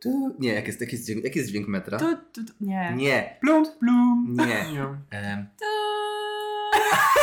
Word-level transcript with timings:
tu. 0.00 0.36
Nie, 0.38 0.52
jak 0.54 0.66
jest, 0.66 0.80
jak 0.80 0.92
jest, 0.92 1.04
dźwięk, 1.06 1.24
jak 1.24 1.36
jest 1.36 1.48
dźwięk 1.48 1.68
metra? 1.68 1.98
Tu, 1.98 2.16
tu, 2.32 2.44
tu. 2.44 2.52
Nie. 2.60 2.92
Nie, 2.96 3.36
Plum, 3.40 3.66
plum. 3.78 4.36
nie. 4.38 5.46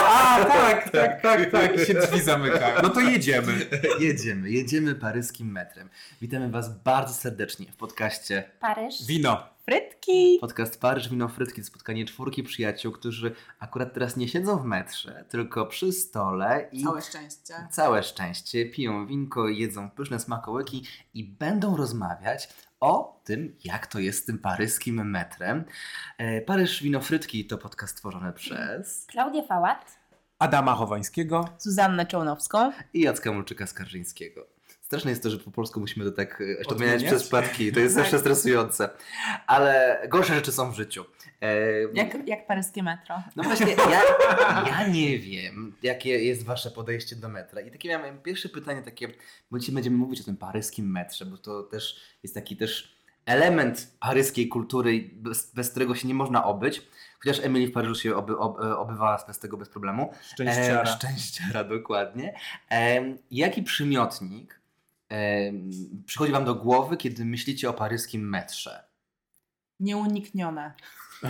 A, 0.07 0.45
tak, 0.45 0.89
tak, 0.91 1.21
tak, 1.21 1.51
tak. 1.51 1.75
I 1.81 1.85
się 1.85 1.93
drzwi 1.93 2.21
zamykają. 2.21 2.79
No 2.83 2.89
to 2.89 2.99
jedziemy. 2.99 3.53
jedziemy, 3.99 4.51
jedziemy 4.51 4.95
paryskim 4.95 5.51
metrem. 5.51 5.89
Witamy 6.21 6.49
Was 6.49 6.77
bardzo 6.83 7.13
serdecznie 7.13 7.65
w 7.71 7.75
podcaście 7.75 8.43
Paryż. 8.59 9.05
Wino. 9.05 9.43
Frytki. 9.65 10.37
Podcast 10.41 10.81
Paryż 10.81 11.09
Wino 11.09 11.27
Frytki 11.27 11.61
to 11.61 11.67
spotkanie 11.67 12.05
czwórki 12.05 12.43
przyjaciół, 12.43 12.91
którzy 12.91 13.35
akurat 13.59 13.93
teraz 13.93 14.17
nie 14.17 14.27
siedzą 14.27 14.57
w 14.57 14.65
metrze, 14.65 15.25
tylko 15.29 15.65
przy 15.65 15.91
stole 15.91 16.69
i 16.71 16.83
Całe 16.83 17.01
szczęście. 17.01 17.53
całe 17.71 18.03
szczęście 18.03 18.65
piją 18.65 19.07
winko, 19.07 19.47
jedzą 19.47 19.89
pyszne 19.89 20.19
smakołyki 20.19 20.83
i 21.13 21.23
będą 21.23 21.77
rozmawiać 21.77 22.49
o 22.79 23.21
tym, 23.23 23.55
jak 23.63 23.87
to 23.87 23.99
jest 23.99 24.23
z 24.23 24.25
tym 24.25 24.39
paryskim 24.39 25.09
metrem. 25.09 25.65
E, 26.17 26.41
Paryż 26.41 26.83
Wino 26.83 27.01
Frytki 27.01 27.45
to 27.45 27.57
podcast 27.57 27.93
stworzony 27.93 28.33
przez 28.33 29.05
Klaudia 29.05 29.43
Fałat. 29.43 29.97
Adama 30.39 30.75
Chowańskiego. 30.75 31.49
Zuzannę 31.57 32.05
Czołnowską. 32.05 32.71
i 32.93 33.01
Jacka 33.01 33.29
Mulczyka-Skarżyńskiego. 33.31 34.56
Straszne 34.87 35.11
jest 35.11 35.23
to, 35.23 35.29
że 35.29 35.37
po 35.37 35.51
polsku 35.51 35.79
musimy 35.79 36.05
to 36.05 36.11
tak 36.11 36.41
e, 36.41 36.43
jeszcze 36.43 36.71
Odmieniać? 36.71 36.95
odmieniać 36.95 37.03
przez 37.03 37.23
przypadki. 37.23 37.71
To 37.71 37.79
jest 37.79 37.95
Tak. 37.95 38.03
zawsze 38.03 38.19
stresujące. 38.19 38.89
Ale 39.47 40.01
gorsze 40.09 40.35
rzeczy 40.35 40.51
są 40.51 40.71
w 40.71 40.75
życiu. 40.75 41.05
E, 41.41 41.55
Jak, 41.93 42.27
jak 42.27 42.47
paryskie 42.47 42.83
metro. 42.83 43.15
No 43.35 43.43
właśnie, 43.43 43.67
ja, 43.91 44.01
ja 44.67 44.87
nie 44.87 45.19
wiem, 45.19 45.75
jakie 45.83 46.23
jest 46.23 46.45
wasze 46.45 46.71
podejście 46.71 47.15
do 47.15 47.29
metra. 47.29 47.61
I 47.61 47.71
takie 47.71 47.89
miałem 47.89 48.21
pierwsze 48.21 48.49
pytanie 48.49 48.81
takie, 48.81 49.07
bo 49.51 49.59
dzisiaj 49.59 49.75
będziemy 49.75 49.97
mówić 49.97 50.21
o 50.21 50.23
tym 50.23 50.37
paryskim 50.37 50.91
metrze, 50.91 51.25
bo 51.25 51.37
to 51.37 51.63
też 51.63 52.01
jest 52.23 52.35
taki 52.35 52.57
też 52.57 52.97
element 53.25 53.91
paryskiej 53.99 54.47
kultury, 54.47 55.09
bez, 55.13 55.51
bez 55.53 55.69
którego 55.71 55.95
się 55.95 56.07
nie 56.07 56.13
można 56.13 56.43
obyć. 56.45 56.81
Chociaż 57.19 57.39
Emily 57.45 57.67
w 57.67 57.71
Paryżu 57.71 57.95
się 57.95 58.15
oby, 58.15 58.37
ob, 58.37 58.59
obywała 58.77 59.23
bez 59.27 59.39
tego 59.39 59.57
bez 59.57 59.69
problemu. 59.69 60.13
Szczęściara. 60.33 60.81
E, 60.81 60.85
szczęściara, 60.97 61.63
dokładnie. 61.63 62.33
E, 62.71 63.01
jaki 63.31 63.63
przymiotnik 63.63 64.53
e, 64.53 64.56
przychodzi 66.05 66.31
wam 66.31 66.45
do 66.45 66.55
głowy, 66.55 66.97
kiedy 66.97 67.25
myślicie 67.25 67.69
o 67.69 67.73
paryskim 67.73 68.29
metrze? 68.29 68.83
Nieuniknione. 69.79 70.73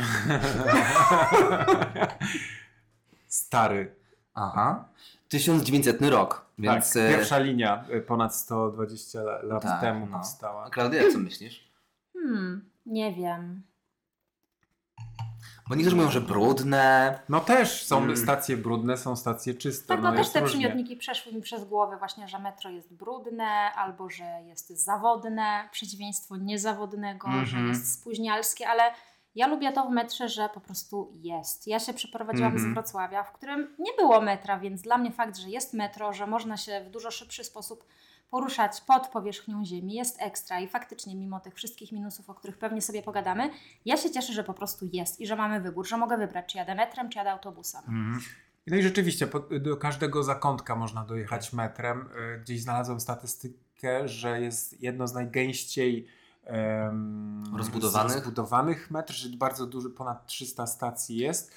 Stary. 3.28 3.96
Aha. 4.34 4.90
1900 5.30 6.02
rok, 6.02 6.46
więc... 6.58 6.94
tak, 6.94 7.04
e, 7.04 7.10
pierwsza 7.10 7.40
linia 7.40 7.86
y, 7.94 8.02
ponad 8.02 8.36
120 8.36 9.20
la- 9.20 9.42
lat 9.42 9.64
Tak, 9.64 9.82
temu 9.82 10.06
no. 10.06 10.18
powstała. 10.18 10.70
Klaudia, 10.70 11.12
co 11.12 11.20
myślisz? 11.20 11.72
Hmm, 12.14 12.70
nie 12.86 13.14
wiem. 13.14 13.62
Bo 15.70 15.76
niektórzy 15.76 15.96
mówią, 15.96 16.12
że 16.12 16.22
brudne. 16.22 17.20
No 17.30 17.40
też 17.40 17.86
są 17.86 17.98
Mm. 17.98 18.18
stacje 18.18 18.58
brudne, 18.58 18.98
są 18.98 19.16
stacje 19.16 19.54
czyste. 19.54 19.88
Tak, 19.88 20.02
no, 20.02 20.10
też 20.12 20.20
jest 20.20 20.34
te 20.34 20.40
różnie. 20.40 20.60
przymiotniki 20.60 20.96
przeszły 20.98 21.34
mi 21.34 21.42
przez 21.42 21.66
głowę 21.66 21.98
właśnie, 21.98 22.28
że 22.28 22.40
metro 22.40 22.70
jest 22.70 22.94
brudne, 22.94 23.46
albo 23.74 24.10
że 24.10 24.24
jest 24.46 24.70
zawodne, 24.70 25.70
przeciwieństwo 25.72 26.38
niezawodnego, 26.38 27.28
że 27.32 27.38
Mhm. 27.58 27.68
jest 27.68 27.94
spóźnialskie, 28.02 28.68
ale 28.70 28.84
ja 29.36 29.48
lubię 29.48 29.72
to 29.72 29.84
w 29.86 29.92
metrze, 29.92 30.30
że 30.30 30.50
po 30.54 30.60
prostu 30.60 31.12
jest. 31.16 31.68
Ja 31.68 31.80
się 31.80 31.94
przeprowadziłam 31.94 32.54
Mhm. 32.54 32.72
z 32.72 32.74
Wrocławia, 32.74 33.24
w 33.24 33.32
którym 33.32 33.76
nie 33.80 33.92
było 33.98 34.22
metra, 34.22 34.60
więc 34.60 34.82
dla 34.82 34.98
mnie 34.98 35.12
fakt, 35.12 35.38
że 35.38 35.50
jest 35.50 35.74
metro, 35.74 36.14
że 36.14 36.28
można 36.28 36.58
się 36.58 36.82
w 36.88 36.90
dużo 36.90 37.12
szybszy 37.12 37.44
sposób 37.44 37.84
poruszać 38.30 38.82
pod 38.82 39.08
powierzchnią 39.08 39.66
ziemi 39.66 39.94
jest 39.94 40.22
ekstra 40.22 40.60
i 40.60 40.68
faktycznie 40.68 41.16
mimo 41.16 41.40
tych 41.40 41.56
wszystkich 41.56 41.92
minusów, 41.92 42.30
o 42.30 42.34
których 42.34 42.58
pewnie 42.58 42.82
sobie 42.82 43.04
pogadamy, 43.04 43.50
ja 43.86 43.98
się 43.98 44.12
cieszę, 44.12 44.34
że 44.34 44.44
po 44.44 44.54
prostu 44.54 44.86
jest 44.94 45.20
i 45.22 45.28
że 45.28 45.36
mamy 45.36 45.62
wybór, 45.62 45.88
że 45.88 45.98
mogę 45.98 46.18
wybrać, 46.18 46.46
czy 46.52 46.58
jadę 46.58 46.76
metrem, 46.76 47.10
czy 47.10 47.18
jadę 47.18 47.32
autobusem. 47.32 47.82
Mhm. 47.82 48.20
No 48.68 48.78
i 48.78 48.84
rzeczywiście, 48.84 49.28
po, 49.28 49.40
do 49.40 49.78
każdego 49.78 50.24
zakątka 50.24 50.76
można 50.76 51.06
dojechać 51.06 51.54
metrem. 51.54 52.10
Y, 52.36 52.40
Gdzieś 52.40 52.62
znalazłem 52.62 53.00
statystykę, 53.00 54.08
że 54.08 54.42
jest 54.42 54.82
jedno 54.82 55.08
z 55.08 55.14
najgęściej 55.14 56.08
em, 56.44 57.44
Rozbudowanych? 57.58 58.16
rozbudowanych 58.16 58.92
metr, 58.92 59.14
że 59.14 59.30
bardzo 59.30 59.66
duży, 59.68 59.90
ponad 59.90 60.26
300 60.26 60.68
stacji 60.68 61.18
jest 61.18 61.52
e, 61.52 61.56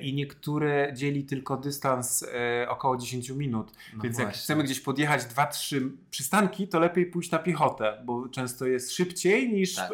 i 0.00 0.14
niektóre 0.14 0.92
dzieli 0.94 1.24
tylko 1.24 1.56
dystans 1.56 2.22
e, 2.22 2.66
około 2.68 2.96
10 2.96 3.30
minut. 3.30 3.72
No 3.96 4.02
Więc 4.02 4.18
jak 4.18 4.26
właśnie. 4.26 4.42
chcemy 4.42 4.64
gdzieś 4.64 4.80
podjechać 4.80 5.22
2-3 5.22 5.90
przystanki, 6.10 6.68
to 6.68 6.78
lepiej 6.80 7.06
pójść 7.06 7.30
na 7.30 7.38
piechotę, 7.38 8.02
bo 8.04 8.28
często 8.28 8.66
jest 8.66 8.92
szybciej 8.92 9.52
niż, 9.52 9.74
Tak. 9.76 9.90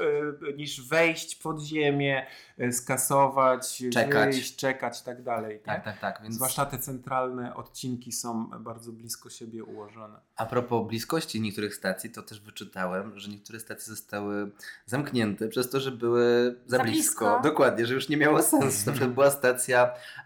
e, 0.49 0.53
niż 0.53 0.89
wejść 0.89 1.37
pod 1.37 1.61
ziemię, 1.63 2.27
e, 2.59 2.73
skasować, 2.73 3.83
Czekać. 3.93 4.35
wyjść, 4.35 4.57
czekać 4.57 5.01
i 5.01 5.05
tak 5.05 5.23
dalej. 5.23 5.61
Tak, 5.65 5.85
tak, 5.85 6.01
tak. 6.01 6.21
Więc 6.23 6.35
Zwłaszcza 6.35 6.67
te 6.67 6.79
centralne 6.79 7.55
odcinki 7.55 8.13
są 8.13 8.47
bardzo 8.47 8.93
blisko 8.93 9.31
siebie 9.31 9.65
ułożone. 9.65 10.21
a 10.37 10.47
propos 10.47 10.89
bliskości 10.89 11.41
niektórych 11.41 11.75
stacji, 11.75 12.11
to 12.11 12.23
też 12.23 12.41
wyczytałem, 12.41 13.19
że 13.19 13.29
niektóre 13.31 13.61
stacje 13.61 13.95
zostały 13.95 14.51
zamknięte 14.87 15.49
przez 15.49 15.71
to, 15.71 15.81
że 15.81 15.93
były 15.93 16.57
za, 16.67 16.77
Za 16.77 16.83
blisko. 16.83 17.25
blisko. 17.25 17.41
Dokładnie, 17.49 17.87
że 17.87 17.95
już 17.95 18.09
nie 18.09 18.17
miało 18.17 18.43
sensu. 18.43 18.87
Na 18.87 18.93
przykład 18.93 19.15
była 19.15 19.31
stacja 19.31 19.76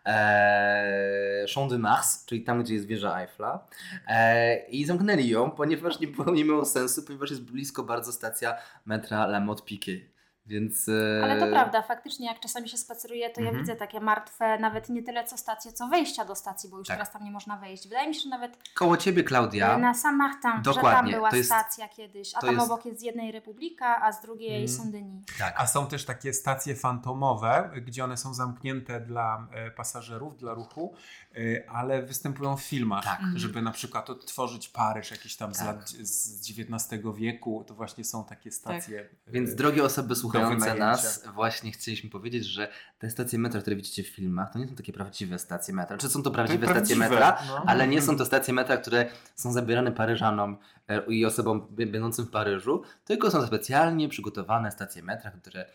e, 0.06 1.44
Champ 1.54 1.70
de 1.70 1.78
Mars, 1.78 2.24
czyli 2.24 2.42
tam, 2.42 2.62
gdzie 2.62 2.74
jest 2.74 2.86
wieża 2.86 3.20
Eiffla 3.20 3.66
e, 4.08 4.56
i 4.68 4.84
zamknęli 4.84 5.28
ją, 5.28 5.50
ponieważ 5.50 6.00
nie, 6.00 6.06
było, 6.06 6.30
nie 6.30 6.44
miało 6.44 6.64
sensu, 6.64 7.02
ponieważ 7.02 7.30
jest 7.30 7.42
blisko 7.42 7.82
bardzo 7.82 8.12
stacja 8.12 8.56
metra 8.86 9.24
La 9.24 9.40
Motte 9.40 9.62
Piquet. 9.62 10.19
Więc... 10.50 10.88
E, 10.88 11.20
Ale 11.24 11.40
to 11.40 11.46
prawda, 11.46 11.82
faktycznie 11.82 12.26
jak 12.26 12.40
czasami 12.40 12.68
się 12.68 12.76
spaceruje, 12.78 13.30
to 13.30 13.40
ja 13.40 13.46
Mhm. 13.48 13.64
widzę 13.64 13.76
takie 13.76 14.00
martwe, 14.00 14.58
nawet 14.58 14.88
nie 14.88 15.02
tyle 15.02 15.24
co 15.24 15.36
stacje, 15.36 15.72
co 15.72 15.88
wejścia 15.88 16.24
do 16.24 16.34
stacji, 16.34 16.70
bo 16.70 16.78
już 16.78 16.88
Tak. 16.88 16.96
teraz 16.96 17.12
tam 17.12 17.24
nie 17.24 17.30
można 17.30 17.56
wejść. 17.56 17.88
Wydaje 17.88 18.08
mi 18.08 18.14
się, 18.14 18.20
że 18.20 18.28
nawet 18.28 18.58
Koło 18.74 18.96
ciebie, 18.96 19.24
Klaudia. 19.24 19.78
na 19.78 19.94
że 19.94 20.42
tam 20.42 20.62
Dokładnie, 20.62 21.12
była 21.12 21.30
to 21.30 21.36
jest- 21.36 21.48
stacja 21.48 21.88
kiedyś, 21.88 22.34
a 22.34 22.40
tam 22.40 22.54
jest- 22.54 22.66
obok 22.66 22.84
jest 22.86 23.00
z 23.00 23.02
jednej 23.02 23.32
Republika, 23.32 24.02
a 24.02 24.12
z 24.12 24.22
drugiej 24.22 24.56
Mm. 24.56 24.68
Saint-Denis. 24.68 25.24
Tak. 25.38 25.54
A 25.56 25.66
są 25.66 25.86
też 25.86 26.04
takie 26.04 26.32
stacje 26.32 26.74
fantomowe, 26.74 27.70
gdzie 27.86 28.04
one 28.04 28.16
są 28.16 28.34
zamknięte 28.34 29.00
dla 29.00 29.46
e, 29.52 29.70
pasażerów, 29.70 30.36
dla 30.36 30.54
ruchu, 30.54 30.94
e, 31.34 31.70
ale 31.70 32.02
występują 32.02 32.56
w 32.56 32.62
filmach, 32.62 33.04
Tak. 33.04 33.18
Mhm. 33.20 33.38
żeby 33.38 33.62
na 33.62 33.70
przykład 33.70 34.10
odtworzyć 34.10 34.68
Paryż 34.68 35.10
jakiś 35.10 35.36
tam 35.36 35.54
z 35.54 35.58
Tak. 35.58 35.66
lat 35.66 35.88
z 35.90 36.50
XIX 36.50 37.14
wieku, 37.14 37.64
to 37.66 37.74
właśnie 37.74 38.04
są 38.04 38.24
takie 38.24 38.50
stacje. 38.50 39.00
e, 39.00 39.30
Więc 39.32 39.54
drogie 39.54 39.84
osoby 39.84 40.16
słuchające 40.16 40.39
wynajęcia. 40.48 40.74
nas, 40.74 41.24
właśnie 41.34 41.72
chcieliśmy 41.72 42.10
powiedzieć, 42.10 42.44
że 42.44 42.68
te 42.98 43.10
stacje 43.10 43.38
metra, 43.38 43.60
które 43.60 43.76
widzicie 43.76 44.02
w 44.02 44.08
filmach, 44.08 44.52
to 44.52 44.58
nie 44.58 44.68
są 44.68 44.74
takie 44.74 44.92
prawdziwe 44.92 45.38
stacje 45.38 45.74
metra. 45.74 45.96
Czy 45.96 46.08
są 46.08 46.22
to 46.22 46.30
prawdziwe 46.30 46.66
To 46.66 46.72
stacje 46.72 46.96
prawdziwe, 46.96 47.20
metra, 47.20 47.42
no. 47.48 47.64
ale 47.66 47.88
nie 47.88 48.02
są 48.02 48.16
to 48.16 48.24
stacje 48.26 48.54
metra, 48.54 48.76
które 48.76 49.06
są 49.34 49.52
zabierane 49.52 49.92
Paryżanom 49.92 50.56
e, 50.88 51.02
i 51.06 51.24
osobom 51.26 51.66
będącym 51.70 52.24
w 52.26 52.30
Paryżu, 52.30 52.82
tylko 53.04 53.30
są 53.30 53.46
specjalnie 53.46 54.08
przygotowane 54.08 54.70
stacje 54.70 55.02
metra, 55.02 55.30
które 55.30 55.66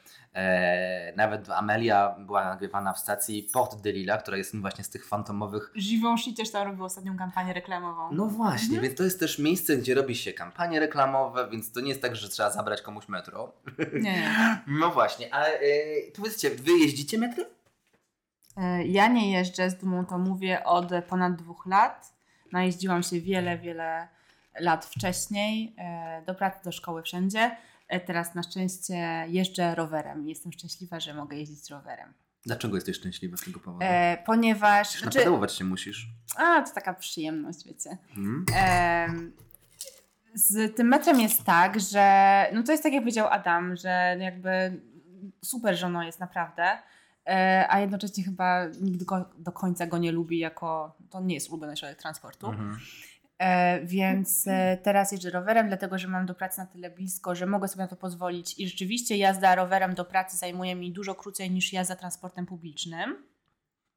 nawet 1.15 1.49
Amelia 1.49 2.15
była 2.19 2.45
nagrywana 2.45 2.93
w 2.93 2.99
stacji 2.99 3.49
Port 3.53 3.81
de 3.81 3.91
Lila, 3.91 4.17
która 4.17 4.37
jest 4.37 4.55
właśnie 4.61 4.83
z 4.83 4.89
tych 4.89 5.07
fantomowych 5.07 5.71
Givenchy 5.79 6.33
też 6.33 6.51
tam 6.51 6.67
robił 6.67 6.83
ostatnią 6.85 7.17
kampanię 7.17 7.53
reklamową. 7.53 8.09
no 8.11 8.25
właśnie, 8.25 8.65
Mhm. 8.67 8.83
więc 8.83 8.97
to 8.97 9.03
jest 9.03 9.19
też 9.19 9.39
miejsce, 9.39 9.77
gdzie 9.77 9.95
robi 9.95 10.15
się 10.15 10.33
kampanie 10.33 10.79
reklamowe, 10.79 11.49
więc 11.51 11.71
to 11.71 11.79
nie 11.81 11.89
jest 11.89 12.01
tak, 12.01 12.15
że 12.15 12.29
trzeba 12.29 12.51
zabrać 12.51 12.81
komuś 12.81 13.07
metro. 13.07 13.51
Nie, 13.93 14.01
nie. 14.01 14.35
No 14.67 14.89
właśnie, 14.91 15.33
ale 15.33 15.49
yy, 15.65 16.11
powiedzcie, 16.15 16.49
wy 16.49 16.71
jeździcie 16.71 17.17
metrem? 17.17 17.45
E, 18.57 18.85
Ja 18.85 19.07
nie 19.07 19.31
jeżdżę 19.31 19.69
z 19.69 19.75
dumą, 19.77 20.05
to 20.05 20.17
mówię 20.17 20.63
od 20.63 20.91
ponad 21.09 21.35
dwóch 21.35 21.65
lat. 21.65 22.13
Najeździłam 22.51 23.03
się 23.03 23.19
wiele, 23.21 23.57
wiele 23.57 24.07
lat 24.59 24.85
wcześniej, 24.85 25.75
e, 25.77 26.21
do 26.25 26.35
pracy, 26.35 26.59
do 26.63 26.71
szkoły, 26.71 27.03
wszędzie. 27.03 27.57
E, 27.87 27.99
Teraz 27.99 28.35
na 28.35 28.43
szczęście 28.43 29.25
jeżdżę 29.27 29.75
rowerem. 29.75 30.27
Jestem 30.27 30.51
szczęśliwa, 30.51 30.99
że 30.99 31.13
mogę 31.13 31.37
jeździć 31.37 31.69
rowerem. 31.69 32.13
Dlaczego 32.45 32.75
jesteś 32.75 32.97
szczęśliwa 32.97 33.37
z 33.37 33.41
tego 33.41 33.59
powodu? 33.59 33.85
E, 33.85 34.17
ponieważ. 34.25 34.87
Przecież 34.87 35.01
Znaczy, 35.01 35.17
napedałować 35.17 35.53
się 35.53 35.63
musisz. 35.63 36.07
a, 36.37 36.61
to 36.61 36.73
taka 36.73 36.93
przyjemność, 36.93 37.65
wiecie. 37.65 37.97
Hmm? 38.15 38.45
Em, 38.55 39.33
z 40.33 40.75
tym 40.75 40.87
metrem 40.87 41.19
jest 41.19 41.43
tak, 41.43 41.79
że 41.79 42.45
no 42.53 42.63
to 42.63 42.71
jest 42.71 42.83
tak 42.83 42.93
jak 42.93 43.01
powiedział 43.01 43.27
Adam, 43.27 43.75
że 43.75 44.17
jakby 44.19 44.81
super, 45.43 45.77
że 45.77 45.85
ono 45.85 46.03
jest 46.03 46.19
naprawdę, 46.19 46.77
e, 47.27 47.65
a 47.69 47.79
jednocześnie 47.79 48.23
chyba 48.23 48.65
nikt 48.81 49.05
do 49.37 49.51
końca 49.51 49.87
go 49.87 49.97
nie 49.97 50.11
lubi 50.11 50.39
jako, 50.39 50.97
to 51.09 51.21
nie 51.21 51.35
jest 51.35 51.49
ulubiony 51.49 51.77
środek 51.77 52.01
transportu. 52.01 52.47
Mhm. 52.47 52.77
E, 53.39 53.85
więc 53.85 54.47
e, 54.47 54.77
teraz 54.83 55.11
jeżdżę 55.11 55.29
rowerem, 55.29 55.67
dlatego 55.67 55.97
że 55.97 56.07
mam 56.07 56.25
do 56.25 56.35
pracy 56.35 56.59
na 56.59 56.65
tyle 56.65 56.89
blisko, 56.89 57.35
że 57.35 57.45
mogę 57.45 57.67
sobie 57.67 57.81
na 57.81 57.87
to 57.87 57.95
pozwolić 57.95 58.59
i 58.59 58.67
rzeczywiście 58.67 59.17
jazda 59.17 59.55
rowerem 59.55 59.93
do 59.95 60.05
pracy 60.05 60.37
zajmuje 60.37 60.75
mi 60.75 60.91
dużo 60.91 61.15
krócej 61.15 61.51
niż 61.51 61.73
jazda 61.73 61.95
transportem 61.95 62.45
publicznym. 62.45 63.15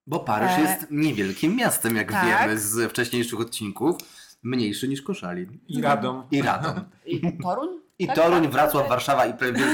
Bo 0.06 0.20
Paryż 0.20 0.50
E, 0.58 0.60
jest 0.60 0.86
niewielkim 0.90 1.56
miastem, 1.56 1.96
jak 1.96 2.12
tak. 2.12 2.40
wiemy 2.40 2.58
z 2.58 2.90
wcześniejszych 2.90 3.40
odcinków. 3.40 3.96
Mniejszy 4.42 4.88
niż 4.88 5.02
Koszalin. 5.02 5.58
I 5.68 5.82
Radom. 5.82 6.22
I 6.30 6.42
Radom. 6.42 6.84
I 7.06 7.38
Toruń? 7.42 7.68
I 7.98 8.06
Tak, 8.06 8.16
Toruń, 8.16 8.42
tak, 8.42 8.52
Wrocław, 8.52 8.82
tak. 8.82 8.88
Warszawa 8.88 9.26
i 9.26 9.34
prawie 9.34 9.60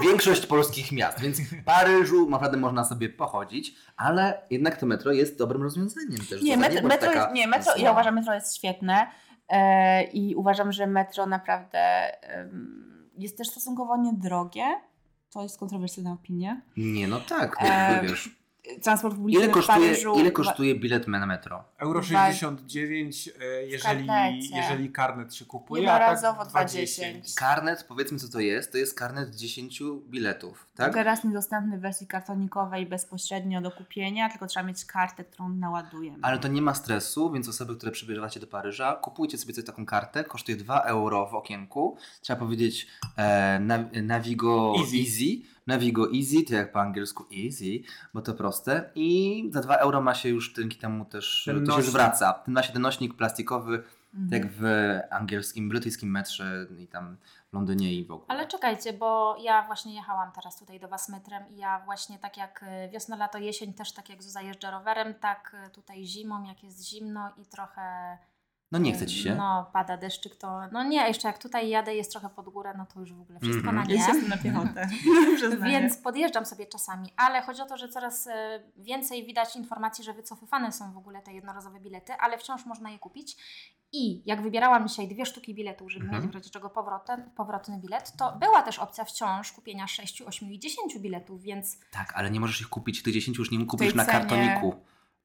większość, 0.00 0.46
polskich 0.46 0.92
miast. 0.92 1.20
Więc 1.20 1.40
w 1.40 1.64
Paryżu 1.64 2.30
naprawdę 2.30 2.56
można 2.56 2.84
sobie 2.84 3.08
pochodzić, 3.08 3.74
ale 3.96 4.42
jednak 4.50 4.76
to 4.76 4.86
metro 4.86 5.12
jest 5.12 5.38
dobrym 5.38 5.62
rozwiązaniem 5.62 6.18
też. 6.30 6.42
Nie, 6.42 6.56
metro, 6.56 6.80
bądź 6.80 6.94
metro, 6.94 7.12
jest, 7.12 7.32
nie 7.32 7.46
metro, 7.48 7.72
ja 7.76 7.92
uważam, 7.92 8.14
metro 8.14 8.34
jest 8.34 8.56
świetne 8.56 9.06
e, 9.48 10.02
i 10.04 10.34
uważam, 10.34 10.72
że 10.72 10.86
metro 10.86 11.26
naprawdę 11.26 12.12
jest 13.18 13.38
też 13.38 13.48
stosunkowo 13.48 13.96
niedrogie. 13.96 14.80
To 15.30 15.42
jest 15.42 15.58
kontrowersyjna 15.58 16.12
opinia. 16.12 16.60
Nie, 16.76 17.08
no 17.08 17.20
tak, 17.20 17.56
E, 17.60 18.00
wiesz. 18.02 18.45
Transport 18.82 19.16
publiczny 19.16 19.42
Ile 19.44 19.50
w 19.50 19.54
kosztuje, 19.54 19.78
Paryżu... 19.88 20.14
ile 20.20 20.30
kosztuje 20.30 20.74
bilet 20.74 21.08
na 21.08 21.26
metro? 21.26 21.64
Euro 21.78 22.00
Dwa- 22.00 22.06
69, 22.32 23.28
e, 23.40 23.66
jeżeli, 23.66 24.06
karnecie. 24.06 24.56
jeżeli 24.56 24.92
karnet 24.92 25.34
się 25.34 25.44
kupuje, 25.44 25.86
tak 25.86 26.00
Jednorazowo 26.00 26.44
20. 26.44 27.02
20. 27.02 27.40
Karnet, 27.46 27.84
powiedzmy 27.88 28.18
co 28.18 28.28
to 28.28 28.40
jest, 28.40 28.72
to 28.72 28.78
jest 28.78 28.94
karnet 28.98 29.34
10 29.34 29.82
biletów, 30.08 30.66
tak? 30.76 30.94
Teraz 30.94 31.24
niedostępny 31.24 31.78
w 31.78 31.80
wersji 31.80 32.06
kartonikowej 32.06 32.86
bezpośrednio 32.86 33.60
do 33.60 33.70
kupienia, 33.70 34.28
tylko 34.30 34.46
trzeba 34.46 34.66
mieć 34.66 34.84
kartę, 34.84 35.24
którą 35.24 35.48
naładujemy. 35.48 36.18
Ale 36.22 36.38
to 36.38 36.48
nie 36.48 36.62
ma 36.62 36.74
stresu, 36.74 37.32
więc 37.32 37.48
osoby, 37.48 37.76
które 37.76 37.92
przybywacie 37.92 38.40
do 38.40 38.46
Paryża, 38.46 38.92
kupujcie 38.94 39.38
sobie 39.38 39.54
sobie 39.54 39.66
taką 39.66 39.86
kartę, 39.86 40.24
kosztuje 40.24 40.56
2 40.56 40.80
euro 40.80 41.26
w 41.26 41.34
okienku. 41.34 41.96
Trzeba 42.20 42.40
powiedzieć 42.40 42.86
e, 43.16 43.58
nav- 43.60 44.02
Navigo 44.02 44.74
Easy. 44.80 44.96
easy. 44.96 45.55
Navigo 45.66 46.06
Easy, 46.14 46.42
to 46.48 46.54
jak 46.54 46.72
po 46.72 46.80
angielsku 46.80 47.24
easy, 47.44 47.82
bo 48.14 48.22
to 48.22 48.34
proste. 48.34 48.90
I 48.94 49.48
za 49.52 49.60
2 49.60 49.76
euro 49.76 50.00
ma 50.00 50.14
się 50.14 50.28
już 50.28 50.52
dzięki 50.54 50.78
temu 50.78 51.04
też, 51.04 51.42
Ten 51.46 51.66
to 51.66 51.76
się 51.76 51.82
zwraca. 51.82 52.32
Ten 52.32 52.54
ma 52.54 52.62
się 52.62 52.72
ten 52.72 52.82
nośnik 52.82 53.14
plastikowy, 53.16 53.82
Mhm. 54.14 54.30
tak 54.30 54.42
jak 54.42 54.52
w 54.52 54.64
angielskim, 55.10 55.68
brytyjskim 55.68 56.10
metrze 56.10 56.66
i 56.78 56.86
tam 56.88 57.16
w 57.50 57.54
Londynie 57.54 57.94
i 57.94 58.04
w 58.04 58.10
ogóle. 58.10 58.26
Ale 58.28 58.46
czekajcie, 58.46 58.92
bo 58.92 59.36
ja 59.40 59.62
właśnie 59.66 59.94
jechałam 59.94 60.32
teraz 60.32 60.58
tutaj 60.58 60.80
do 60.80 60.88
Was 60.88 61.08
metrem 61.08 61.48
i 61.48 61.56
ja 61.56 61.82
właśnie 61.84 62.18
tak 62.18 62.36
jak 62.36 62.62
y, 62.62 62.88
wiosna, 62.92 63.16
lato, 63.16 63.38
jesień 63.38 63.74
też 63.74 63.92
tak 63.92 64.08
jak 64.08 64.22
Zuza 64.22 64.42
jeżdżę 64.42 64.70
rowerem, 64.70 65.14
tak 65.14 65.56
y, 65.66 65.70
tutaj 65.70 66.04
zimą, 66.06 66.44
jak 66.44 66.64
jest 66.64 66.88
zimno 66.88 67.32
i 67.36 67.46
trochę... 67.46 68.18
No 68.72 68.78
nie 68.78 68.92
chce 68.92 69.06
ci 69.06 69.22
się. 69.22 69.34
No 69.34 69.70
pada 69.72 69.96
deszczyk, 69.96 70.36
to... 70.36 70.60
No 70.72 70.84
nie, 70.84 71.08
jeszcze 71.08 71.28
jak 71.28 71.38
tutaj 71.38 71.68
jadę 71.68 71.94
jest 71.94 72.10
trochę 72.12 72.28
pod 72.28 72.48
górę, 72.48 72.74
no 72.78 72.86
to 72.94 73.00
już 73.00 73.12
w 73.12 73.20
ogóle 73.20 73.40
wszystko 73.40 73.68
Mhm. 73.68 73.76
na 73.76 73.84
nie. 73.84 73.94
jestem 73.94 74.28
na 74.28 74.36
piechotę. 74.36 74.88
Więc 75.70 75.96
podjeżdżam 75.96 76.46
sobie 76.46 76.66
czasami, 76.66 77.08
ale 77.16 77.42
chodzi 77.42 77.62
o 77.62 77.66
to, 77.66 77.76
że 77.76 77.88
coraz 77.88 78.26
e, 78.26 78.60
więcej 78.76 79.26
widać 79.26 79.56
informacji, 79.56 80.04
że 80.04 80.12
wycofywane 80.14 80.72
są 80.72 80.92
w 80.92 80.96
ogóle 80.96 81.22
te 81.22 81.32
jednorazowe 81.32 81.80
bilety, 81.80 82.12
ale 82.12 82.38
wciąż 82.38 82.66
można 82.66 82.90
je 82.90 82.98
kupić. 82.98 83.36
I 83.92 84.22
jak 84.26 84.42
wybierałam 84.42 84.88
dzisiaj 84.88 85.08
dwie 85.08 85.26
sztuki 85.26 85.54
biletów, 85.54 85.92
żeby 85.92 86.04
Mhm. 86.04 86.22
mieć 86.22 86.32
w 86.32 86.34
razie 86.34 86.50
czego 86.50 86.70
powrotem, 86.70 87.30
powrotny 87.36 87.78
bilet, 87.78 88.12
to 88.18 88.36
była 88.40 88.62
też 88.62 88.78
opcja 88.78 89.04
wciąż 89.04 89.52
kupienia 89.52 89.86
6, 89.86 90.22
8 90.22 90.52
i 90.52 90.58
10 90.58 90.98
biletów, 90.98 91.42
więc 91.42 91.78
Tak, 91.90 92.12
ale 92.16 92.30
nie 92.30 92.40
możesz 92.40 92.60
ich 92.60 92.68
kupić, 92.68 93.02
tych 93.02 93.14
10 93.14 93.38
już 93.38 93.50
nie 93.50 93.66
kupisz 93.66 93.94
na 93.94 94.04
kartoniku. 94.04 94.74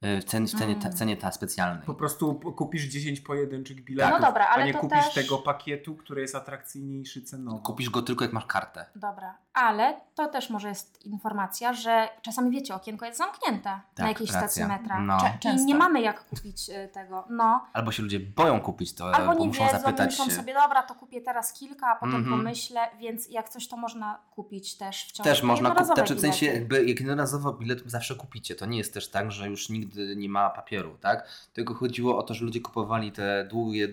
Y, 0.06 0.22
W 0.22 0.26
cenie, 0.26 0.48
w 0.48 0.52
cenie, 0.52 0.76
ta, 0.76 0.82
Mm. 0.88 0.94
cenie 0.98 1.18
ta 1.18 1.32
specjalnej. 1.32 1.86
Po 1.86 1.94
prostu 1.94 2.36
kupisz 2.36 2.84
10 2.84 3.22
pojedynczych 3.22 3.84
biletów, 3.84 4.20
No 4.20 4.28
dobra, 4.28 4.48
ale 4.48 4.64
a 4.64 4.66
nie 4.66 4.74
kupisz 4.74 5.06
też- 5.06 5.14
tego 5.14 5.38
pakietu, 5.38 5.96
który 5.96 6.22
jest 6.22 6.36
atrakcyjniejszy 6.36 7.22
cenowo. 7.22 7.60
Kupisz 7.60 7.90
go 7.90 8.02
tylko 8.02 8.24
jak 8.26 8.34
masz 8.34 8.46
kartę. 8.46 8.86
dobra. 8.96 9.38
Ale 9.54 10.00
to 10.16 10.28
też 10.28 10.50
może 10.50 10.70
jest 10.70 11.06
informacja, 11.06 11.74
że 11.74 12.10
czasami 12.22 12.52
wiecie, 12.52 12.76
okienko 12.76 13.06
jest 13.06 13.18
zamknięte 13.18 13.70
na 13.70 13.82
Tak, 13.96 14.08
jakiejś 14.08 14.32
racja. 14.32 14.48
stacji 14.50 14.66
metra. 14.66 15.00
No. 15.00 15.18
Cze- 15.40 15.50
I 15.54 15.66
nie 15.66 15.76
mamy 15.76 16.02
jak 16.02 16.26
kupić 16.26 16.70
e, 16.70 16.88
tego. 16.88 17.26
No, 17.30 17.66
Albo 17.74 17.92
się 17.92 18.04
ludzie 18.04 18.20
boją 18.20 18.62
kupić 18.62 18.94
to, 18.96 19.16
Albo 19.16 19.34
bo 19.34 19.40
nie 19.40 19.48
muszą 19.48 19.66
wiedzą, 19.66 19.80
zapytać 19.80 20.10
myślą 20.20 20.30
sobie, 20.36 20.54
dobra, 20.54 20.84
to 20.84 20.96
kupię 20.96 21.22
teraz 21.22 21.54
kilka, 21.54 21.88
a 21.88 21.96
potem 21.96 22.16
Mhm. 22.16 22.38
pomyślę, 22.38 22.80
więc 23.00 23.30
jak 23.30 23.50
coś 23.50 23.68
to 23.68 23.78
można 23.78 24.20
kupić 24.36 24.78
też 24.78 25.06
wciąż. 25.06 25.26
Też 25.28 25.44
można 25.44 25.70
kupić, 25.72 25.86
znaczy 25.86 26.16
w 26.16 26.20
sensie 26.20 26.46
jakby 26.46 26.86
jak 26.86 27.00
jednorazowo 27.00 27.54
bilet 27.54 27.82
zawsze 27.86 28.16
kupicie. 28.16 28.56
To 28.56 28.66
nie 28.66 28.78
jest 28.78 28.94
też 28.94 29.10
tak, 29.10 29.32
że 29.32 29.50
już 29.50 29.70
nigdy 29.70 29.91
nie 30.16 30.30
ma 30.30 30.50
papieru, 30.50 30.98
tak? 30.98 31.28
Tylko 31.54 31.74
chodziło 31.74 32.18
o 32.18 32.24
to, 32.24 32.34
że 32.34 32.46
ludzie 32.46 32.62
kupowali 32.62 33.12
te 33.12 33.46
długie 33.50 33.88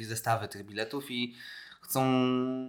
zestawy 0.00 0.48
tych 0.48 0.66
biletów 0.66 1.10
i 1.10 1.34
chcą 1.82 2.02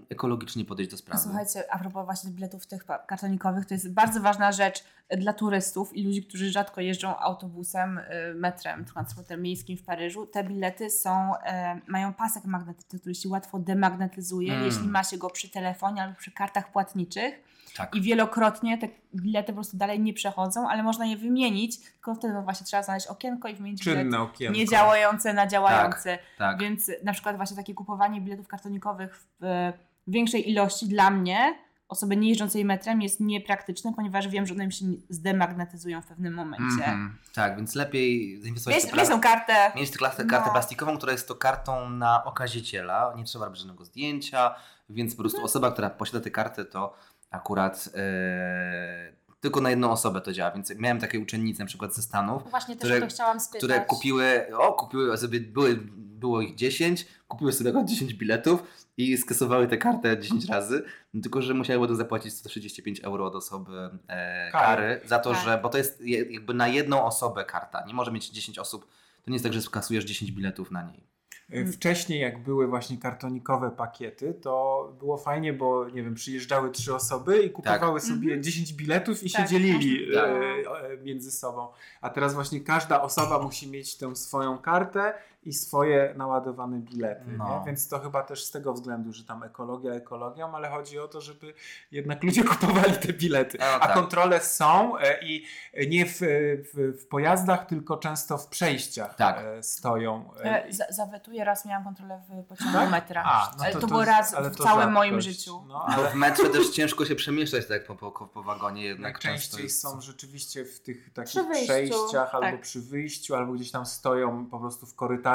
ekologicznie 0.10 0.66
podejść 0.66 0.92
do 0.92 0.98
sprawy. 0.98 1.22
Słuchajcie, 1.24 1.64
a 1.74 1.80
propos 1.80 2.06
właśnie 2.06 2.32
biletów 2.32 2.68
tych 2.68 2.86
kartonikowych, 3.08 3.66
to 3.66 3.74
jest 3.74 3.94
bardzo 3.94 4.22
ważna 4.22 4.52
rzecz 4.52 4.84
dla 5.18 5.34
turystów 5.34 5.96
i 5.96 6.04
ludzi, 6.04 6.24
którzy 6.24 6.52
rzadko 6.52 6.82
jeżdżą 6.82 7.18
autobusem, 7.18 7.98
y, 7.98 8.34
metrem, 8.36 8.86
transportem 8.86 9.42
miejskim 9.42 9.78
w 9.78 9.84
Paryżu. 9.84 10.26
Te 10.26 10.44
bilety 10.44 10.90
są, 10.90 11.38
e, 11.38 11.82
mają 11.88 12.14
pasek 12.14 12.46
magnetyczny, 12.46 13.00
który 13.00 13.16
się 13.16 13.30
łatwo 13.30 13.60
demagnetyzuje, 13.60 14.54
Mm. 14.54 14.66
jeśli 14.66 14.88
ma 14.88 15.04
się 15.04 15.18
go 15.18 15.30
przy 15.30 15.50
telefonie 15.50 16.04
albo 16.04 16.16
przy 16.16 16.32
kartach 16.32 16.72
płatniczych. 16.72 17.51
Tak. 17.78 17.96
I 17.96 18.02
wielokrotnie 18.02 18.78
te 18.78 18.88
bilety 19.16 19.48
po 19.48 19.54
prostu 19.54 19.78
dalej 19.78 20.00
nie 20.00 20.14
przechodzą, 20.14 20.70
ale 20.70 20.84
można 20.84 21.06
je 21.06 21.18
wymienić, 21.18 21.80
tylko 21.92 22.16
wtedy 22.16 22.42
właśnie 22.42 22.66
trzeba 22.66 22.84
znaleźć 22.84 23.08
okienko 23.08 23.48
i 23.48 23.56
wymienić 23.56 23.86
bilet 23.86 24.00
Czynne 24.00 24.20
okienko. 24.22 24.58
niedziałający 24.60 25.34
na 25.34 25.48
działający. 25.48 26.18
tak. 26.38 26.60
Więc 26.60 26.92
na 27.04 27.14
przykład 27.14 27.36
właśnie 27.38 27.58
takie 27.58 27.74
kupowanie 27.74 28.22
biletów 28.22 28.48
kartonikowych 28.48 29.16
w 29.40 29.44
e, 29.44 29.74
większej 30.08 30.50
ilości 30.52 30.88
dla 30.88 31.10
mnie, 31.10 31.56
osoby 31.90 32.18
nie 32.18 32.30
jeżdżącej 32.30 32.66
metrem, 32.66 33.02
jest 33.02 33.20
niepraktyczne, 33.20 33.94
ponieważ 33.96 34.28
wiem, 34.28 34.46
że 34.48 34.54
one 34.54 34.66
mi 34.66 34.74
się 34.74 34.86
zdemagnetyzują 35.10 36.02
w 36.02 36.06
pewnym 36.06 36.34
momencie. 36.34 36.64
Mhm. 36.86 37.18
Tak, 37.34 37.56
więc 37.58 37.76
lepiej 37.76 38.42
zainwestować 38.42 38.84
w 38.84 38.96
weź 38.96 39.08
tą 39.10 39.22
kartę. 39.22 39.72
Mieć 39.76 39.92
tę 39.92 39.98
kartę, 40.00 40.46
No. 40.46 40.52
plastikową, 40.52 40.98
która 40.98 41.12
jest 41.12 41.28
to 41.28 41.36
kartą 41.36 41.90
na 41.90 42.24
okaziciela. 42.24 43.14
Nie 43.18 43.24
trzeba 43.24 43.46
robić 43.46 43.60
żadnego 43.62 43.86
zdjęcia, 43.86 44.56
więc 44.90 45.16
po 45.16 45.22
prostu 45.22 45.38
Mhm. 45.38 45.46
osoba, 45.46 45.72
która 45.72 45.90
posiada 45.90 46.24
tę 46.24 46.32
kartę, 46.32 46.66
to 46.66 46.94
akurat 47.32 47.90
e, 47.96 49.14
tylko 49.40 49.62
na 49.62 49.70
jedną 49.70 49.92
osobę 49.92 50.22
to 50.22 50.34
działa. 50.34 50.52
Więc 50.52 50.76
miałem 50.76 51.00
takie 51.00 51.20
uczennice 51.20 51.64
na 51.64 51.68
przykład 51.68 51.96
ze 51.96 52.02
Stanów, 52.02 52.50
Właśnie 52.50 52.76
też 52.76 52.90
które- 52.90 52.98
o 53.06 53.08
to 53.10 53.14
chciałam 53.14 53.40
spytać. 53.40 53.60
które 53.60 53.86
kupiły, 53.86 54.48
o, 54.58 54.74
kupiły 54.74 55.18
sobie, 55.18 55.40
były, 55.40 55.76
było 55.96 56.42
ich 56.42 56.56
10, 56.56 57.08
kupiły 57.28 57.54
sobie 57.54 57.72
tylko 57.72 57.88
10 57.88 58.14
biletów 58.14 58.64
i 58.98 59.18
skasowały 59.18 59.68
tę 59.68 59.78
kartę 59.78 60.20
10 60.20 60.46
razy, 60.46 60.84
no 61.14 61.22
tylko 61.22 61.42
że 61.42 61.54
musiały 61.54 61.96
zapłacić 61.96 62.34
135 62.34 63.00
euro 63.04 63.26
od 63.26 63.36
osoby 63.36 63.90
e, 64.08 64.50
Kary. 64.52 64.76
kary 64.76 65.02
za 65.06 65.20
to, 65.20 65.32
Tak. 65.34 65.44
że, 65.44 65.60
bo 65.64 65.70
to 65.70 65.78
jest 65.78 66.02
je- 66.02 66.32
jakby 66.34 66.54
na 66.54 66.68
jedną 66.68 67.06
osobę 67.06 67.46
karta, 67.46 67.86
nie 67.88 67.94
może 67.94 68.12
mieć 68.12 68.30
10 68.30 68.60
osób, 68.60 68.86
to 69.24 69.32
nie 69.32 69.36
jest 69.36 69.44
tak, 69.46 69.54
że 69.54 69.62
skasujesz 69.62 70.04
10 70.06 70.32
biletów 70.32 70.72
na 70.72 70.84
niej. 70.84 71.11
Y, 71.54 71.66
Wcześniej, 71.72 72.20
jak 72.22 72.44
były 72.44 72.68
właśnie 72.68 72.98
kartonikowe 72.98 73.72
pakiety, 73.72 74.34
to 74.42 74.94
było 75.00 75.18
fajnie, 75.18 75.54
bo 75.54 75.90
nie 75.90 76.04
wiem, 76.04 76.16
przyjeżdżały 76.16 76.72
trzy 76.72 76.96
osoby 76.96 77.42
i 77.42 77.50
kupowały 77.50 78.00
sobie 78.00 78.24
Mhm. 78.24 78.44
10 78.44 78.74
biletów 78.74 79.24
i 79.24 79.32
Tak, 79.32 79.42
się 79.42 79.48
dzielili 79.54 80.14
tak. 80.14 80.30
e, 80.30 80.98
między 81.04 81.32
sobą. 81.32 81.68
A 82.02 82.10
teraz 82.10 82.34
właśnie 82.34 82.60
każda 82.62 83.02
osoba 83.02 83.40
musi 83.44 83.72
mieć 83.72 83.98
tę 83.98 84.16
swoją 84.16 84.58
kartę 84.58 85.14
i 85.44 85.54
swoje 85.54 86.14
naładowane 86.18 86.80
bilety. 86.80 87.26
No. 87.38 87.60
Nie? 87.60 87.66
Więc 87.66 87.88
to 87.88 88.00
chyba 88.00 88.24
też 88.24 88.46
z 88.46 88.52
tego 88.52 88.74
względu, 88.74 89.14
że 89.14 89.24
tam 89.24 89.44
ekologia 89.44 89.94
ekologią, 89.94 90.56
ale 90.56 90.70
chodzi 90.70 91.00
o 91.00 91.08
to, 91.08 91.22
żeby 91.22 91.54
jednak 91.92 92.24
ludzie 92.24 92.44
kupowali 92.54 92.94
te 92.94 93.14
bilety. 93.14 93.58
No 93.60 93.66
A 93.66 93.80
tak. 93.80 93.94
kontrole 93.94 94.40
są 94.40 94.98
e, 94.98 95.24
i 95.24 95.46
nie 95.90 96.06
w, 96.06 96.20
w, 96.20 97.02
w 97.02 97.08
pojazdach, 97.08 97.66
tylko 97.66 97.98
często 97.98 98.38
w 98.38 98.48
przejściach 98.48 99.16
Tak. 99.16 99.38
e, 99.46 99.64
stoją. 99.64 100.34
e, 100.44 100.74
za- 100.74 100.86
Zawetuję, 100.90 101.44
raz 101.44 101.66
miałam 101.66 101.84
kontrolę 101.84 102.22
w 102.30 102.44
pociągu 102.48 102.74
Tak? 102.74 102.92
metra. 102.92 103.24
A, 103.26 103.52
no 103.58 103.64
Ale 103.64 103.74
to, 103.74 103.80
to 103.80 103.88
było 103.88 104.06
raz 104.06 104.34
ale 104.34 104.50
w 104.50 104.56
to 104.56 104.64
całym 104.64 104.92
moim 104.92 105.22
rzadkość. 105.22 105.40
życiu. 105.40 105.64
No, 105.68 105.74
Bo 105.74 105.86
ale 105.86 106.10
w 106.10 106.16
metrze 106.16 106.50
też 106.50 106.70
ciężko 106.70 107.06
się 107.06 107.16
przemieszczać 107.16 107.68
tak 107.68 107.86
po, 107.86 107.96
po, 107.96 108.12
po 108.12 108.44
wagonie 108.44 108.84
jednak 108.84 109.14
często 109.20 109.28
najczęściej 109.30 109.64
jest... 109.64 109.82
są 109.82 110.02
rzeczywiście 110.02 110.66
w 110.66 110.80
tych 110.80 111.14
takich 111.14 111.42
przejściach 111.64 112.36
albo 112.36 112.48
tak. 112.52 112.62
przy 112.62 112.82
wyjściu, 112.82 113.36
albo 113.36 113.54
gdzieś 113.54 113.72
tam 113.72 113.86
stoją 113.86 114.46
po 114.46 114.60
prostu 114.60 114.86
w 114.86 114.96
korytarzu, 114.96 115.31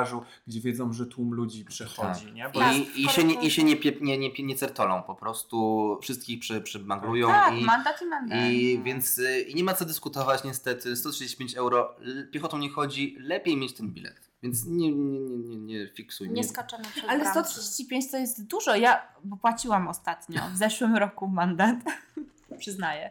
gdzie 0.46 0.60
wiedzą, 0.60 0.92
że 0.92 1.06
tłum 1.06 1.34
ludzi 1.34 1.64
przechodzi. 1.64 2.24
Tak. 2.24 2.34
Nie? 2.34 2.48
Bo 2.48 2.60
I, 2.72 3.02
i, 3.02 3.08
w 3.08 3.10
się 3.10 3.24
nie, 3.24 3.32
I 3.32 3.36
korytarzu. 3.36 3.50
się 3.50 3.64
nie, 3.64 3.76
pie, 3.76 3.92
nie, 4.00 4.18
nie, 4.18 4.30
nie 4.38 4.54
certolą, 4.56 5.02
po 5.02 5.14
prostu 5.14 5.98
wszystkich 6.02 6.40
przy, 6.40 6.60
przymaglują 6.60 7.28
Tak, 7.28 7.54
i... 7.54 7.64
mandat 7.64 8.02
i 8.02 8.06
mandat. 8.06 8.38
I 8.50 8.80
więc 8.84 9.18
y, 9.18 9.40
i 9.40 9.54
nie 9.54 9.64
ma 9.64 9.74
co 9.74 9.84
dyskutować 9.84 10.44
niestety. 10.44 10.96
135 10.96 11.56
euro, 11.56 11.96
piechotą 12.30 12.58
nie 12.58 12.70
chodzi, 12.70 13.16
lepiej 13.20 13.56
mieć 13.56 13.74
ten 13.74 13.90
bilet. 13.90 14.30
Więc 14.42 14.66
nie, 14.66 14.92
nie, 14.92 15.20
nie, 15.20 15.38
nie, 15.38 15.56
nie 15.56 15.88
fiksuj. 15.88 16.30
Nie 16.30 16.44
skaczemy 16.44 16.84
przez 16.84 17.04
Ale 17.08 17.18
bramki. 17.18 17.50
135 17.50 18.10
to 18.10 18.16
jest 18.16 18.46
dużo. 18.46 18.76
Ja 18.76 19.08
bo 19.24 19.36
płaciłam 19.36 19.88
ostatnio, 19.88 20.42
w 20.52 20.56
zeszłym 20.56 20.96
roku 20.96 21.28
mandat, 21.28 21.76
przyznaję. 22.58 23.10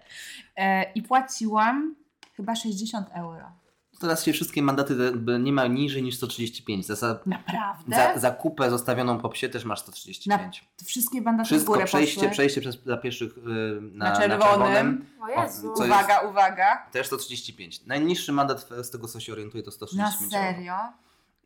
E, 0.55 0.91
I 0.93 1.01
płaciłam 1.01 1.95
chyba 2.35 2.55
60 2.55 3.07
euro. 3.13 3.51
Teraz 3.99 4.23
się 4.23 4.33
wszystkie 4.33 4.61
mandaty 4.61 4.95
nie 5.39 5.53
ma 5.53 5.67
niżej 5.67 6.03
niż 6.03 6.17
135. 6.17 6.85
Za, 6.85 6.95
za, 6.95 7.19
Naprawdę? 7.25 7.95
za, 7.95 8.19
za 8.19 8.31
kupę 8.31 8.69
zostawioną 8.69 9.19
po 9.19 9.29
psie 9.29 9.49
też 9.49 9.65
masz 9.65 9.79
135. 9.79 10.67
To 10.77 10.85
wszystkie 10.85 11.21
mandaty 11.21 11.45
w 11.47 11.51
Wszystko, 11.51 11.73
górę 11.73 11.85
przejście, 11.85 12.15
poszły. 12.15 12.31
przejście 12.31 12.61
przez, 12.61 12.77
dla 12.77 12.97
pieszych 12.97 13.37
y, 13.37 13.41
na, 13.81 14.05
Na 14.05 14.11
na, 14.11 14.17
czerwonym. 14.19 14.41
czerwonym. 14.49 15.05
O 15.21 15.41
Jezu. 15.43 15.73
Co 15.77 15.85
Uwaga, 15.85 16.19
uwaga. 16.19 16.87
Też 16.91 17.07
135. 17.07 17.85
Najniższy 17.85 18.31
mandat 18.31 18.67
z 18.83 18.89
tego 18.89 19.07
co 19.07 19.19
się 19.19 19.33
orientuję 19.33 19.63
to 19.63 19.71
Na 19.71 19.75
135 19.75 20.33
euro. 20.33 20.45
serio? 20.53 20.75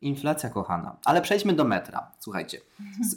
Inflacja 0.00 0.50
kochana. 0.50 0.96
Ale 1.04 1.22
przejdźmy 1.22 1.52
do 1.52 1.64
metra. 1.64 2.10
Słuchajcie, 2.18 2.60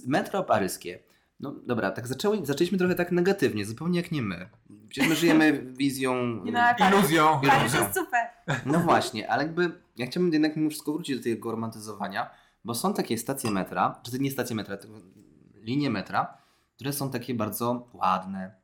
metro 0.07 0.43
paryskie 0.43 0.99
No 1.43 1.51
dobra, 1.51 1.91
tak 1.91 2.07
zaczęły, 2.07 2.45
zaczęliśmy 2.45 2.77
trochę 2.77 2.95
tak 2.95 3.11
negatywnie, 3.11 3.65
zupełnie 3.65 4.01
jak 4.01 4.11
nie 4.11 4.21
my. 4.21 4.49
Przecież 4.89 5.09
my 5.09 5.15
żyjemy 5.15 5.73
wizją... 5.77 6.15
No, 6.45 6.59
ale 6.59 6.75
Paryż- 6.75 6.99
Iluzją. 6.99 7.41
Paryż 7.47 7.73
jest 7.73 7.93
super. 7.93 8.27
No 8.65 8.79
właśnie, 8.79 9.31
ale 9.31 9.43
jakby 9.43 9.71
ja 9.97 10.05
chciałbym 10.05 10.33
jednak 10.33 10.55
mimo 10.55 10.69
wszystko 10.69 10.93
wrócić 10.93 11.17
do 11.17 11.23
tego 11.23 11.51
romantyzowania, 11.51 12.29
bo 12.63 12.75
są 12.75 12.93
takie 12.93 13.17
stacje 13.17 13.51
metra, 13.51 13.99
czy 14.03 14.11
to 14.11 14.17
nie 14.17 14.31
stacje 14.31 14.55
metra, 14.55 14.77
tylko 14.77 14.95
linie 15.55 15.89
metra, 15.89 16.37
które 16.75 16.93
są 16.93 17.11
takie 17.11 17.33
bardzo 17.33 17.87
ładne, 17.93 18.55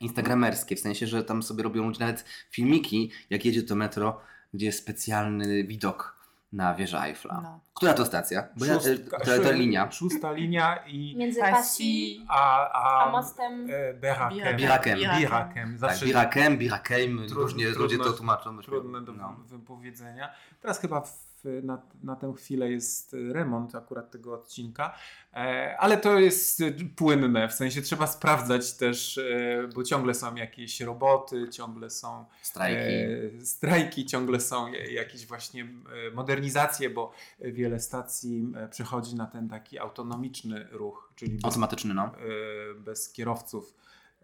instagramerskie, 0.00 0.76
w 0.76 0.80
sensie, 0.80 1.06
że 1.06 1.24
tam 1.24 1.42
sobie 1.42 1.62
robią 1.62 1.86
ludzie 1.86 2.00
nawet 2.00 2.24
filmiki, 2.50 3.10
jak 3.30 3.44
jedzie 3.44 3.62
to 3.62 3.74
metro, 3.74 4.20
gdzie 4.54 4.66
jest 4.66 4.78
specjalny 4.78 5.64
widok 5.64 6.23
na 6.54 6.74
wieżę 6.74 6.98
Eiffla. 7.02 7.40
No. 7.42 7.60
Która 7.74 7.94
to 7.94 8.04
stacja? 8.06 8.48
Bo 8.56 8.64
ja, 8.64 8.74
Szóstka- 8.74 9.20
która 9.20 9.38
to 9.38 9.52
linia? 9.52 9.90
Szósta 9.90 10.32
linia 10.32 10.76
i 10.86 11.14
Między 11.16 11.40
Passy. 11.40 11.82
A, 12.28 12.70
a, 12.72 13.04
a 13.04 13.10
mostem 13.10 13.66
e, 13.70 13.94
Berakem. 13.94 14.56
Birakem. 14.56 14.98
Birakem. 15.18 15.70
Tak, 15.70 15.78
Zawsze 15.78 16.06
Birakem, 16.06 16.58
Birakeim, 16.58 17.18
Trudno- 17.18 17.34
różnie 17.42 17.68
ludzie 17.68 17.98
to 17.98 18.12
tłumaczą. 18.12 18.58
trudne 18.62 19.00
do 19.00 19.12
No. 19.12 19.36
wypowiedzenia. 19.46 20.30
Teraz 20.62 20.80
chyba 20.80 21.00
w, 21.00 21.33
na, 21.62 21.82
na 22.02 22.16
tę 22.16 22.32
chwilę 22.36 22.70
jest 22.70 23.16
remont 23.32 23.74
akurat 23.74 24.10
tego 24.10 24.34
odcinka, 24.34 24.94
e, 25.34 25.76
ale 25.78 25.96
to 25.96 26.18
jest 26.18 26.60
e, 26.60 26.72
płynne, 26.96 27.48
w 27.48 27.52
sensie 27.52 27.82
trzeba 27.82 28.06
sprawdzać 28.06 28.72
też, 28.76 29.18
e, 29.18 29.68
bo 29.74 29.82
ciągle 29.82 30.14
są 30.14 30.34
jakieś 30.34 30.80
roboty, 30.80 31.48
ciągle 31.48 31.90
są 31.90 32.24
Strajki. 32.42 32.94
e, 33.40 33.44
strajki, 33.46 34.06
ciągle 34.06 34.40
są 34.40 34.72
ja- 34.72 34.90
jakieś 34.92 35.26
właśnie 35.26 35.66
modernizacje, 36.14 36.90
bo 36.90 37.12
wiele 37.40 37.80
stacji 37.80 38.52
przechodzi 38.70 39.14
na 39.16 39.26
ten 39.26 39.48
taki 39.48 39.78
autonomiczny 39.78 40.66
ruch, 40.70 41.12
czyli 41.16 41.32
bez, 41.32 41.44
Automatyczny, 41.44 41.94
no. 41.94 42.04
e, 42.04 42.74
bez 42.74 43.12
kierowców. 43.12 43.74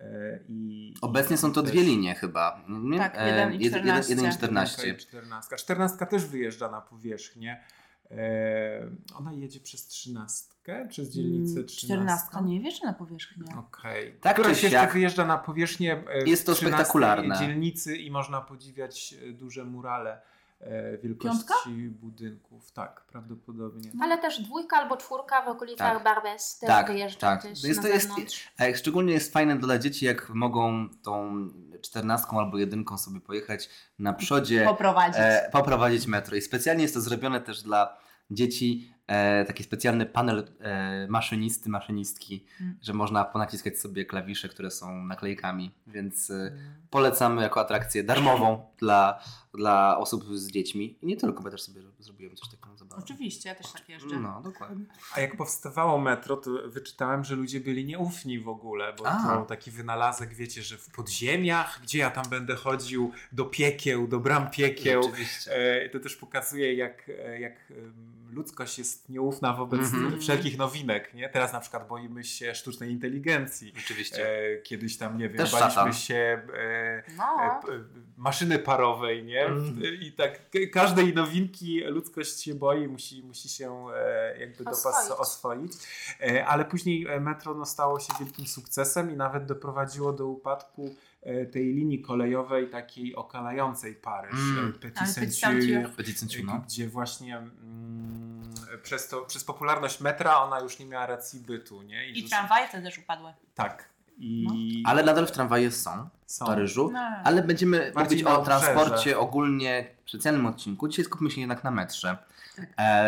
E, 0.01 0.39
I, 0.49 0.95
Obecnie 1.01 1.37
są 1.37 1.53
to 1.53 1.63
też- 1.63 1.71
dwie 1.71 1.83
linie 1.83 2.15
chyba. 2.15 2.65
Nie? 2.69 2.99
Tak, 2.99 3.15
E, 3.19 3.27
jeden 3.29 3.53
i 3.53 3.59
jed- 3.59 3.63
jeden- 3.63 3.81
14. 3.81 4.11
jeden 4.11 4.25
i 4.25 4.29
Jedynka 4.29 4.37
14. 4.39 4.89
i 4.89 4.97
czternastka. 4.97 5.57
Czternastka 5.57 6.07
też 6.07 6.27
wyjeżdża 6.27 6.71
na 6.71 6.81
powierzchnię. 6.81 7.61
E, 8.11 8.91
ona 9.15 9.33
jedzie 9.33 9.61
przez 9.61 9.87
trzynastkę, 9.87 10.87
przez 10.89 11.11
dzielnicę 11.11 11.53
Mm, 11.53 11.67
trzynastką. 11.67 11.87
Czternastka 11.87 12.41
nie 12.41 12.61
wierzy 12.61 12.85
na 12.85 12.93
powierzchnię. 12.93 13.45
Okej. 13.59 14.17
Tak 14.21 14.33
Któraś 14.35 14.59
czy 14.61 14.67
jeszcze 14.67 14.79
siak. 14.81 14.93
wyjeżdża 14.93 15.27
na 15.27 15.39
powierzchnię 15.39 16.05
e, 16.09 16.19
Jest 16.29 16.47
to 16.47 16.55
13 16.55 16.77
spektakularne. 16.77 17.39
dzielnicy 17.39 17.97
i 17.97 18.11
można 18.11 18.41
podziwiać 18.41 19.15
e, 19.29 19.33
duże 19.33 19.65
murale 19.65 20.13
e, 20.13 20.21
wielkości 21.03 21.39
Piątka? 21.39 21.55
budynków. 22.01 22.73
Tak, 22.73 23.05
prawdopodobnie. 23.07 23.91
Ale 24.03 24.19
też 24.19 24.41
dwójka 24.43 24.77
albo 24.77 24.97
czwórka 24.97 25.43
w 25.43 25.49
okolicach 25.49 25.95
Tak. 25.95 26.05
Barbes 26.05 26.59
też 26.59 26.69
Tak, 26.69 26.87
wyjeżdża 26.87 27.21
tak. 27.21 27.41
gdzieś 27.41 27.65
Jest- 27.65 27.83
na 27.83 27.89
to 27.89 27.95
jest- 27.95 28.79
szczególnie 28.79 29.13
jest 29.13 29.33
fajne 29.33 29.59
dla 29.59 29.79
dzieci, 29.79 30.05
jak 30.07 30.31
mogą 30.31 30.89
tą 31.03 31.49
czternastką 31.83 32.39
albo 32.39 32.59
jedynką 32.59 32.99
sobie 32.99 33.21
pojechać 33.21 33.69
na 33.99 34.13
przodzie, 34.13 34.65
Poprowadzić. 34.65 35.17
e, 35.21 35.49
poprowadzić 35.53 36.07
metro. 36.07 36.37
I 36.37 36.43
specjalnie 36.43 36.83
jest 36.83 36.95
to 36.95 37.01
zrobione 37.01 37.41
też 37.41 37.63
dla 37.63 37.97
dzieci, 38.31 38.95
e, 39.11 39.45
taki 39.45 39.63
specjalny 39.65 40.07
panel 40.07 40.49
e, 40.61 41.07
maszynisty, 41.09 41.71
maszynistki, 41.71 42.45
Mm. 42.61 42.79
że 42.83 42.93
można 42.95 43.25
ponaciskać 43.25 43.79
sobie 43.79 44.05
klawisze, 44.05 44.49
które 44.49 44.71
są 44.71 45.05
naklejkami, 45.05 45.71
więc 45.87 46.31
e, 46.31 46.35
Mm. 46.35 46.59
polecamy 46.91 47.43
jako 47.43 47.61
atrakcję 47.61 48.05
darmową 48.05 48.67
dla, 48.79 49.21
dla 49.55 49.99
osób 49.99 50.25
z 50.39 50.51
dziećmi. 50.51 50.99
I 51.03 51.07
nie 51.07 51.17
tylko, 51.17 51.43
bo 51.43 51.51
też 51.51 51.63
sobie 51.63 51.81
zrobiłem 51.99 52.37
coś 52.37 52.49
takiego 52.49 52.77
zabawę. 52.77 53.03
Oczywiście, 53.05 53.49
ja 53.49 53.55
też 53.55 53.73
tak 53.73 53.89
jeżdżę. 53.89 54.21
No, 54.21 54.41
dokładnie. 54.45 54.85
A 55.15 55.21
jak 55.21 55.37
powstawało 55.37 55.99
metro, 55.99 56.37
to 56.37 56.51
wyczytałem, 56.69 57.25
że 57.25 57.35
ludzie 57.37 57.61
byli 57.61 57.85
nieufni 57.85 58.39
w 58.41 58.49
ogóle, 58.49 58.93
bo 58.99 59.07
A. 59.07 59.23
to 59.37 59.45
taki 59.45 59.71
wynalazek, 59.71 60.35
wiecie, 60.35 60.63
że 60.63 60.77
w 60.79 60.91
podziemiach, 60.91 61.81
gdzie 61.83 61.99
ja 61.99 62.11
tam 62.11 62.25
będę 62.31 62.55
chodził 62.57 63.13
do 63.33 63.45
piekieł, 63.45 64.09
do 64.09 64.21
bram 64.21 64.51
piekieł. 64.51 65.01
Oczywiście. 65.01 65.57
E, 65.85 65.89
To 65.89 66.01
też 66.01 66.17
pokazuje, 66.17 66.75
jak, 66.75 67.11
jak 67.41 67.73
ludzkość 68.33 68.79
jest 68.79 69.09
nieufna 69.09 69.53
wobec 69.53 69.81
Mhm. 69.81 70.21
wszelkich 70.21 70.59
nowinek. 70.59 71.15
Nie? 71.15 71.29
Teraz 71.29 71.53
na 71.53 71.61
przykład 71.61 71.89
boimy 71.89 72.25
się 72.25 72.55
sztucznej 72.55 72.91
inteligencji. 72.91 73.73
Oczywiście. 73.85 74.29
E, 74.57 74.57
Kiedyś 74.63 74.97
tam, 74.97 75.19
nie 75.19 75.29
wiem, 75.29 75.39
Też 75.39 75.53
baliśmy 75.53 75.71
szatan. 75.71 75.93
się 75.93 76.15
e, 76.55 77.03
No. 77.17 77.25
e, 77.43 77.67
p- 77.67 77.85
maszyny 78.17 78.59
parowej, 78.59 79.25
nie? 79.25 79.45
Mm. 79.47 79.81
I 80.01 80.13
tak 80.13 80.41
każdej 80.73 81.15
nowinki 81.15 81.81
ludzkość 81.81 82.41
się 82.43 82.55
boi, 82.55 82.89
musi, 82.89 83.23
musi 83.23 83.49
się 83.49 83.87
e, 83.95 84.39
jakby 84.41 84.65
dopas 84.65 84.87
Oswoić. 84.87 85.21
oswoić. 85.21 85.73
E, 86.21 86.47
ale 86.47 86.65
później 86.65 87.07
e, 87.07 87.21
metro 87.21 87.55
no, 87.55 87.65
stało 87.67 88.01
się 88.01 88.13
wielkim 88.21 88.47
sukcesem 88.47 89.11
i 89.11 89.17
nawet 89.17 89.47
doprowadziło 89.47 90.13
do 90.13 90.27
upadku 90.27 90.85
e, 90.87 90.91
tej 91.53 91.75
linii 91.75 92.01
kolejowej 92.03 92.71
takiej 92.71 93.15
okalającej 93.17 93.95
Paryż. 93.95 94.35
Mm. 94.35 94.69
e, 94.69 94.73
Petit 95.97 96.23
e, 96.23 96.43
no. 96.45 96.61
gdzie 96.67 96.89
właśnie 96.89 97.37
mm, 97.37 98.43
przez, 98.83 99.09
to, 99.09 99.21
przez 99.21 99.45
popularność 99.45 100.01
metra 100.01 100.43
ona 100.43 100.61
już 100.61 100.79
nie 100.79 100.87
miała 100.87 101.07
racji 101.07 101.41
bytu. 101.41 101.83
Nie? 101.83 102.11
I 102.11 102.23
że- 102.23 102.29
tramwaje 102.29 102.69
wtedy 102.69 102.85
też 102.85 102.99
upadły. 102.99 103.33
Tak. 103.55 103.89
I 104.19 104.83
Ale 104.87 105.03
nadal 105.03 105.27
w 105.27 105.31
tramwaje 105.33 105.71
są 105.71 106.09
w 106.27 106.33
są. 106.33 106.47
Paryżu. 106.47 106.91
No. 106.93 107.01
Ale 107.25 107.43
będziemy 107.43 107.93
Bardziej 107.95 108.19
mówić 108.19 108.33
o 108.37 108.41
obrzeże. 108.41 108.61
transporcie 108.61 109.19
ogólnie 109.19 109.87
w 110.05 110.11
specjalnym 110.11 110.47
odcinku. 110.47 110.89
Dzisiaj 110.89 111.05
skupmy 111.05 111.31
się 111.31 111.41
jednak 111.41 111.65
na 111.65 111.71
metrze. 111.71 112.17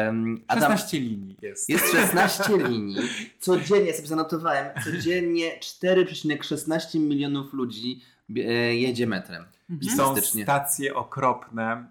Um, 0.06 0.44
Adam, 0.48 0.62
16 0.72 1.00
linii 1.00 1.36
jest. 1.42 1.68
jest 1.68 1.92
16 1.92 2.44
linii. 2.68 2.96
Codziennie, 3.40 3.86
ja 3.86 3.94
sobie 3.94 4.08
zanotowałem, 4.08 4.66
codziennie 4.84 5.58
4,16 5.60 6.98
milionów 7.00 7.52
ludzi 7.52 8.00
e, 8.36 8.42
jedzie 8.76 9.06
metrem. 9.06 9.44
I 9.70 9.88
Mhm. 9.88 9.96
są 9.96 10.16
stacje 10.42 10.94
okropne. 10.94 11.86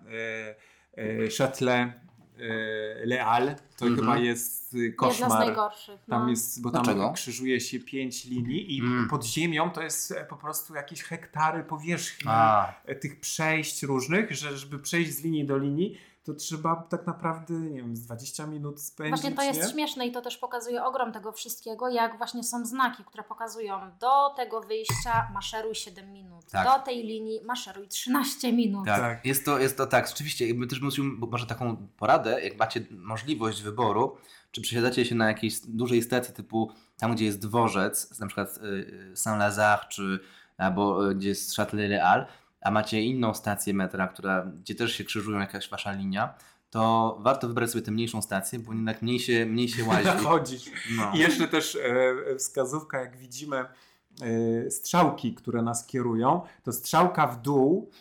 E, 0.96 1.02
e, 1.02 1.28
Châtelet, 1.28 1.92
e, 2.40 3.06
Le 3.06 3.18
Halles, 3.24 3.56
to 3.78 3.86
Mhm. 3.86 3.96
chyba 4.08 4.18
jest 4.18 4.74
e, 4.74 4.78
Jedna 4.78 4.94
z 4.94 4.96
koszmar. 4.98 5.30
najgorszych. 5.48 6.00
Tam 6.10 6.24
no. 6.24 6.30
jest, 6.30 6.62
bo 6.62 6.70
Dlaczego? 6.72 7.04
tam 7.06 7.14
krzyżuje 7.14 7.60
się 7.62 7.80
pięć 7.80 8.26
linii 8.26 8.78
i 8.78 8.80
Mm. 8.80 9.08
pod 9.10 9.26
ziemią 9.26 9.70
to 9.72 9.82
jest 9.82 10.12
e, 10.12 10.26
po 10.26 10.36
prostu 10.38 10.76
jakieś 10.76 11.04
hektary 11.04 11.64
powierzchni 11.64 12.26
A, 12.34 12.74
e, 12.86 12.96
tych 12.96 13.20
przejść 13.20 13.84
różnych, 13.84 14.32
że 14.32 14.58
żeby 14.58 14.80
przejść 14.80 15.12
z 15.12 15.24
linii 15.24 15.46
do 15.46 15.58
linii, 15.58 15.98
to 16.24 16.34
trzeba 16.34 16.76
tak 16.90 17.08
naprawdę, 17.08 17.54
nie 17.54 17.78
wiem, 17.82 17.96
z 17.96 18.06
20 18.06 18.48
minut 18.48 18.82
spędzić. 18.82 19.22
Właśnie 19.22 19.36
to 19.36 19.44
jest 19.44 19.64
nie? 19.64 19.70
śmieszne 19.70 20.08
i 20.08 20.12
to 20.12 20.22
też 20.22 20.38
pokazuje 20.38 20.84
ogrom 20.84 21.12
tego 21.12 21.32
wszystkiego, 21.32 21.90
jak 21.90 22.18
właśnie 22.18 22.44
są 22.44 22.66
znaki, 22.66 23.04
które 23.04 23.24
pokazują 23.24 23.80
do 24.00 24.30
tego 24.36 24.62
wyjścia 24.62 25.32
maszeruj 25.34 25.76
7 25.76 26.12
minut, 26.14 26.46
Tak. 26.52 26.68
do 26.68 26.86
tej 26.86 27.04
linii 27.04 27.42
maszeruj 27.46 27.88
13 27.88 28.54
minut. 28.54 28.86
tak. 28.86 29.00
Tak. 29.00 29.26
Jest, 29.26 29.46
to, 29.46 29.60
jest 29.60 29.78
to 29.78 29.88
tak, 29.88 30.08
rzeczywiście. 30.08 30.48
Jakby 30.48 30.68
też 30.68 30.82
musimy, 30.82 31.18
bo 31.18 31.28
może 31.28 31.46
taką 31.46 31.88
poradę, 31.98 32.42
jak 32.42 32.58
macie 32.58 32.86
możliwość 32.92 33.62
wyboru, 33.62 34.18
czy 34.52 34.62
przesiadacie 34.62 35.06
się 35.06 35.16
na 35.16 35.28
jakiejś 35.28 35.60
dużej 35.60 36.02
stacji 36.02 36.34
typu 36.34 36.72
tam, 36.98 37.16
gdzie 37.16 37.26
jest 37.26 37.40
dworzec, 37.40 38.20
na 38.20 38.28
przykład 38.28 38.58
y, 38.58 39.12
Saint-Lazare, 39.16 39.88
czy 39.90 40.20
albo 40.58 41.10
y, 41.10 41.16
gdzie 41.16 41.30
jest 41.30 41.58
Châtelet-Le-Halles, 41.58 42.26
a 42.62 42.72
macie 42.72 43.02
inną 43.02 43.34
stację 43.34 43.74
metra, 43.74 44.08
która, 44.08 44.46
gdzie 44.46 44.76
też 44.76 44.94
się 44.94 45.04
krzyżują 45.04 45.40
jakaś 45.40 45.70
wasza 45.70 45.92
linia, 45.92 46.34
to 46.70 47.18
warto 47.22 47.48
wybrać 47.48 47.72
sobie 47.72 47.82
tę 47.82 47.92
mniejszą 47.92 48.22
stację, 48.22 48.60
bo 48.60 48.74
jednak 48.74 49.02
mniej 49.02 49.20
się, 49.20 49.46
mniej 49.46 49.70
się 49.70 49.84
łazi. 49.84 50.10
Chodzisz. 50.26 50.66
No. 50.98 51.12
I 51.16 51.20
jeszcze 51.20 51.48
też 51.48 51.76
e, 51.76 52.36
wskazówka, 52.36 53.00
jak 53.00 53.18
widzimy 53.18 53.58
e, 53.58 54.72
strzałki, 54.72 55.36
które 55.36 55.62
nas 55.62 55.86
kierują, 55.86 56.42
to 56.64 56.72
strzałka 56.72 57.28
w 57.28 57.42
dół, 57.42 57.92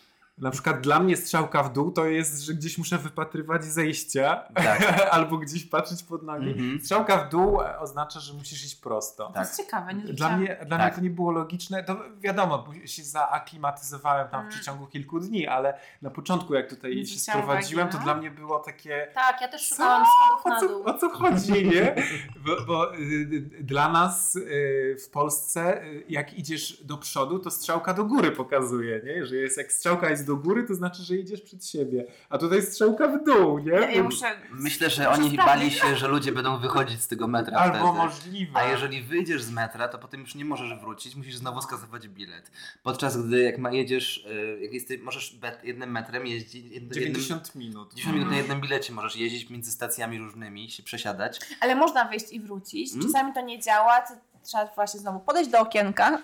na 0.41 0.51
przykład 0.51 0.81
dla 0.81 0.99
mnie 0.99 1.17
strzałka 1.17 1.63
w 1.63 1.73
dół 1.73 1.91
to 1.91 2.05
jest, 2.05 2.41
że 2.41 2.53
gdzieś 2.53 2.77
muszę 2.77 2.97
wypatrywać 2.97 3.63
zejścia 3.65 4.43
Tak. 4.55 4.81
albo 5.15 5.37
gdzieś 5.37 5.65
patrzeć 5.65 6.03
pod 6.03 6.23
nogi. 6.23 6.49
Mhm. 6.51 6.79
Strzałka 6.81 7.17
w 7.17 7.29
dół 7.29 7.61
e, 7.61 7.79
oznacza, 7.79 8.19
że 8.19 8.33
musisz 8.33 8.65
iść 8.65 8.75
prosto. 8.75 9.27
To 9.27 9.33
Tak. 9.33 9.43
jest 9.43 9.57
ciekawe. 9.57 9.93
Nie 9.93 10.13
Dla 10.13 10.37
mnie, 10.37 10.57
dla 10.67 10.77
Tak. 10.77 10.87
mnie 10.87 10.95
to 10.95 11.01
nie 11.01 11.09
było 11.09 11.31
logiczne. 11.31 11.83
To 11.83 11.95
wiadomo, 12.19 12.59
bo 12.59 12.87
się 12.87 13.03
zaaklimatyzowałem 13.03 14.27
tam 14.29 14.39
w 14.41 14.43
Mm. 14.43 14.51
przeciągu 14.51 14.87
kilku 14.87 15.19
dni, 15.19 15.47
ale 15.47 15.73
na 16.01 16.09
początku, 16.09 16.53
jak 16.53 16.69
tutaj 16.69 16.95
Nie 16.95 17.05
się 17.05 17.19
sprowadziłem, 17.19 17.87
uwagi, 17.87 17.97
to 17.97 18.03
dla 18.03 18.15
mnie 18.15 18.31
było 18.31 18.59
takie. 18.59 19.07
Tak, 19.13 19.41
ja 19.41 19.47
też 19.47 19.67
Co? 19.69 19.75
szukałam 19.75 20.05
schodów 20.05 20.45
O 20.45 20.49
na 20.49 20.59
co, 20.59 20.67
dół. 20.67 20.83
o 20.85 20.93
co 20.97 21.09
chodzi, 21.09 21.67
nie? 21.67 21.95
Bo, 22.45 22.65
bo 22.67 22.95
y, 22.95 22.97
y, 22.99 23.63
dla 23.63 23.91
nas 23.91 24.35
y, 24.35 24.97
w 25.05 25.09
Polsce, 25.09 25.83
y, 25.85 26.03
jak 26.09 26.33
idziesz 26.33 26.83
do 26.83 26.97
przodu, 26.97 27.39
to 27.39 27.51
strzałka 27.51 27.93
do 27.93 28.05
góry 28.05 28.31
pokazuje, 28.31 29.01
nie? 29.05 29.25
Że 29.25 29.35
jest, 29.35 29.57
jak 29.57 29.71
strzałka 29.71 30.09
jest 30.09 30.27
do 30.27 30.30
góry, 30.37 30.63
to 30.63 30.75
znaczy, 30.75 31.03
że 31.03 31.15
idziesz 31.15 31.41
przed 31.41 31.65
siebie. 31.65 32.05
A 32.29 32.37
tutaj 32.37 32.61
strzałka 32.61 33.07
w 33.07 33.23
dół, 33.23 33.59
nie? 33.59 33.71
Ja, 33.71 33.91
ja 33.91 34.03
muszę... 34.03 34.25
Myślę, 34.51 34.89
że 34.89 35.09
muszę 35.09 35.21
oni 35.21 35.31
sprawdzić. 35.31 35.45
bali 35.45 35.71
się, 35.71 35.95
że 35.95 36.07
ludzie 36.07 36.31
będą 36.31 36.57
wychodzić 36.57 37.01
z 37.01 37.07
tego 37.07 37.27
metra 37.27 37.57
Albo 37.57 37.75
wtedy. 37.75 37.93
możliwe. 37.93 38.59
A 38.59 38.63
jeżeli 38.63 39.01
wyjdziesz 39.01 39.43
z 39.43 39.51
metra, 39.51 39.87
to 39.87 39.97
potem 39.97 40.21
już 40.21 40.35
nie 40.35 40.45
możesz 40.45 40.79
wrócić, 40.79 41.15
musisz 41.15 41.35
znowu 41.35 41.61
skasować 41.61 42.07
bilet. 42.07 42.51
Podczas 42.83 43.27
gdy 43.27 43.41
jak 43.41 43.57
ma, 43.57 43.71
jedziesz, 43.71 44.25
y, 44.25 44.59
jak 44.61 44.73
jesteś, 44.73 45.01
możesz 45.01 45.39
jednym 45.63 45.91
metrem 45.91 46.27
jeździć, 46.27 46.63
jed, 46.63 46.73
jednym, 46.73 46.93
90 46.93 47.55
minut. 47.55 47.93
10 47.93 48.13
minut 48.15 48.31
na 48.31 48.37
jednym 48.37 48.61
bilecie 48.61 48.93
możesz 48.93 49.15
jeździć 49.15 49.49
między 49.49 49.71
stacjami 49.71 50.17
różnymi, 50.17 50.69
się 50.69 50.83
przesiadać. 50.83 51.39
Ale 51.59 51.75
można 51.75 52.05
wyjść 52.05 52.31
i 52.31 52.39
wrócić. 52.39 52.93
Mm. 52.93 53.05
Czasami 53.05 53.33
to 53.33 53.41
nie 53.41 53.59
działa. 53.59 54.01
To 54.01 54.13
trzeba 54.43 54.65
właśnie 54.75 54.99
znowu 54.99 55.19
podejść 55.19 55.49
do 55.49 55.59
okienka 55.59 56.21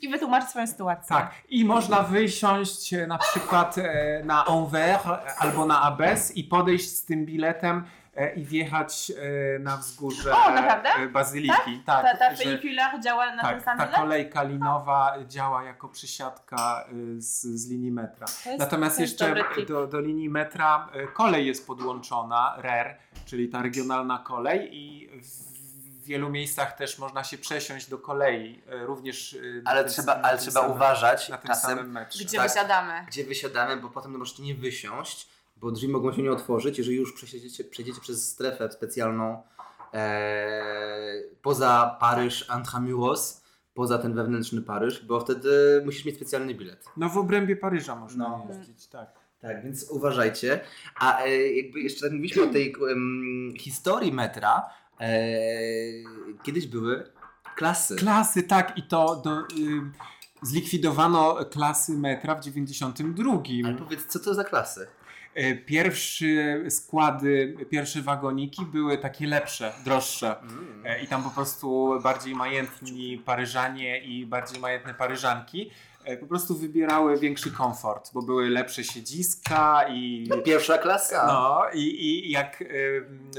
i 0.00 0.08
wytłumaczyć 0.08 0.50
swoją 0.50 0.66
sytuację. 0.66 1.16
Tak, 1.16 1.30
i 1.48 1.64
można 1.64 2.02
wysiąść 2.02 2.94
e, 2.94 3.06
na 3.06 3.18
przykład 3.18 3.78
e, 3.78 4.22
na 4.24 4.44
Anvers 4.46 5.06
e, 5.06 5.18
albo 5.38 5.66
na 5.66 5.82
Abes 5.82 6.36
i 6.36 6.44
podejść 6.44 6.90
z 6.96 7.04
tym 7.04 7.26
biletem 7.26 7.84
i 8.36 8.44
wjechać 8.44 9.12
na 9.60 9.76
wzgórze 9.76 10.32
O, 10.36 10.50
naprawdę? 10.50 10.88
Bazyliki. 11.12 11.82
Tak, 11.86 12.02
Ta, 12.02 12.16
ta 12.16 12.34
że- 12.36 12.42
funiculaire 12.44 13.00
działa 13.00 13.34
na 13.34 13.42
ten 13.42 13.50
tak, 13.50 13.62
sam 13.64 13.78
ta 13.78 13.86
kolejka 13.86 14.42
linowa 14.42 15.14
działa 15.28 15.62
jako 15.64 15.88
przysiadka 15.88 16.84
z, 17.18 17.40
z 17.42 17.70
linii 17.70 17.92
metra. 17.92 18.26
Jest- 18.46 18.58
Natomiast 18.58 19.00
jeszcze 19.00 19.34
do, 19.68 19.86
do 19.86 20.00
linii 20.00 20.28
metra 20.28 20.88
kolej 21.14 21.46
jest 21.46 21.66
podłączona, 21.66 22.54
RER, 22.58 22.96
czyli 23.26 23.48
ta 23.48 23.62
regionalna 23.62 24.18
kolej 24.18 24.68
i 24.76 25.08
w 25.22 25.59
wielu 26.10 26.30
miejscach 26.30 26.76
też 26.76 26.98
można 26.98 27.24
się 27.24 27.38
przesiąść 27.38 27.88
do 27.90 27.98
kolei, 27.98 28.62
y, 28.82 28.86
również 28.86 29.38
na 29.62 29.70
Ale 29.70 29.84
trzeba, 29.84 30.14
ale 30.22 30.38
trzeba 30.38 30.60
samym- 30.60 30.76
uważać 30.76 31.28
na 31.28 31.38
tym 31.38 31.48
czasem, 31.48 31.70
samym 31.70 31.92
metrze. 31.92 32.24
Gdzie 32.24 32.38
Tak. 32.38 32.48
wysiadamy? 32.48 32.92
gdzie 33.08 33.24
wysiadamy, 33.24 33.76
bo 33.76 33.88
potem 33.90 34.16
możecie 34.18 34.42
nie 34.42 34.54
wysiąść, 34.54 35.28
bo 35.56 35.70
drzwi 35.70 35.88
mogą 35.88 36.12
się 36.12 36.22
nie 36.22 36.32
otworzyć, 36.32 36.78
jeżeli 36.78 36.96
już 36.96 37.12
przejdziecie, 37.12 37.64
przejdziecie 37.64 38.00
przez 38.00 38.28
strefę 38.32 38.72
specjalną 38.72 39.42
e, 39.94 41.22
poza 41.42 41.96
Paryż 42.00 42.48
Intramuros, 42.56 43.44
poza 43.74 43.98
ten 43.98 44.14
wewnętrzny 44.14 44.62
Paryż, 44.62 45.04
bo 45.06 45.20
wtedy 45.20 45.82
musisz 45.84 46.04
mieć 46.04 46.16
specjalny 46.16 46.54
bilet. 46.54 46.84
No 46.96 47.08
w 47.08 47.18
obrębie 47.18 47.56
Paryża 47.56 47.96
można 47.96 48.28
No. 48.28 48.46
jeździć, 48.58 48.86
tak. 48.86 49.08
Tak, 49.40 49.64
więc 49.64 49.90
uważajcie. 49.90 50.60
A 51.00 51.22
e, 51.22 51.36
jakby 51.52 51.80
jeszcze 51.80 52.00
tak 52.00 52.12
mówiliśmy 52.12 52.42
o 52.42 52.46
tej 52.52 52.74
em, 52.92 53.52
historii 53.58 54.12
metra, 54.12 54.70
e, 54.89 54.89
kiedyś 56.42 56.66
były 56.66 57.10
klasy. 57.56 57.96
Klasy, 57.96 58.42
tak, 58.42 58.78
i 58.78 58.82
to 58.82 59.16
do, 59.16 59.42
zlikwidowano 60.42 61.36
klasy 61.50 61.98
metra 61.98 62.34
w 62.34 62.40
92. 62.40 63.32
Ale 63.64 63.74
powiedz, 63.74 64.06
co 64.06 64.20
to 64.20 64.34
za 64.34 64.44
klasy? 64.44 64.86
E, 65.34 65.54
Pierwsze 65.54 66.26
składy, 66.70 67.56
pierwsze 67.70 68.02
wagoniki 68.02 68.66
były 68.66 68.98
takie 68.98 69.26
lepsze, 69.26 69.72
droższe. 69.84 70.40
Mm. 70.40 70.82
E, 70.84 71.02
I 71.02 71.06
tam 71.06 71.22
po 71.22 71.30
prostu 71.30 71.98
bardziej 72.02 72.34
majętni 72.34 73.18
Paryżanie 73.18 74.04
i 74.04 74.26
bardziej 74.26 74.60
majętne 74.60 74.94
Paryżanki 74.94 75.70
po 76.20 76.26
prostu 76.26 76.56
wybierały 76.56 77.18
większy 77.18 77.50
komfort, 77.52 78.10
bo 78.14 78.22
były 78.22 78.50
lepsze 78.50 78.84
siedziska 78.84 79.84
i. 79.88 80.28
Pierwsza 80.44 80.78
klasa. 80.78 81.26
No 81.26 81.62
i, 81.74 81.80
i 82.06 82.30
jak 82.30 82.62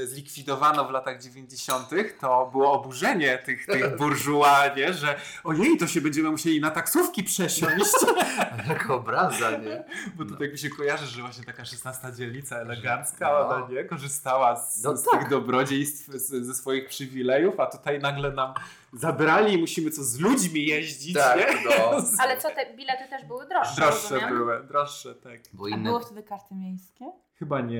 e, 0.00 0.06
zlikwidowano 0.06 0.84
w 0.84 0.90
latach 0.90 1.22
90., 1.22 1.88
to 2.20 2.48
było 2.52 2.72
oburzenie 2.72 3.38
tych, 3.38 3.66
tych 3.66 3.96
burżuła, 3.98 4.68
nie? 4.76 4.92
że 4.94 5.14
ojej, 5.44 5.78
to 5.78 5.86
się 5.86 6.00
będziemy 6.00 6.30
musieli 6.30 6.60
na 6.60 6.70
taksówki 6.70 7.24
przesiąść. 7.24 7.92
Jaka 8.68 8.94
obraza, 8.94 9.50
nie? 9.50 9.84
Bo 10.16 10.24
to 10.24 10.30
No. 10.30 10.36
tak 10.36 10.52
mi 10.52 10.58
się 10.58 10.70
kojarzy, 10.70 11.06
że 11.06 11.20
właśnie 11.22 11.44
taka 11.44 11.64
16 11.64 12.12
dzielnica 12.16 12.56
elegancka, 12.56 13.28
No. 13.32 13.48
ona 13.48 13.68
nie 13.70 13.84
korzystała 13.84 14.56
z, 14.56 14.82
No 14.82 14.96
z 14.96 15.02
tak. 15.04 15.20
tych 15.20 15.28
dobrodziejstw, 15.30 16.06
z, 16.12 16.46
ze 16.46 16.54
swoich 16.54 16.88
przywilejów, 16.88 17.60
a 17.60 17.66
tutaj 17.66 17.98
nagle 17.98 18.32
nam 18.32 18.54
zabrali 18.92 19.54
i 19.54 19.58
musimy 19.58 19.90
co 19.90 20.04
z 20.04 20.18
ludźmi 20.20 20.66
jeździć, 20.66 21.14
Tak, 21.14 21.38
nie? 21.38 21.46
no. 21.64 21.90
Ale 22.22 22.36
co, 22.40 22.48
te 22.54 22.76
bilety 22.76 23.08
też 23.10 23.24
były 23.24 23.48
droższe, 23.48 23.76
Droższe 23.80 24.14
rozumiem? 24.14 24.38
były, 24.38 24.64
droższe, 24.68 25.14
tak. 25.14 25.40
Bo 25.52 25.64
A 25.64 25.68
inne... 25.68 25.90
były 25.90 26.00
wtedy 26.00 26.22
karty 26.22 26.54
miejskie? 26.54 27.12
Chyba 27.34 27.60
nie. 27.60 27.76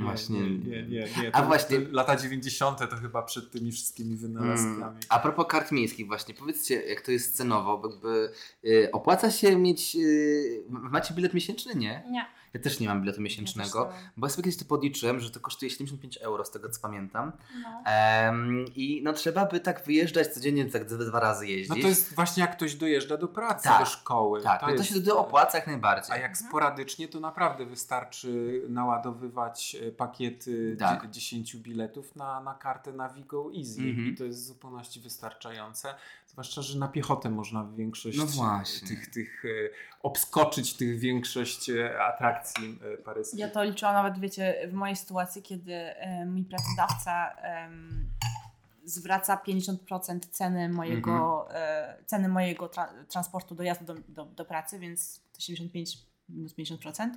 nie 0.00 0.06
Właśnie. 0.06 0.40
Nie, 0.40 0.58
nie, 0.58 0.82
nie. 0.82 1.22
nie. 1.22 1.30
A 1.36 1.42
właśnie- 1.42 1.78
Lata 1.90 2.16
90. 2.16 2.78
to 2.78 2.96
chyba 2.96 3.22
przed 3.22 3.50
tymi 3.50 3.72
wszystkimi 3.72 4.16
wynalazkami. 4.16 4.76
Mm. 4.80 4.96
A 5.08 5.18
propos 5.18 5.46
kart 5.48 5.72
miejskich 5.72 6.06
właśnie, 6.06 6.34
powiedzcie 6.34 6.82
jak 6.82 7.00
to 7.00 7.10
jest 7.12 7.36
cenowo, 7.36 7.78
bo 7.78 7.90
jakby 7.90 8.30
y, 8.64 8.88
opłaca 8.92 9.30
się 9.30 9.56
mieć, 9.56 9.96
y, 9.96 10.64
macie 10.68 11.14
bilet 11.14 11.34
miesięczny? 11.34 11.74
Nie? 11.74 12.04
Nie. 12.10 12.26
Ja 12.56 12.62
też 12.62 12.80
nie 12.80 12.88
mam 12.88 13.00
biletu 13.00 13.20
miesięcznego, 13.22 13.90
Ja 13.92 14.10
bo 14.16 14.26
ja 14.26 14.30
sobie 14.30 14.42
kiedyś 14.44 14.58
to 14.58 14.64
podliczyłem, 14.64 15.20
że 15.20 15.30
to 15.30 15.40
kosztuje 15.40 15.70
75 15.70 16.16
euro 16.16 16.44
z 16.44 16.50
tego 16.50 16.68
co 16.68 16.80
pamiętam 16.80 17.32
No. 17.62 17.82
Em, 17.86 18.64
i 18.74 19.00
no 19.04 19.12
trzeba 19.12 19.46
by 19.46 19.60
tak 19.60 19.84
wyjeżdżać 19.84 20.26
codziennie, 20.26 20.64
tak 20.70 20.84
dwa 20.84 21.04
dwa 21.04 21.20
razy 21.20 21.46
jeździć. 21.46 21.68
No 21.68 21.76
to 21.82 21.88
jest 21.88 22.14
właśnie 22.14 22.40
jak 22.40 22.56
ktoś 22.56 22.74
dojeżdża 22.74 23.16
do 23.16 23.28
pracy, 23.28 23.64
Tak. 23.64 23.80
do 23.80 23.86
szkoły. 23.86 24.42
tak, 24.42 24.60
to, 24.60 24.66
to 24.66 24.72
jest- 24.72 24.84
się 24.84 24.94
wtedy 24.94 25.14
opłaca 25.14 25.58
jak 25.58 25.66
najbardziej. 25.66 26.12
A 26.16 26.18
jak 26.18 26.38
sporadycznie, 26.38 27.08
to 27.08 27.20
naprawdę 27.20 27.66
wystarczy 27.66 28.62
naładowywać 28.68 29.76
e, 29.88 29.92
pakiety 29.92 30.76
Tak. 30.78 31.02
dzie- 31.02 31.10
10 31.10 31.56
biletów 31.56 32.16
na, 32.16 32.40
na 32.40 32.54
kartę 32.54 32.92
Navigo 32.92 33.50
Easy. 33.58 33.80
Mhm. 33.80 34.06
I 34.08 34.14
to 34.16 34.24
jest 34.24 34.42
w 34.42 34.46
zupełności 34.46 35.00
wystarczające. 35.00 35.94
Zwłaszcza, 36.36 36.62
że 36.62 36.78
na 36.78 36.88
piechotę 36.88 37.30
można 37.30 37.64
większość 37.76 38.18
No 38.18 38.26
właśnie. 38.26 38.88
tych, 38.88 39.10
tych 39.10 39.44
e, 39.44 39.48
obskoczyć 40.02 40.74
tych 40.74 40.98
większość 40.98 41.70
e, 41.70 42.02
atrakcji 42.02 42.78
e, 42.94 42.96
paryskich. 42.96 43.40
Ja 43.40 43.50
to 43.50 43.64
liczyłam 43.64 43.94
nawet, 43.94 44.18
wiecie, 44.18 44.68
w 44.68 44.72
mojej 44.72 44.96
sytuacji, 44.96 45.42
kiedy 45.42 45.94
mój 46.26 46.44
pracodawca 46.44 47.30
em, 47.30 48.10
zwraca 48.84 49.40
50% 49.46 50.18
ceny 50.30 50.68
mojego, 50.68 51.48
e, 51.54 51.98
ceny 52.06 52.28
mojego 52.28 52.68
tra 52.68 52.88
transportu 53.08 53.54
dojazdu 53.54 53.84
do, 53.84 53.94
do, 54.08 54.24
do 54.24 54.44
pracy, 54.44 54.78
więc 54.78 55.20
to 55.32 55.40
75 55.40 55.98
minus 56.28 56.54
50%. 56.54 57.10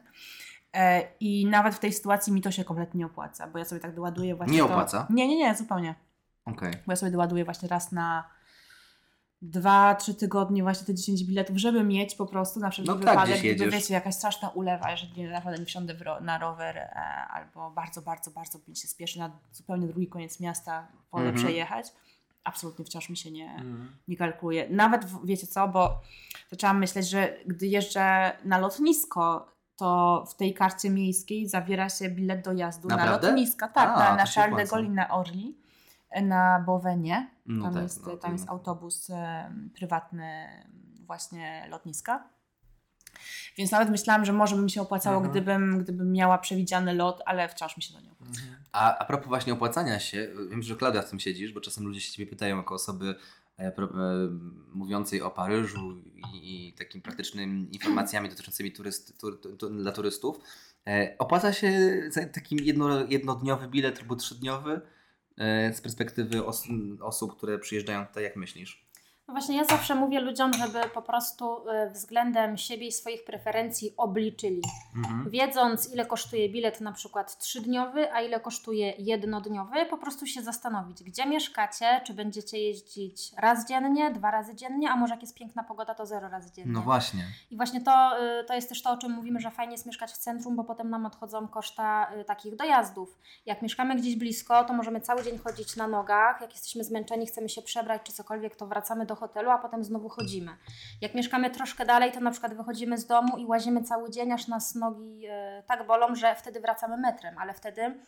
E, 0.73 1.07
I 1.19 1.45
nawet 1.45 1.75
w 1.75 1.79
tej 1.79 1.93
sytuacji 1.93 2.33
mi 2.33 2.41
to 2.41 2.51
się 2.51 2.63
kompletnie 2.63 2.97
nie 2.97 3.05
opłaca, 3.05 3.47
bo 3.47 3.59
ja 3.59 3.65
sobie 3.65 3.81
tak 3.81 3.95
doładuję 3.95 4.35
właśnie. 4.35 4.55
Nie 4.55 4.59
to... 4.63 4.65
opłaca? 4.65 5.07
Nie, 5.09 5.27
nie, 5.27 5.37
nie, 5.37 5.55
zupełnie. 5.55 5.95
Okej. 6.45 6.73
Bo 6.85 6.91
ja 6.91 6.95
sobie 6.95 7.11
doładuję 7.11 7.45
właśnie 7.45 7.69
raz 7.69 7.91
na 7.91 8.38
dwa, 9.41 9.95
trzy 9.95 10.15
tygodnie 10.15 10.63
właśnie 10.63 10.85
te 10.87 10.93
10 10.93 11.23
biletów, 11.23 11.57
żeby 11.57 11.83
mieć 11.83 12.15
po 12.15 12.25
prostu 12.25 12.59
na 12.59 12.69
wszelki 12.69 12.89
No 12.91 12.95
tak, 12.95 13.05
wypadek, 13.05 13.39
gdzieś 13.39 13.55
gdyby 13.55 13.71
wiecie, 13.71 13.93
jakaś 13.93 14.15
straszna 14.15 14.49
ulewa, 14.49 14.91
jeżeli 14.91 15.23
naprawdę 15.23 15.59
nie 15.59 15.65
wsiądę 15.65 15.93
ro- 15.93 16.21
na 16.21 16.37
rower 16.37 16.77
e, 16.77 16.89
albo 17.31 17.71
bardzo, 17.71 18.01
bardzo, 18.01 18.31
bardzo 18.31 18.59
mi 18.67 18.75
się 18.75 18.87
spieszy 18.87 19.19
na 19.19 19.31
zupełnie 19.51 19.87
drugi 19.87 20.07
koniec 20.07 20.39
miasta 20.39 20.87
wolę 21.11 21.25
Mhm. 21.25 21.43
przejechać. 21.45 21.85
Absolutnie 22.43 22.85
wciąż 22.85 23.09
mi 23.09 23.17
się 23.17 23.31
nie, 23.31 23.45
Mhm. 23.51 23.91
nie 24.07 24.17
kalkuluje. 24.17 24.69
Nawet 24.69 25.05
wiecie 25.23 25.47
co, 25.47 25.67
bo 25.67 26.01
zaczęłam 26.51 26.79
myśleć, 26.79 27.09
że 27.09 27.33
gdy 27.45 27.67
jeżdżę 27.67 28.31
na 28.45 28.57
lotnisko, 28.57 29.47
to 29.75 30.23
w 30.29 30.35
tej 30.35 30.53
karcie 30.53 30.89
miejskiej 30.89 31.47
zawiera 31.49 31.89
się 31.89 32.09
bilet 32.09 32.45
dojazdu 32.45 32.87
Naprawdę? 32.87 33.27
na 33.27 33.33
lotniska. 33.33 33.67
Tak, 33.67 33.89
A, 33.89 33.99
na, 33.99 34.15
na 34.15 34.25
Charles 34.25 34.69
de 34.69 35.09
Orly, 35.09 35.53
na 36.21 36.59
Bowenie. 36.65 37.27
No 37.49 37.63
Tam, 37.63 37.73
tak, 37.73 37.83
jest, 37.83 38.05
no, 38.05 38.17
tam 38.17 38.31
jest 38.31 38.49
autobus 38.49 39.11
prywatny 39.73 40.47
właśnie 41.05 41.67
lotniska. 41.69 42.29
Więc 43.57 43.71
nawet 43.71 43.89
myślałam, 43.89 44.25
że 44.25 44.33
może 44.33 44.55
by 44.55 44.61
mi 44.61 44.71
się 44.71 44.81
opłacało, 44.81 45.17
Mhm. 45.17 45.31
gdybym, 45.31 45.83
gdybym 45.83 46.11
miała 46.11 46.37
przewidziany 46.37 46.93
lot, 46.93 47.21
ale 47.25 47.49
wciąż 47.49 47.77
mi 47.77 47.83
się 47.83 47.93
to 47.93 48.01
nie 48.01 48.11
opłaca. 48.11 48.31
Mhm. 48.41 48.63
A, 48.71 48.97
a 48.97 49.05
propos 49.05 49.27
właśnie 49.27 49.53
opłacania 49.53 49.99
się, 49.99 50.27
wiem, 50.49 50.61
że 50.63 50.75
Klaudia 50.75 51.01
w 51.01 51.09
tym 51.09 51.19
siedzisz, 51.19 51.53
bo 51.53 51.61
czasem 51.61 51.83
ludzie 51.83 52.01
się 52.01 52.11
ciebie 52.11 52.29
pytają 52.29 52.57
jako 52.57 52.75
osoby 52.75 53.15
e, 53.57 53.71
pro, 53.71 53.85
e, 53.85 53.89
mówiącej 54.73 55.21
o 55.21 55.31
Paryżu 55.31 56.01
i, 56.33 56.67
i 56.67 56.73
takim 56.73 57.01
praktycznymi 57.01 57.73
informacjami 57.73 58.29
dotyczącymi 58.29 58.71
turyst, 58.71 59.19
tur, 59.19 59.41
tu, 59.41 59.57
tu, 59.57 59.69
dla 59.69 59.91
turystów. 59.91 60.39
E, 60.87 61.15
opłaca 61.19 61.53
się 61.53 62.01
za 62.09 62.25
taki 62.25 62.65
jedno, 62.65 63.05
jednodniowy 63.05 63.67
bilet 63.67 63.99
albo 63.99 64.15
trzydniowy 64.15 64.81
z 65.73 65.81
perspektywy 65.81 66.45
os, 66.45 66.67
osób, 67.01 67.37
które 67.37 67.59
przyjeżdżają 67.59 68.07
tutaj, 68.07 68.23
jak 68.23 68.35
myślisz? 68.35 68.88
No 69.29 69.33
właśnie, 69.33 69.57
ja 69.57 69.63
zawsze 69.63 69.95
mówię 69.95 70.19
ludziom, 70.19 70.53
żeby 70.53 70.81
po 70.93 71.01
prostu 71.01 71.69
y, 71.69 71.89
względem 71.89 72.57
siebie 72.57 72.87
i 72.87 72.91
swoich 72.91 73.23
preferencji 73.23 73.93
obliczyli. 73.97 74.61
Mhm. 74.95 75.29
Wiedząc, 75.29 75.93
ile 75.93 76.05
kosztuje 76.05 76.49
bilet 76.49 76.81
na 76.81 76.91
przykład 76.91 77.37
trzydniowy, 77.37 78.13
a 78.13 78.21
ile 78.21 78.39
kosztuje 78.39 78.93
jednodniowy, 78.97 79.85
po 79.85 79.97
prostu 79.97 80.27
się 80.27 80.41
zastanowić, 80.41 81.03
gdzie 81.03 81.25
mieszkacie, 81.25 82.01
czy 82.03 82.13
będziecie 82.13 82.57
jeździć 82.57 83.31
raz 83.37 83.67
dziennie, 83.67 84.11
dwa 84.11 84.31
razy 84.31 84.55
dziennie, 84.55 84.89
a 84.91 84.95
może 84.95 85.13
jak 85.13 85.21
jest 85.21 85.35
piękna 85.35 85.63
pogoda, 85.63 85.95
to 85.95 86.05
zero 86.05 86.29
razy 86.29 86.51
dziennie. 86.51 86.73
No 86.73 86.81
właśnie. 86.81 87.23
I 87.51 87.55
właśnie 87.55 87.81
to, 87.81 88.23
y, 88.41 88.43
to 88.43 88.53
jest 88.53 88.69
też 88.69 88.81
to, 88.81 88.91
o 88.91 88.97
czym 88.97 89.11
mówimy, 89.11 89.39
że 89.39 89.51
fajnie 89.51 89.71
jest 89.71 89.85
mieszkać 89.85 90.11
w 90.11 90.17
centrum, 90.17 90.55
bo 90.55 90.63
potem 90.63 90.89
nam 90.89 91.05
odchodzą 91.05 91.47
koszta 91.47 92.11
y, 92.21 92.23
takich 92.23 92.55
dojazdów. 92.55 93.17
Jak 93.45 93.61
mieszkamy 93.61 93.95
gdzieś 93.95 94.15
blisko, 94.15 94.63
to 94.63 94.73
możemy 94.73 95.01
cały 95.01 95.23
dzień 95.23 95.37
chodzić 95.37 95.75
na 95.75 95.87
nogach. 95.87 96.41
Jak 96.41 96.53
jesteśmy 96.53 96.83
zmęczeni, 96.83 97.25
chcemy 97.25 97.49
się 97.49 97.61
przebrać 97.61 98.01
czy 98.03 98.13
cokolwiek, 98.13 98.55
to 98.55 98.67
wracamy 98.67 99.05
do 99.05 99.18
hotelu, 99.19 99.49
a 99.49 99.57
potem 99.57 99.83
znowu 99.83 100.09
chodzimy. 100.09 100.51
Jak 101.01 101.15
mieszkamy 101.15 101.49
troszkę 101.49 101.85
dalej, 101.85 102.11
to 102.11 102.19
na 102.19 102.31
przykład 102.31 102.53
wychodzimy 102.53 102.97
z 102.97 103.05
domu 103.05 103.37
i 103.37 103.45
łazimy 103.45 103.83
cały 103.83 104.09
dzień, 104.09 104.31
aż 104.31 104.47
nas 104.47 104.75
nogi 104.75 105.27
y, 105.27 105.63
tak 105.67 105.87
bolą, 105.87 106.15
że 106.15 106.35
wtedy 106.35 106.59
wracamy 106.59 106.97
metrem, 106.97 107.37
ale 107.37 107.53
wtedy 107.53 107.99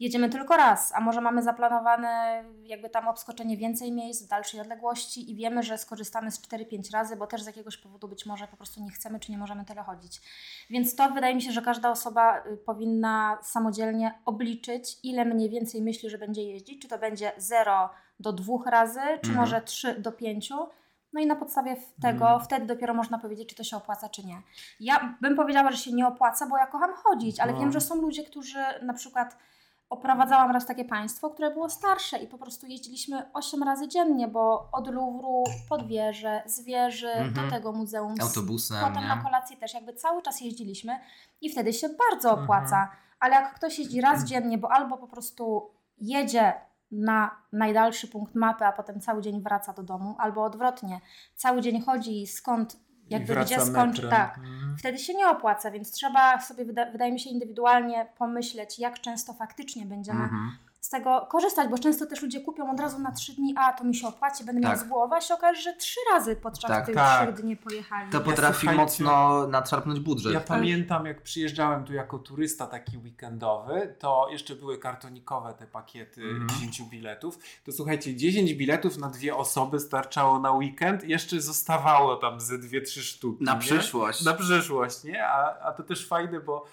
jedziemy 0.00 0.28
tylko 0.28 0.56
raz, 0.56 0.92
a 0.94 1.00
może 1.00 1.20
mamy 1.20 1.42
zaplanowane 1.42 2.44
jakby 2.64 2.90
tam 2.90 3.08
obskoczenie 3.08 3.56
więcej 3.56 3.92
miejsc 3.92 4.24
w 4.24 4.28
dalszej 4.28 4.60
odległości 4.60 5.30
i 5.30 5.34
wiemy, 5.34 5.62
że 5.62 5.78
skorzystamy 5.78 6.30
z 6.30 6.40
4-5 6.40 6.92
razy, 6.92 7.16
bo 7.16 7.26
też 7.26 7.42
z 7.42 7.46
jakiegoś 7.46 7.76
powodu 7.76 8.08
być 8.08 8.26
może 8.26 8.48
po 8.48 8.56
prostu 8.56 8.82
nie 8.82 8.90
chcemy 8.90 9.20
czy 9.20 9.32
nie 9.32 9.38
możemy 9.38 9.64
tyle 9.64 9.82
chodzić. 9.82 10.20
Więc 10.70 10.96
to 10.96 11.10
wydaje 11.10 11.34
mi 11.34 11.42
się, 11.42 11.52
że 11.52 11.62
każda 11.62 11.90
osoba 11.90 12.44
y, 12.46 12.56
powinna 12.56 13.38
samodzielnie 13.42 14.14
obliczyć, 14.24 14.98
ile 15.02 15.24
mniej 15.24 15.50
więcej 15.50 15.82
myśli, 15.82 16.10
że 16.10 16.18
będzie 16.18 16.42
jeździć, 16.42 16.82
czy 16.82 16.88
to 16.88 16.98
będzie 16.98 17.32
0 17.36 17.90
do 18.20 18.32
dwóch 18.32 18.66
razy, 18.66 19.00
czy 19.00 19.28
Mhm. 19.30 19.36
może 19.36 19.60
trzy 19.62 20.00
do 20.00 20.12
pięciu. 20.12 20.54
No 21.12 21.20
i 21.20 21.26
na 21.26 21.36
podstawie 21.36 21.76
tego 22.02 22.24
Mhm. 22.24 22.40
wtedy 22.40 22.66
dopiero 22.66 22.94
można 22.94 23.18
powiedzieć, 23.18 23.48
czy 23.48 23.54
to 23.54 23.64
się 23.64 23.76
opłaca, 23.76 24.08
czy 24.08 24.26
nie. 24.26 24.42
Ja 24.80 25.14
bym 25.20 25.36
powiedziała, 25.36 25.70
że 25.72 25.76
się 25.78 25.92
nie 25.92 26.06
opłaca, 26.06 26.46
bo 26.46 26.56
ja 26.58 26.66
kocham 26.66 26.94
chodzić, 26.94 27.40
ale 27.40 27.52
No. 27.52 27.58
wiem, 27.60 27.72
że 27.72 27.80
są 27.80 27.94
ludzie, 27.94 28.24
którzy 28.24 28.58
na 28.82 28.94
przykład 28.94 29.36
oprowadzałam 29.90 30.50
raz 30.50 30.66
takie 30.66 30.84
państwo, 30.84 31.30
które 31.30 31.50
było 31.50 31.70
starsze 31.70 32.18
i 32.18 32.26
po 32.26 32.38
prostu 32.38 32.66
jeździliśmy 32.66 33.30
8 33.32 33.62
razy 33.62 33.88
dziennie, 33.88 34.28
bo 34.28 34.68
od 34.72 34.88
Louvru 34.88 35.44
pod 35.68 35.86
wieżę, 35.88 36.42
z 36.46 36.60
wieży 36.64 37.10
Mhm. 37.12 37.46
do 37.46 37.54
tego 37.56 37.72
muzeum, 37.72 38.14
Autobusem, 38.22 38.76
potem 38.80 39.02
nie? 39.02 39.08
na 39.08 39.16
kolację 39.22 39.56
też, 39.56 39.74
jakby 39.74 39.92
cały 39.94 40.22
czas 40.22 40.40
jeździliśmy 40.40 40.98
i 41.40 41.50
wtedy 41.50 41.72
się 41.72 41.88
bardzo 41.88 42.28
Mhm. 42.30 42.44
opłaca. 42.44 42.90
Ale 43.20 43.34
jak 43.34 43.54
ktoś 43.54 43.78
jeździ 43.78 44.00
raz 44.00 44.24
dziennie, 44.24 44.58
bo 44.58 44.72
albo 44.72 44.98
po 44.98 45.06
prostu 45.08 45.70
jedzie 45.98 46.52
na 46.90 47.30
najdalszy 47.52 48.08
punkt 48.08 48.34
mapy, 48.34 48.64
a 48.64 48.72
potem 48.72 49.00
cały 49.00 49.22
dzień 49.22 49.42
wraca 49.42 49.72
do 49.72 49.82
domu, 49.82 50.14
albo 50.18 50.44
odwrotnie, 50.44 51.00
cały 51.34 51.60
dzień 51.60 51.82
chodzi 51.82 52.22
i 52.22 52.26
skąd, 52.26 52.76
jakby 53.10 53.34
gdzie 53.44 53.54
skończy, 53.72 54.02
tak. 54.10 54.38
Mhm. 54.38 54.76
Wtedy 54.78 54.98
się 54.98 55.14
nie 55.14 55.28
opłaca, 55.28 55.70
więc 55.70 55.90
trzeba 55.90 56.40
sobie, 56.40 56.64
wyda- 56.64 56.92
wydaje 56.92 57.12
mi 57.12 57.20
się, 57.20 57.30
indywidualnie 57.30 58.06
pomyśleć, 58.18 58.78
jak 58.78 59.00
często 59.00 59.32
faktycznie 59.32 59.86
będziemy 59.86 60.22
Mhm. 60.22 60.50
Z 60.86 60.88
tego 60.88 61.26
korzystać, 61.30 61.68
bo 61.70 61.78
często 61.78 62.06
też 62.06 62.22
ludzie 62.22 62.40
kupią 62.40 62.70
od 62.70 62.80
razu 62.80 62.98
na 62.98 63.12
trzy 63.12 63.32
dni, 63.34 63.54
a 63.58 63.72
to 63.72 63.84
mi 63.84 63.94
się 63.94 64.08
opłaci, 64.08 64.44
będę 64.44 64.60
miał 64.60 64.70
Tak. 64.70 64.80
z 64.80 64.84
głowy, 64.88 65.14
a 65.16 65.20
się 65.20 65.34
okaże, 65.34 65.62
że 65.62 65.72
trzy 65.72 66.00
razy 66.12 66.36
podczas 66.36 66.70
Tak, 66.70 66.86
tych 66.86 66.94
tak. 66.94 67.22
trzech 67.22 67.42
dni 67.44 67.56
pojechali. 67.56 68.10
To 68.12 68.20
potrafi 68.20 68.58
słuchajcie- 68.60 68.82
mocno 68.82 69.46
nadszarpnąć 69.46 70.00
budżet. 70.00 70.32
Ja 70.32 70.40
pamiętam, 70.40 71.06
jak 71.06 71.22
przyjeżdżałem 71.22 71.84
tu 71.84 71.92
jako 71.94 72.18
turysta 72.18 72.66
taki 72.66 72.98
weekendowy, 72.98 73.94
to 73.98 74.26
jeszcze 74.30 74.56
były 74.56 74.78
kartonikowe 74.78 75.54
te 75.54 75.66
pakiety 75.66 76.22
Mhm. 76.22 76.48
10 76.48 76.82
biletów. 76.82 77.38
To 77.64 77.72
słuchajcie, 77.72 78.16
10 78.16 78.54
biletów 78.54 78.96
na 78.98 79.08
dwie 79.10 79.36
osoby 79.36 79.80
starczało 79.80 80.38
na 80.38 80.52
weekend, 80.52 81.04
jeszcze 81.04 81.40
zostawało 81.40 82.16
tam 82.16 82.40
ze 82.40 82.58
dwie, 82.58 82.80
trzy 82.82 83.02
sztuki. 83.02 83.44
Na 83.44 83.54
nie? 83.54 83.60
przyszłość. 83.60 84.24
Na 84.24 84.34
przyszłość, 84.34 85.04
nie? 85.04 85.26
A, 85.28 85.58
a 85.60 85.72
to 85.72 85.82
też 85.82 86.08
fajne, 86.08 86.40
bo 86.40 86.64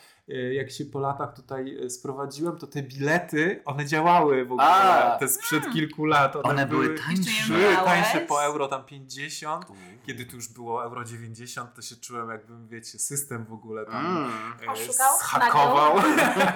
jak 0.53 0.71
się 0.71 0.85
po 0.85 0.99
latach 0.99 1.35
tutaj 1.35 1.77
e, 1.85 1.89
sprowadziłem, 1.89 2.57
to 2.57 2.67
te 2.67 2.83
bilety, 2.83 3.61
one 3.65 3.85
działały 3.85 4.45
w 4.45 4.51
ogóle, 4.51 4.67
A. 4.67 5.17
te 5.19 5.27
sprzed 5.27 5.63
kilku 5.73 6.05
lat. 6.05 6.35
One 6.43 6.67
były 6.67 6.89
tańsze. 6.89 7.31
Jeszcze 7.31 7.53
Były 7.53 7.63
miałeś? 7.71 7.85
tańsze 7.85 8.19
po 8.21 8.43
euro 8.43 8.67
tam 8.67 8.83
50. 8.85 9.65
Kiedy 10.05 10.25
tu 10.25 10.35
już 10.35 10.47
było 10.49 10.83
euro 10.83 11.03
90, 11.03 11.73
to 11.75 11.81
się 11.81 11.95
czułem 11.95 12.29
jakbym, 12.29 12.67
wiecie, 12.67 12.99
system 12.99 13.45
w 13.45 13.53
ogóle 13.53 13.85
tam 13.85 14.05
Mm. 14.05 14.31
e, 14.89 14.93
zhakował. 15.19 15.93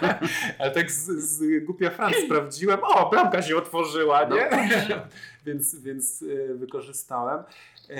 Ale 0.59 0.71
tak 0.71 0.91
z, 0.91 1.05
z 1.05 1.65
głupia 1.65 1.89
Franc 1.89 2.15
sprawdziłem, 2.25 2.79
o, 2.83 3.09
bramka 3.09 3.41
się 3.41 3.57
otworzyła, 3.57 4.25
No. 4.27 4.35
nie? 4.35 4.49
więc 5.45 5.75
więc 5.79 6.23
e, 6.51 6.53
wykorzystałem. 6.55 7.43
E, 7.89 7.93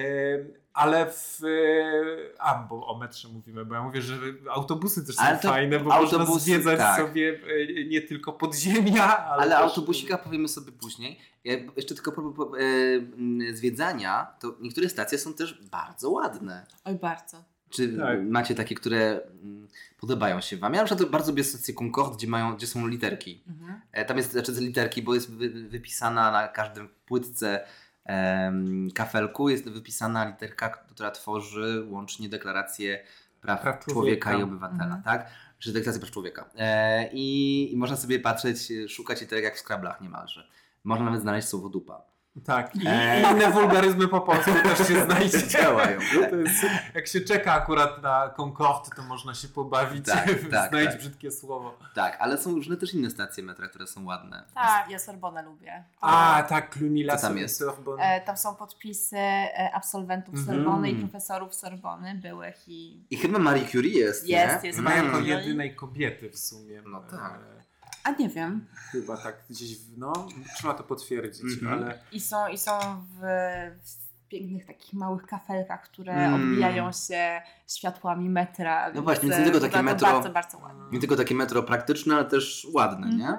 Ale 0.77 1.11
w... 1.11 1.41
e, 1.43 2.41
A, 2.41 2.63
bo 2.69 2.87
o 2.87 2.97
metrze 2.97 3.27
mówimy, 3.27 3.65
bo 3.65 3.75
ja 3.75 3.83
mówię, 3.83 4.01
że 4.01 4.17
autobusy 4.51 5.05
też 5.05 5.15
są 5.15 5.21
Ale 5.23 5.37
to 5.37 5.47
fajne, 5.49 5.79
bo 5.79 5.85
można 5.85 6.17
autobusy, 6.19 6.39
zwiedzać 6.45 6.77
tak. 6.79 6.97
sobie 6.97 7.39
e, 7.79 7.85
nie 7.85 8.01
tylko 8.01 8.33
podziemia, 8.33 9.17
ale, 9.17 9.41
Ale 9.41 9.51
też- 9.51 9.59
autobusika 9.59 10.17
powiemy 10.17 10.47
sobie 10.47 10.71
później. 10.71 11.19
Ja 11.43 11.53
jeszcze 11.75 11.95
tylko 11.95 12.11
po, 12.11 12.21
po, 12.31 12.59
e, 12.59 12.61
m, 12.63 13.39
zwiedzania, 13.53 14.27
to 14.39 14.55
niektóre 14.61 14.89
stacje 14.89 15.17
są 15.17 15.33
też 15.33 15.61
bardzo 15.71 16.09
ładne. 16.09 16.65
Oj, 16.85 16.95
bardzo. 16.95 17.43
Czy 17.69 17.97
Tak. 17.97 18.19
macie 18.23 18.55
takie, 18.55 18.75
które 18.75 19.21
mm, 19.43 19.67
podobają 19.99 20.41
się 20.41 20.57
Wam? 20.57 20.73
Ja 20.73 20.79
na 20.81 20.85
przykład 20.85 21.09
bardzo 21.09 21.31
lubię 21.31 21.43
stację 21.43 21.73
Concorde, 21.73 22.15
gdzie, 22.17 22.27
mają, 22.27 22.55
gdzie 22.55 22.67
są 22.67 22.87
literki. 22.87 23.43
Mhm. 23.47 23.81
Tam 24.07 24.17
jest 24.17 24.31
znaczy 24.31 24.53
z 24.53 24.59
literki, 24.59 25.01
bo 25.01 25.13
jest 25.13 25.31
wy, 25.31 25.49
wypisana 25.49 26.31
na 26.31 26.47
każdym 26.47 26.89
płytce 27.05 27.67
kafelku, 28.95 29.49
jest 29.49 29.69
wypisana 29.69 30.25
literka, 30.27 30.69
która 30.69 31.11
tworzy 31.11 31.85
łącznie 31.89 32.29
deklarację 32.29 33.03
praw, 33.41 33.61
Praw 33.61 33.79
człowieka. 33.85 33.93
człowieka. 33.93 34.33
i 34.33 34.43
obywatela, 34.43 34.83
Mhm. 34.85 35.03
tak? 35.03 35.29
Czy 35.59 35.73
deklarację 35.73 35.99
praw 35.99 36.11
człowieka. 36.11 36.49
E, 36.57 37.09
i, 37.13 37.73
I 37.73 37.77
można 37.77 37.95
sobie 37.97 38.19
patrzeć, 38.19 38.73
szukać 38.87 39.21
literek 39.21 39.43
jak 39.43 39.55
w 39.55 39.59
Scrabblach 39.59 40.01
niemalże. 40.01 40.47
Można 40.83 41.05
nawet 41.05 41.21
znaleźć 41.21 41.47
słowo 41.47 41.69
dupa. 41.69 42.01
Tak, 42.45 42.75
i 42.75 42.87
Eee. 42.87 43.31
inne 43.33 43.51
wulgaryzmy 43.51 44.07
po 44.07 44.21
polsku 44.21 44.51
też 44.63 44.77
się 44.87 45.05
znajdzie. 45.05 45.47
Działają. 45.47 45.99
To 46.29 46.35
jest, 46.35 46.65
jak 46.95 47.07
się 47.07 47.21
czeka 47.21 47.53
akurat 47.53 48.01
na 48.01 48.29
Concorde, 48.29 48.89
to 48.95 49.01
można 49.03 49.33
się 49.33 49.47
pobawić, 49.47 50.05
Tak, 50.05 50.25
tak, 50.51 50.69
znaleźć 50.69 50.89
tak. 50.91 50.97
brzydkie 50.97 51.31
słowo. 51.31 51.79
Tak, 51.95 52.17
ale 52.19 52.37
są 52.37 52.51
różne 52.55 52.77
też 52.77 52.93
inne 52.93 53.09
stacje 53.09 53.43
metra, 53.43 53.67
które 53.67 53.87
są 53.87 54.05
ładne. 54.05 54.43
Tak, 54.53 54.89
Ja 54.89 54.99
Sorbonę 54.99 55.43
lubię. 55.43 55.83
A, 56.01 56.43
tak, 56.49 56.69
Cluny 56.69 57.05
Co 57.07 57.21
tam 57.21 57.37
jest? 57.37 57.57
Sorbonne. 57.57 58.03
E, 58.03 58.21
tam 58.21 58.37
są 58.37 58.55
podpisy 58.55 59.17
e, 59.17 59.69
absolwentów 59.73 60.35
Mhm. 60.35 60.57
Sorbony 60.57 60.89
i 60.91 60.95
profesorów 60.95 61.55
Sorbony, 61.55 62.15
byłych 62.15 62.67
i... 62.67 63.05
I 63.09 63.17
chyba 63.17 63.39
Marie 63.39 63.65
Curie 63.67 63.99
jest, 63.99 64.27
Jest, 64.27 64.63
nie? 64.63 64.67
jest 64.67 64.79
Chyba 64.79 64.91
Mm. 64.91 65.05
jako 65.05 65.19
jedynej 65.19 65.75
kobiety 65.75 66.29
w 66.29 66.37
sumie. 66.39 66.81
No 66.87 67.01
tak. 67.01 67.39
E, 67.53 67.66
A 68.07 68.11
nie 68.11 68.29
wiem. 68.29 68.65
Chyba 68.91 69.17
tak 69.17 69.35
gdzieś, 69.49 69.77
w, 69.77 69.97
no, 69.97 70.13
trzeba 70.57 70.73
to 70.73 70.83
potwierdzić, 70.83 71.43
Mhm. 71.61 71.73
ale 71.83 71.99
I 72.11 72.19
są, 72.19 72.47
i 72.47 72.57
są 72.57 72.71
w, 73.09 73.19
w 73.83 74.27
pięknych 74.29 74.65
takich 74.65 74.93
małych 74.93 75.25
kafelkach, 75.25 75.83
które 75.83 76.13
Mm. 76.13 76.33
odbijają 76.33 76.91
się 76.91 77.41
światłami 77.67 78.29
metra. 78.29 78.91
więc, 78.91 79.03
właśnie, 79.03 79.29
więc 79.29 79.35
e, 79.35 79.39
nie 79.39 79.43
tylko 79.45 79.59
to- 79.59 79.65
takie 79.71 79.83
metro- 79.83 80.11
Bardzo, 80.13 80.29
bardzo 80.29 80.57
ładne. 80.57 80.83
Nie 80.91 80.99
tylko 80.99 81.15
takie 81.15 81.35
metro 81.35 81.63
praktyczne, 81.63 82.15
ale 82.15 82.25
też 82.25 82.67
ładne, 82.73 83.09
nie? 83.09 83.37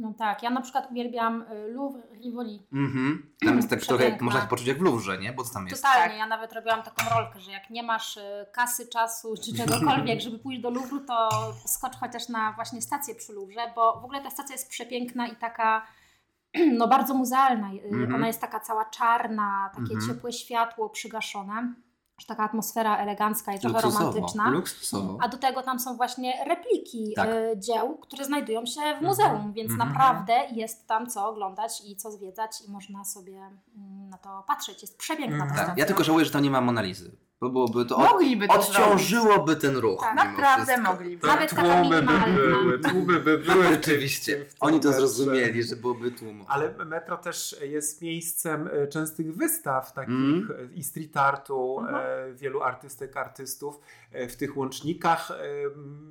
No 0.00 0.14
tak, 0.18 0.42
ja 0.42 0.50
na 0.50 0.60
przykład 0.60 0.90
uwielbiam 0.90 1.42
y, 1.42 1.68
Louvre 1.72 2.02
Rivoli. 2.24 2.66
Mhm. 2.72 3.30
Tam 3.46 3.56
jest 3.56 3.70
tak 3.70 3.80
trochę, 3.80 3.98
Przepiękna. 3.98 4.24
można 4.24 4.40
się 4.40 4.46
poczuć 4.46 4.66
jak 4.66 4.78
w 4.78 4.82
Louvre, 4.82 5.18
nie? 5.18 5.32
Bo 5.32 5.44
co 5.44 5.54
tam 5.54 5.66
jest? 5.68 5.82
Totalnie, 5.82 6.08
Tak. 6.08 6.18
ja 6.18 6.26
nawet 6.26 6.52
robiłam 6.52 6.82
taką 6.82 7.14
rolkę, 7.16 7.40
że 7.40 7.50
jak 7.52 7.70
nie 7.70 7.82
masz 7.82 8.16
y, 8.16 8.46
kasy, 8.52 8.88
czasu 8.88 9.34
czy 9.44 9.52
czegokolwiek, 9.66 10.20
żeby 10.20 10.38
pójść 10.38 10.60
do 10.60 10.70
Louvru, 10.70 11.00
to 11.00 11.28
skocz 11.66 11.96
chociaż 11.96 12.28
na 12.28 12.52
właśnie 12.52 12.82
stację 12.82 13.14
przy 13.14 13.32
Louvre, 13.32 13.72
bo 13.74 14.00
w 14.00 14.04
ogóle 14.04 14.20
ta 14.22 14.30
stacja 14.30 14.52
jest 14.54 14.68
przepiękna 14.70 15.26
i 15.28 15.36
taka 15.36 15.86
no 16.78 16.88
bardzo 16.88 17.14
muzealna. 17.14 17.72
Y, 17.72 17.80
Mhm. 17.84 18.14
Ona 18.14 18.26
jest 18.26 18.40
taka 18.40 18.60
cała 18.60 18.84
czarna, 18.84 19.70
takie 19.76 19.94
Mhm. 19.94 20.08
ciepłe 20.08 20.32
światło 20.32 20.88
przygaszone, 20.90 21.74
że 22.20 22.26
taka 22.26 22.44
atmosfera 22.44 22.96
elegancka 22.98 23.54
i 23.54 23.58
trochę 23.60 23.74
Luksusowo. 23.82 24.04
romantyczna. 24.12 24.50
Luksusowo. 24.50 25.18
A 25.20 25.28
do 25.28 25.36
tego 25.38 25.62
tam 25.62 25.80
są 25.80 25.96
właśnie 25.96 26.44
repliki 26.44 27.12
Tak. 27.16 27.28
y, 27.28 27.52
dzieł, 27.58 27.98
które 27.98 28.24
znajdują 28.24 28.66
się 28.66 28.80
w 29.00 29.02
muzeum, 29.04 29.52
więc 29.52 29.70
Mhm. 29.72 29.88
naprawdę 29.92 30.32
jest 30.52 30.86
tam 30.86 31.06
co 31.10 31.28
oglądać 31.28 31.82
i 31.86 31.96
co 31.96 32.10
zwiedzać 32.12 32.50
i 32.68 32.70
można 32.70 33.04
sobie 33.04 33.36
mm, 33.76 34.08
na 34.10 34.18
to 34.18 34.44
patrzeć. 34.46 34.82
Jest 34.82 34.98
przepiękna 34.98 35.44
Mhm. 35.44 35.56
ta 35.60 35.66
Tak. 35.66 35.78
Ja 35.78 35.86
tylko 35.86 36.04
żałuję, 36.04 36.24
że 36.24 36.30
tam 36.30 36.42
nie 36.42 36.50
ma 36.50 36.60
Monalizy. 36.60 37.16
Bo 37.40 37.48
byłoby 37.50 37.84
to 37.84 37.96
od, 37.96 38.12
Mogliby 38.12 38.48
to 38.48 38.54
odciążyłoby 38.54 39.56
ten 39.56 39.76
ruch. 39.76 40.00
Tak. 40.00 40.14
Naprawdę 40.16 40.72
wszystko. 40.72 40.92
mogliby. 40.92 41.26
tam 41.26 41.30
Nawet 41.34 41.50
tłumy 41.50 42.02
by 42.02 42.32
były, 42.32 42.78
tłumy 42.78 43.20
by 43.20 43.38
były. 43.38 43.76
tym 43.76 44.00
Oni 44.60 44.80
to 44.80 44.92
zrozumieli, 44.92 45.62
że 45.62 45.76
byłoby 45.76 46.10
tłumu. 46.10 46.44
Ale 46.48 46.74
metro 46.86 47.16
też 47.16 47.56
jest 47.62 48.02
miejscem 48.02 48.68
e, 48.72 48.86
częstych 48.86 49.34
wystaw 49.36 49.92
takich 49.92 50.10
Mm. 50.10 50.70
i 50.74 50.84
street 50.84 51.16
artu, 51.16 51.78
Mhm. 51.80 51.96
e, 52.30 52.34
wielu 52.34 52.62
artystek, 52.62 53.16
artystów. 53.16 53.80
W 54.28 54.36
tych 54.36 54.56
łącznikach 54.56 55.32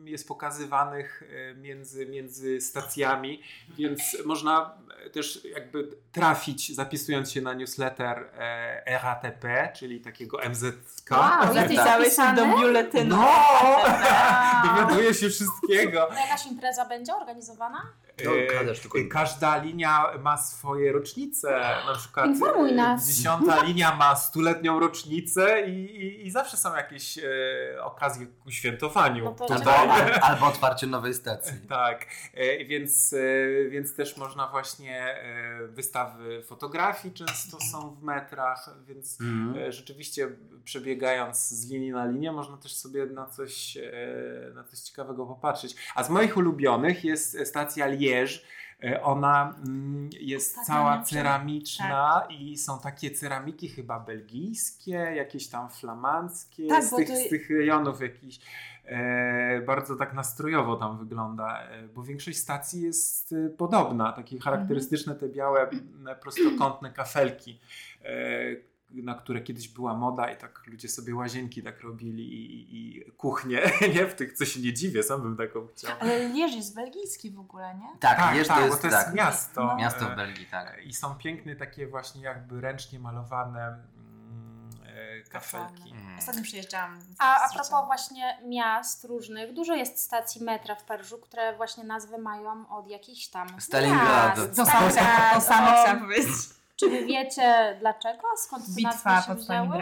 jest 0.06 0.28
pokazywanych 0.28 1.24
między, 1.58 2.06
między 2.06 2.62
stacjami, 2.62 3.42
więc 3.78 4.02
można 4.26 4.74
też 5.12 5.46
jakby 5.46 5.90
trafić 6.12 6.76
zapisując 6.76 7.32
się 7.32 7.42
na 7.42 7.54
newsletter 7.54 8.30
RATP, 8.86 9.72
czyli 9.76 10.00
takiego 10.02 10.40
MZK. 10.50 11.10
Wow, 11.20 11.42
jesteś 11.56 11.56
Zapisałeś 11.78 12.08
się 12.10 12.16
zapisany? 12.16 12.36
do 12.52 12.58
biuletynu. 12.58 13.16
No! 13.18 13.28
A. 14.10 14.64
Dowiaduję 14.68 15.14
się 15.14 15.30
wszystkiego. 15.30 16.08
To 16.08 16.14
jakaś 16.20 16.46
impreza 16.46 16.86
będzie 16.86 17.16
organizowana? 17.16 17.82
No, 18.26 18.32
E, 18.32 18.48
gadasz 18.48 18.80
tylko- 18.80 18.98
Każda 19.12 19.58
linia 19.58 20.06
ma 20.22 20.38
swoje 20.38 20.92
rocznice. 20.92 21.60
Na 21.88 21.96
przykład 21.96 22.26
Informuj 22.28 22.70
e, 22.70 22.76
nas. 22.76 23.08
dziesiąta 23.08 23.64
linia 23.64 23.96
ma 23.96 24.16
stuletnią 24.16 24.80
rocznicę 24.80 25.68
i, 25.68 25.96
i, 25.96 26.28
i 26.28 26.32
zawsze 26.32 26.58
są 26.58 26.76
jakieś 26.76 27.18
e, 27.18 27.24
okazje 27.84 28.28
ku 28.28 28.52
świętowaniu. 28.52 29.24
No 29.26 29.32
to 29.32 29.54
Albo, 29.54 29.94
albo 30.30 30.46
otwarcie 30.46 30.88
nowej 30.88 31.14
stacji. 31.14 31.54
Tak, 31.70 32.06
e, 32.34 32.66
więc, 32.66 33.14
e, 33.14 33.70
więc 33.70 33.96
też 33.96 34.18
można 34.18 34.48
właśnie 34.48 35.02
e, 35.04 35.68
wystawy 35.68 36.44
fotografii 36.44 37.14
często 37.14 37.58
są 37.72 37.96
w 37.96 38.04
metrach, 38.04 38.70
więc 38.88 39.18
e, 39.58 39.72
rzeczywiście 39.72 40.30
przebiegając 40.64 41.38
z 41.50 41.70
linii 41.72 41.92
na 41.92 42.06
linię 42.06 42.32
można 42.32 42.58
też 42.58 42.76
sobie 42.76 43.06
na 43.06 43.26
coś, 43.26 43.78
e, 43.78 44.52
na 44.56 44.64
coś 44.64 44.80
ciekawego 44.80 45.26
popatrzeć. 45.26 45.76
A 45.96 46.04
z 46.04 46.10
moich 46.10 46.38
ulubionych 46.38 47.04
jest 47.04 47.38
stacja 47.48 47.88
Liège, 47.88 48.09
Liège. 48.10 48.40
E, 48.84 49.02
Ona 49.04 49.56
mm, 49.68 50.10
jest 50.20 50.58
cała 50.66 50.98
nie 50.98 51.04
ceramiczna 51.06 52.28
i 52.30 52.58
są 52.58 52.80
takie 52.80 53.12
ceramiki 53.12 53.70
chyba 53.70 54.00
belgijskie, 54.00 54.92
jakieś 54.92 55.48
tam 55.48 55.70
flamandzkie, 55.70 56.68
Tak, 56.68 56.84
z, 56.84 56.96
tych, 56.96 57.08
to- 57.08 57.16
z 57.16 57.30
tych 57.30 57.50
rejonów 57.50 58.02
jakichś. 58.02 58.40
E, 58.86 59.62
bardzo 59.62 59.96
tak 59.96 60.14
nastrojowo 60.14 60.76
tam 60.76 60.98
wygląda, 60.98 61.64
e, 61.64 61.88
bo 61.88 62.04
większość 62.04 62.38
stacji 62.38 62.82
jest 62.82 63.34
e, 63.34 63.50
podobna. 63.50 64.12
Takie 64.12 64.40
charakterystyczne 64.40 65.16
te 65.16 65.30
białe, 65.30 65.70
prostokątne 66.22 66.92
kafelki, 66.94 67.60
e, 68.04 68.16
na 68.92 69.16
które 69.16 69.42
kiedyś 69.42 69.68
była 69.68 69.94
moda 69.94 70.32
i 70.32 70.38
tak 70.38 70.62
ludzie 70.68 70.88
sobie 70.90 71.16
łazienki 71.16 71.64
tak 71.64 71.82
robili 71.82 72.34
i, 72.34 72.76
i, 72.78 73.12
kuchnie, 73.12 73.62
nie? 73.96 74.06
W 74.08 74.16
tych, 74.16 74.34
co 74.34 74.46
się 74.46 74.60
nie 74.60 74.74
dziwię, 74.74 75.04
sam 75.04 75.22
bym 75.22 75.38
taką 75.38 75.68
chciał. 75.68 75.92
Ale 76.00 76.30
Lierz 76.30 76.56
jest 76.56 76.76
belgijski 76.76 77.32
w 77.32 77.40
ogóle, 77.40 77.76
nie? 77.76 77.88
Tak, 78.00 78.18
Tak, 78.18 78.48
tak, 78.48 78.48
to 78.48 78.54
bo 78.56 78.66
jest, 78.66 78.82
to 78.82 78.88
jest 78.88 79.00
tak, 79.06 79.14
miasto. 79.14 79.76
miasto 79.76 80.06
E, 80.12 80.14
w 80.14 80.16
Belgii, 80.16 80.46
tak. 80.46 80.84
I 80.86 80.94
są 80.94 81.16
piękne 81.16 81.56
takie 81.56 81.88
właśnie 81.88 82.22
jakby 82.22 82.62
ręcznie 82.62 83.00
malowane 83.00 83.60
mm, 83.68 84.70
e, 84.86 85.30
kafelki. 85.30 85.92
Mm. 85.92 86.18
Ostatnio 86.18 86.44
przyjeżdżałam. 86.44 87.00
A, 87.20 87.46
a 87.46 87.50
propos 87.54 87.86
właśnie 87.86 88.38
miast 88.48 89.06
różnych, 89.06 89.54
dużo 89.54 89.76
jest 89.76 90.00
stacji 90.00 90.44
metra 90.44 90.76
w 90.76 90.84
Paryżu, 90.84 91.18
które 91.18 91.56
właśnie 91.58 91.84
nazwy 91.84 92.18
mają 92.18 92.70
od 92.70 92.88
jakichś 92.88 93.28
tam 93.28 93.62
Stalingradu. 93.62 94.42
miast. 94.42 94.56
To 94.56 94.66
samo, 94.66 94.92
Tak, 94.96 95.34
to 95.36 95.42
samo 95.42 95.68
chciałam 95.72 96.00
powiedzieć. 96.00 96.59
Czy 96.80 96.90
wy 96.90 97.06
wiecie 97.06 97.78
dlaczego? 97.80 98.22
Skąd 98.38 98.66
te 98.66 98.72
Bitwa 98.76 99.16
nazwy 99.16 99.34
się 99.34 99.36
wzięły? 99.36 99.78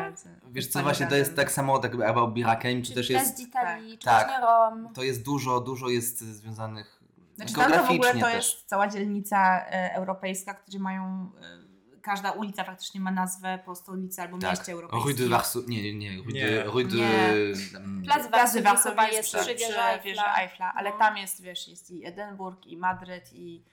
Wiesz 0.51 0.67
co, 0.67 0.83
właśnie 0.83 1.07
to 1.07 1.15
jest 1.15 1.35
tak 1.35 1.51
samo 1.51 1.79
tak 1.79 1.91
albo 2.07 2.27
Birakeim, 2.27 2.81
czy 2.81 2.89
Czy 2.89 2.95
też 2.95 3.09
jest, 3.09 3.37
d'Italie, 3.37 3.97
czy 3.97 4.05
Tak. 4.05 4.27
właśnie 4.27 4.41
Rom? 4.45 4.93
to 4.93 5.03
jest 5.03 5.23
dużo, 5.25 5.59
dużo 5.59 5.89
jest 5.89 6.19
związanych 6.19 6.99
Znaczy 7.35 7.53
tam 7.53 7.63
to 7.63 7.69
w 7.69 7.73
ogóle 7.81 7.87
geograficznie 7.87 8.21
to 8.21 8.27
też. 8.27 8.35
jest 8.53 8.65
cała 8.69 8.87
dzielnica 8.87 9.65
e, 9.65 9.93
europejska, 9.95 10.55
gdzie 10.67 10.79
mają, 10.79 11.31
e, 11.41 12.01
każda 12.01 12.31
ulica 12.31 12.63
praktycznie 12.63 12.99
ma 13.01 13.11
nazwę 13.11 13.59
po 13.65 13.75
stolicy 13.75 14.21
albo 14.21 14.37
Tak. 14.37 14.49
mieście 14.49 14.71
Rue 14.73 14.79
europejskim. 14.81 15.15
de 15.15 15.29
Varsovie, 15.29 15.67
nie, 15.67 15.93
nie, 15.93 16.09
nie, 16.17 16.17
Rue 16.23 16.33
de... 16.33 16.63
Rue 16.63 16.83
de... 16.83 18.03
Plac 18.05 18.57
Warszawy 18.63 19.07
jest 19.11 19.29
przy 19.29 19.37
przy 19.37 19.55
wieży 19.55 19.79
Eiffla. 19.81 20.35
Eiffla, 20.37 20.73
ale 20.75 20.89
No. 20.89 20.97
tam 20.97 21.17
jest, 21.17 21.41
wiesz, 21.41 21.67
jest 21.67 21.91
i 21.91 22.05
Edynburg, 22.05 22.65
i 22.65 22.77
Madryt, 22.77 23.33
i 23.33 23.63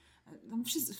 no, 0.47 0.57
wszyscy, 0.65 0.93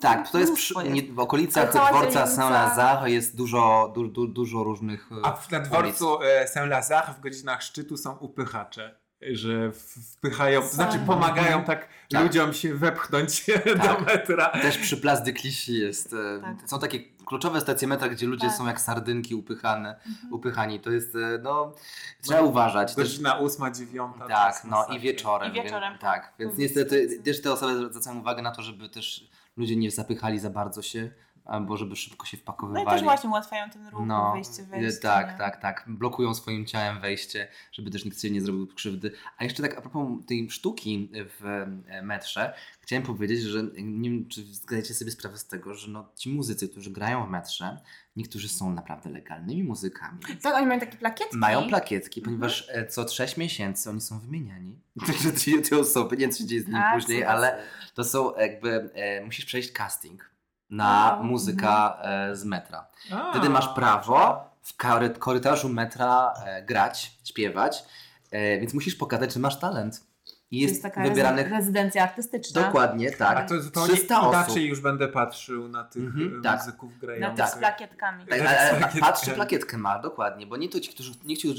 Tak, 0.00 0.30
to 0.30 0.38
jest 0.38 0.54
przy, 0.54 0.74
nie, 0.90 1.02
w 1.12 1.18
okolicach 1.18 1.70
dworca 1.72 2.26
Saint-Lazare 2.26 3.06
jest 3.10 3.36
dużo, 3.36 3.92
du, 3.94 4.08
du, 4.08 4.26
dużo 4.26 4.64
różnych 4.64 5.10
e, 5.12 5.26
A 5.26 5.32
w- 5.32 5.50
na 5.50 5.60
dworcu 5.60 6.22
e, 6.22 6.46
Saint-Lazare 6.48 7.14
w 7.14 7.20
godzinach 7.20 7.62
szczytu 7.62 7.96
są 7.96 8.16
upychacze. 8.16 8.99
Że 9.32 9.72
wpychają, 10.12 10.62
znaczy 10.62 10.98
pomagają 10.98 11.64
tak, 11.64 11.88
Tak. 12.12 12.22
ludziom 12.22 12.52
się 12.52 12.74
wepchnąć 12.74 13.46
do 13.76 13.82
Tak. 13.82 14.06
metra. 14.06 14.48
Też 14.48 14.78
przy 14.78 14.96
Place 14.96 15.22
de 15.24 15.32
Clichy 15.32 15.72
jest. 15.72 16.12
e, 16.12 16.40
Tak. 16.40 16.70
Są 16.70 16.78
takie 16.78 17.00
kluczowe 17.26 17.60
stacje 17.60 17.88
metra, 17.88 18.08
gdzie 18.08 18.26
ludzie 18.26 18.46
Tak. 18.46 18.56
są 18.56 18.66
jak 18.66 18.80
sardynki 18.80 19.34
upychane, 19.34 19.88
Mhm. 20.08 20.32
upychani. 20.32 20.80
To 20.80 20.90
jest, 20.90 21.14
e, 21.14 21.38
no, 21.42 21.74
trzeba 22.22 22.40
uważać. 22.40 22.94
Też, 22.94 23.08
Godzina 23.08 23.34
ósma, 23.38 23.70
dziewiąta. 23.70 24.26
tak, 24.28 24.62
no 24.64 24.86
i 24.86 25.00
wieczorem. 25.00 25.50
I 25.52 25.54
wieczorem, 25.54 25.90
Więc, 25.92 26.00
tak, 26.02 26.32
więc 26.38 26.52
To 26.54 26.60
niestety 26.60 27.18
też 27.24 27.42
te 27.42 27.52
osoby 27.52 27.88
zwracają 27.90 28.18
uwagę 28.20 28.42
na 28.42 28.50
to, 28.50 28.62
żeby 28.62 28.88
też 28.88 29.28
ludzie 29.56 29.76
nie 29.76 29.90
zapychali 29.90 30.38
za 30.38 30.50
bardzo 30.50 30.82
się, 30.82 31.10
albo 31.50 31.76
żeby 31.76 31.96
szybko 31.96 32.26
się 32.26 32.36
No 32.36 32.40
i 32.40 32.42
wpakowywali. 32.42 32.86
też 32.86 33.02
właśnie 33.02 33.30
ułatwiają 33.30 33.70
ten 33.70 33.88
ruch, 33.88 34.06
No, 34.06 34.32
wejście, 34.32 34.62
e, 34.62 34.66
wejście. 34.66 35.00
tak, 35.00 35.32
nie? 35.32 35.38
tak, 35.38 35.60
tak. 35.62 35.84
Blokują 35.88 36.34
swoim 36.34 36.66
ciałem 36.66 37.00
wejście, 37.00 37.48
żeby 37.72 37.90
też 37.90 38.04
nikt 38.04 38.20
się 38.22 38.30
nie 38.30 38.40
zrobił 38.40 38.66
krzywdy. 38.66 39.12
A 39.38 39.44
jeszcze 39.44 39.62
tak 39.62 39.78
a 39.78 39.80
propos 39.80 40.08
tej 40.26 40.50
sztuki 40.50 41.10
w 41.40 41.46
e, 41.88 42.02
metrze, 42.02 42.54
chciałem 42.80 43.02
powiedzieć, 43.02 43.40
że 43.42 43.62
nie 43.82 44.10
wiem, 44.10 44.28
czy 44.28 44.42
zdajecie 44.42 44.94
sobie 44.94 45.10
sprawę 45.10 45.38
z 45.38 45.46
tego, 45.46 45.74
że 45.74 45.90
no, 45.90 46.08
ci 46.16 46.28
muzycy, 46.30 46.68
którzy 46.68 46.90
grają 46.90 47.26
w 47.26 47.30
metrze, 47.30 47.78
niektórzy 48.16 48.48
są 48.48 48.72
naprawdę 48.72 49.10
legalnymi 49.10 49.64
muzykami. 49.64 50.18
Tak, 50.42 50.54
oni 50.54 50.66
mają 50.66 50.80
takie 50.80 50.98
plakietki. 50.98 51.36
Mają 51.36 51.68
plakietki, 51.68 52.20
Mhm. 52.20 52.36
ponieważ 52.36 52.68
e, 52.72 52.86
co 52.86 53.08
6 53.08 53.36
miesięcy 53.36 53.90
oni 53.90 54.00
są 54.00 54.18
wymieniani. 54.20 54.78
Także 55.06 55.32
te, 55.70 55.78
osoby, 55.78 56.16
nie 56.16 56.20
wiem 56.20 56.30
co 56.32 56.38
się 56.38 56.46
dzieje 56.46 56.62
z 56.62 56.66
nimi 56.66 56.80
później, 56.94 57.24
ale 57.24 57.62
to 57.94 58.04
są 58.04 58.36
jakby, 58.36 58.90
e, 58.94 59.24
musisz 59.24 59.44
przejść 59.44 59.72
casting 59.72 60.30
na 60.70 61.14
Wow. 61.16 61.24
muzyka 61.24 61.98
e, 62.02 62.36
z 62.36 62.44
metra. 62.44 62.86
A, 63.12 63.30
Wtedy 63.30 63.48
masz 63.48 63.68
prawo 63.68 64.44
w 64.62 64.76
korytarzu 65.18 65.68
metra 65.68 66.34
e, 66.46 66.62
grać, 66.62 67.12
śpiewać, 67.24 67.84
e, 68.30 68.58
więc 68.60 68.74
musisz 68.74 68.94
pokazać, 68.94 69.32
że 69.34 69.40
masz 69.40 69.58
talent. 69.58 70.09
To 70.50 70.56
jest, 70.56 70.68
jest 70.72 70.82
taka 70.82 71.02
wybieranych 71.02 71.46
rezy- 71.46 71.50
rezydencja 71.56 72.02
artystyczna. 72.02 72.62
dokładnie, 72.62 73.10
A 73.14 73.18
tak. 73.18 73.48
to 73.48 73.60
zupełnie 73.62 73.92
300 73.94 74.18
inaczej 74.28 74.40
osób. 74.52 74.62
już 74.62 74.80
będę 74.80 75.08
patrzył 75.08 75.68
na 75.68 75.84
tych 75.84 76.02
Mhm, 76.04 76.38
e, 76.38 76.42
tak. 76.42 76.58
muzyków 76.60 76.92
Na 76.92 76.98
grających. 76.98 77.44
tych 77.44 77.54
z 77.54 77.58
plakietkami. 77.58 78.26
Tak, 78.26 78.38
Tak, 78.38 78.48
ale, 78.48 78.60
ale 78.60 78.78
plakietkę. 78.78 79.00
patrz, 79.00 79.22
czy 79.24 79.30
plakietkę 79.30 79.78
ma, 79.78 79.98
dokładnie, 79.98 80.46
bo 80.46 80.56
nie 80.56 80.68
to 80.68 80.80
ci, 80.80 80.92
którzy, 80.94 81.12
nie 81.24 81.36
ci, 81.36 81.54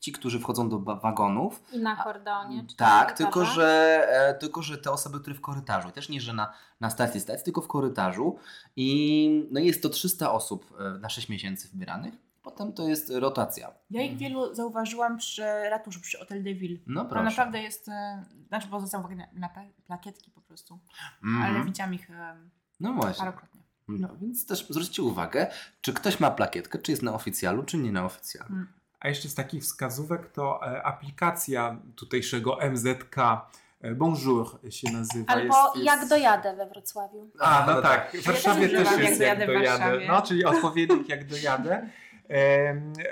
ci, 0.00 0.12
którzy 0.12 0.40
wchodzą 0.40 0.68
do 0.68 0.78
wagonów, 0.78 1.62
I 1.72 1.78
na 1.78 1.96
kordonie. 2.04 2.64
Czy 2.70 2.76
tak, 2.76 3.12
tylko 3.12 3.44
że, 3.44 3.68
e, 4.10 4.34
tylko 4.34 4.62
że 4.62 4.78
te 4.78 4.90
osoby, 4.90 5.20
które 5.20 5.36
w 5.36 5.40
korytarzu, 5.40 5.90
też 5.90 6.08
nie, 6.08 6.20
że 6.20 6.32
na, 6.32 6.52
na 6.80 6.90
stacji 6.90 7.20
stacji, 7.20 7.44
tylko 7.44 7.60
w 7.60 7.68
korytarzu 7.68 8.38
i 8.76 9.48
no 9.50 9.60
jest 9.60 9.82
to 9.82 9.88
300 9.88 10.32
osób 10.32 10.74
e, 10.80 10.98
na 10.98 11.08
6 11.08 11.28
miesięcy 11.28 11.68
wybieranych, 11.68 12.14
potem 12.44 12.72
to 12.72 12.88
jest 12.88 13.10
rotacja. 13.10 13.74
Ja 13.90 14.02
ich 14.02 14.16
wielu 14.16 14.54
zauważyłam 14.54 15.18
przy 15.18 15.42
ratuszu, 15.70 16.00
przy 16.00 16.18
Hotel 16.18 16.42
de 16.42 16.54
Ville. 16.54 16.78
No 16.86 17.04
To 17.04 17.10
proszę. 17.10 17.24
naprawdę 17.24 17.62
jest, 17.62 17.88
e, 17.88 18.24
znaczy 18.48 18.68
bo 18.68 18.80
zwracam 18.80 19.00
uwagę 19.00 19.16
na, 19.16 19.26
na 19.32 19.48
pla- 19.48 19.82
plakietki 19.86 20.30
po 20.30 20.40
prostu, 20.40 20.78
Mhm. 21.24 21.56
ale 21.56 21.64
widziałam 21.64 21.94
ich 21.94 22.10
e, 22.10 22.36
No 22.80 22.92
właśnie. 22.92 23.18
parokrotnie. 23.24 23.60
No 23.88 24.16
więc 24.16 24.46
też 24.46 24.66
zwróćcie 24.70 25.02
uwagę, 25.02 25.46
czy 25.80 25.92
ktoś 25.92 26.20
ma 26.20 26.30
plakietkę, 26.30 26.78
czy 26.78 26.90
jest 26.90 27.02
na 27.02 27.14
oficjalu, 27.14 27.62
czy 27.62 27.78
nie 27.78 27.92
na 27.92 28.04
oficjalu. 28.04 28.48
Mm. 28.50 28.68
A 29.00 29.08
jeszcze 29.08 29.28
z 29.28 29.34
takich 29.34 29.62
wskazówek 29.62 30.30
to 30.32 30.60
e, 30.72 30.82
aplikacja 30.82 31.76
tutejszego 31.96 32.58
MZK 32.70 33.16
e, 33.80 33.94
Bonjour 33.94 34.58
się 34.70 34.90
nazywa. 34.92 35.32
Albo 35.32 35.44
jest, 35.64 35.76
jest... 35.76 35.86
jak 35.86 36.08
dojadę 36.08 36.56
we 36.56 36.66
Wrocławiu. 36.66 37.30
A, 37.40 37.64
no 37.66 37.82
tak. 37.82 38.16
W 38.16 38.24
Warszawie 38.26 38.68
też 38.68 38.98
jest 38.98 39.20
jak 39.20 39.46
dojadę. 39.46 40.00
No, 40.08 40.22
czyli 40.22 40.44
odpowiednik 40.44 41.08
jak 41.08 41.26
dojadę. 41.26 41.88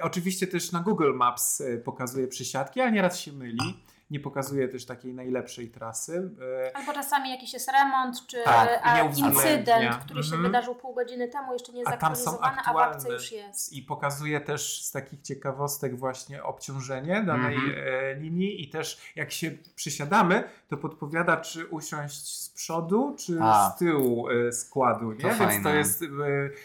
Oczywiście 0.00 0.46
też 0.46 0.72
na 0.72 0.80
Google 0.80 1.14
Maps 1.14 1.60
e, 1.60 1.78
pokazuje 1.78 2.28
przysiadki, 2.28 2.80
ale 2.80 2.92
nieraz 2.92 3.18
się 3.18 3.32
myli. 3.32 3.82
Nie 4.12 4.20
pokazuje 4.20 4.68
też 4.68 4.86
takiej 4.86 5.14
najlepszej 5.14 5.70
trasy. 5.70 6.30
E, 6.68 6.76
Albo 6.76 6.92
czasami 6.92 7.30
jakiś 7.30 7.52
jest 7.52 7.70
remont, 7.72 8.26
czy 8.26 8.36
Tak, 8.44 9.08
incydent, 9.18 9.96
który 10.04 10.22
się 10.22 10.26
Mhm. 10.34 10.42
wydarzył 10.42 10.74
pół 10.74 10.94
godziny 10.94 11.28
temu, 11.28 11.52
jeszcze 11.52 11.72
nie 11.72 11.78
jest 11.78 11.92
A 11.92 11.96
tam 11.96 12.16
są 12.16 12.30
zaktualizowany, 12.30 12.62
a 12.66 12.72
w 12.72 12.76
apce 12.96 13.12
już 13.12 13.32
jest. 13.32 13.72
I 13.72 13.82
pokazuje 13.82 14.40
też 14.40 14.82
z 14.84 14.90
takich 14.92 15.20
ciekawostek 15.22 15.96
właśnie 15.98 16.42
obciążenie 16.44 17.22
danej 17.26 17.54
Mhm. 17.54 17.74
e, 17.86 18.14
linii 18.14 18.62
i 18.62 18.68
też 18.70 19.12
jak 19.16 19.32
się 19.32 19.50
przysiadamy, 19.74 20.44
to 20.68 20.76
podpowiada, 20.76 21.36
czy 21.36 21.66
usiąść 21.66 22.38
z 22.42 22.50
przodu, 22.50 23.16
czy 23.18 23.38
A. 23.42 23.70
z 23.70 23.78
tyłu 23.78 24.28
e, 24.30 24.52
składu, 24.52 25.12
nie? 25.12 25.18
To 25.20 25.26
Więc 25.28 25.38
fajne. 25.38 25.62
to 25.62 25.68
jest, 25.74 26.04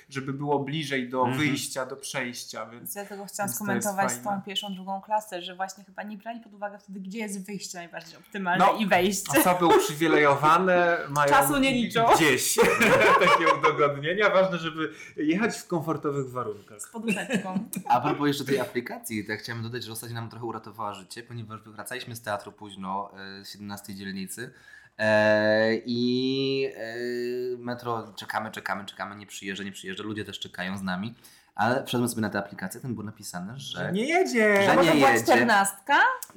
żeby 0.10 0.34
było 0.34 0.60
bliżej 0.60 1.10
do 1.10 1.20
Mhm. 1.22 1.38
wyjścia, 1.38 1.86
do 1.86 1.96
przejścia, 1.96 2.66
więc 2.66 2.78
Więc 2.82 2.94
dlatego 2.94 3.26
chciałam 3.26 3.52
skomentować 3.52 4.12
z 4.12 4.22
tą 4.22 4.42
pierwszą, 4.42 4.74
drugą 4.74 5.02
klasę, 5.02 5.42
że 5.42 5.56
właśnie 5.56 5.84
chyba 5.84 6.04
nie 6.04 6.18
brali 6.18 6.40
pod 6.40 6.54
uwagę 6.54 6.80
wtedy, 6.80 7.00
gdzie 7.00 7.20
jest 7.20 7.37
wyjście 7.44 7.78
najbardziej 7.78 8.18
optymalne 8.18 8.66
No, 8.66 8.78
i 8.78 8.86
wejście. 8.86 9.40
osoby 9.40 9.66
uprzywilejowane 9.66 10.98
mają 11.10 11.30
Czasu 11.30 11.58
nie 11.58 11.72
liczą. 11.72 12.06
gdzieś 12.16 12.56
takie 13.26 13.54
udogodnienia. 13.60 14.30
Ważne, 14.30 14.58
żeby 14.58 14.94
jechać 15.18 15.58
w 15.58 15.68
komfortowych 15.68 16.30
warunkach. 16.32 16.82
Z 16.82 16.88
poduszeczką. 16.88 17.70
A 17.90 18.02
propos 18.02 18.28
jeszcze 18.28 18.46
tej 18.46 18.60
aplikacji, 18.60 19.26
to 19.26 19.32
ja 19.32 19.38
chciałem 19.38 19.64
dodać, 19.64 19.84
że 19.84 19.92
ostatnio 19.92 20.16
nam 20.16 20.30
trochę 20.30 20.46
uratowała 20.46 20.94
życie, 20.94 21.24
ponieważ 21.24 21.62
wracaliśmy 21.62 22.16
z 22.16 22.22
teatru 22.22 22.52
późno 22.52 23.12
e, 23.42 23.46
z 23.46 23.52
17 23.52 23.96
dzielnicy 23.96 24.54
e, 24.98 25.76
i 25.86 26.70
e, 26.76 27.58
metro 27.58 28.14
czekamy, 28.16 28.52
czekamy, 28.52 28.86
czekamy, 28.86 29.16
nie 29.16 29.26
przyjeżdża, 29.28 29.64
nie 29.64 29.72
przyjeżdża, 29.72 30.04
ludzie 30.04 30.26
też 30.26 30.40
czekają 30.40 30.78
z 30.78 30.82
nami, 30.82 31.16
ale 31.58 31.84
wszedłem 31.86 32.10
sobie 32.10 32.22
na 32.22 32.30
tę 32.30 32.40
aplikację, 32.40 32.82
tam 32.82 32.94
było 32.94 33.06
napisane, 33.06 33.60
że 33.60 33.80
Że 33.86 33.92
nie 33.92 34.06
jedzie! 34.06 34.62
Że 34.64 34.76
może 34.76 34.94
nie 34.94 35.00
była 35.00 35.12
jedzie. 35.12 35.24
czternastka? 35.24 35.96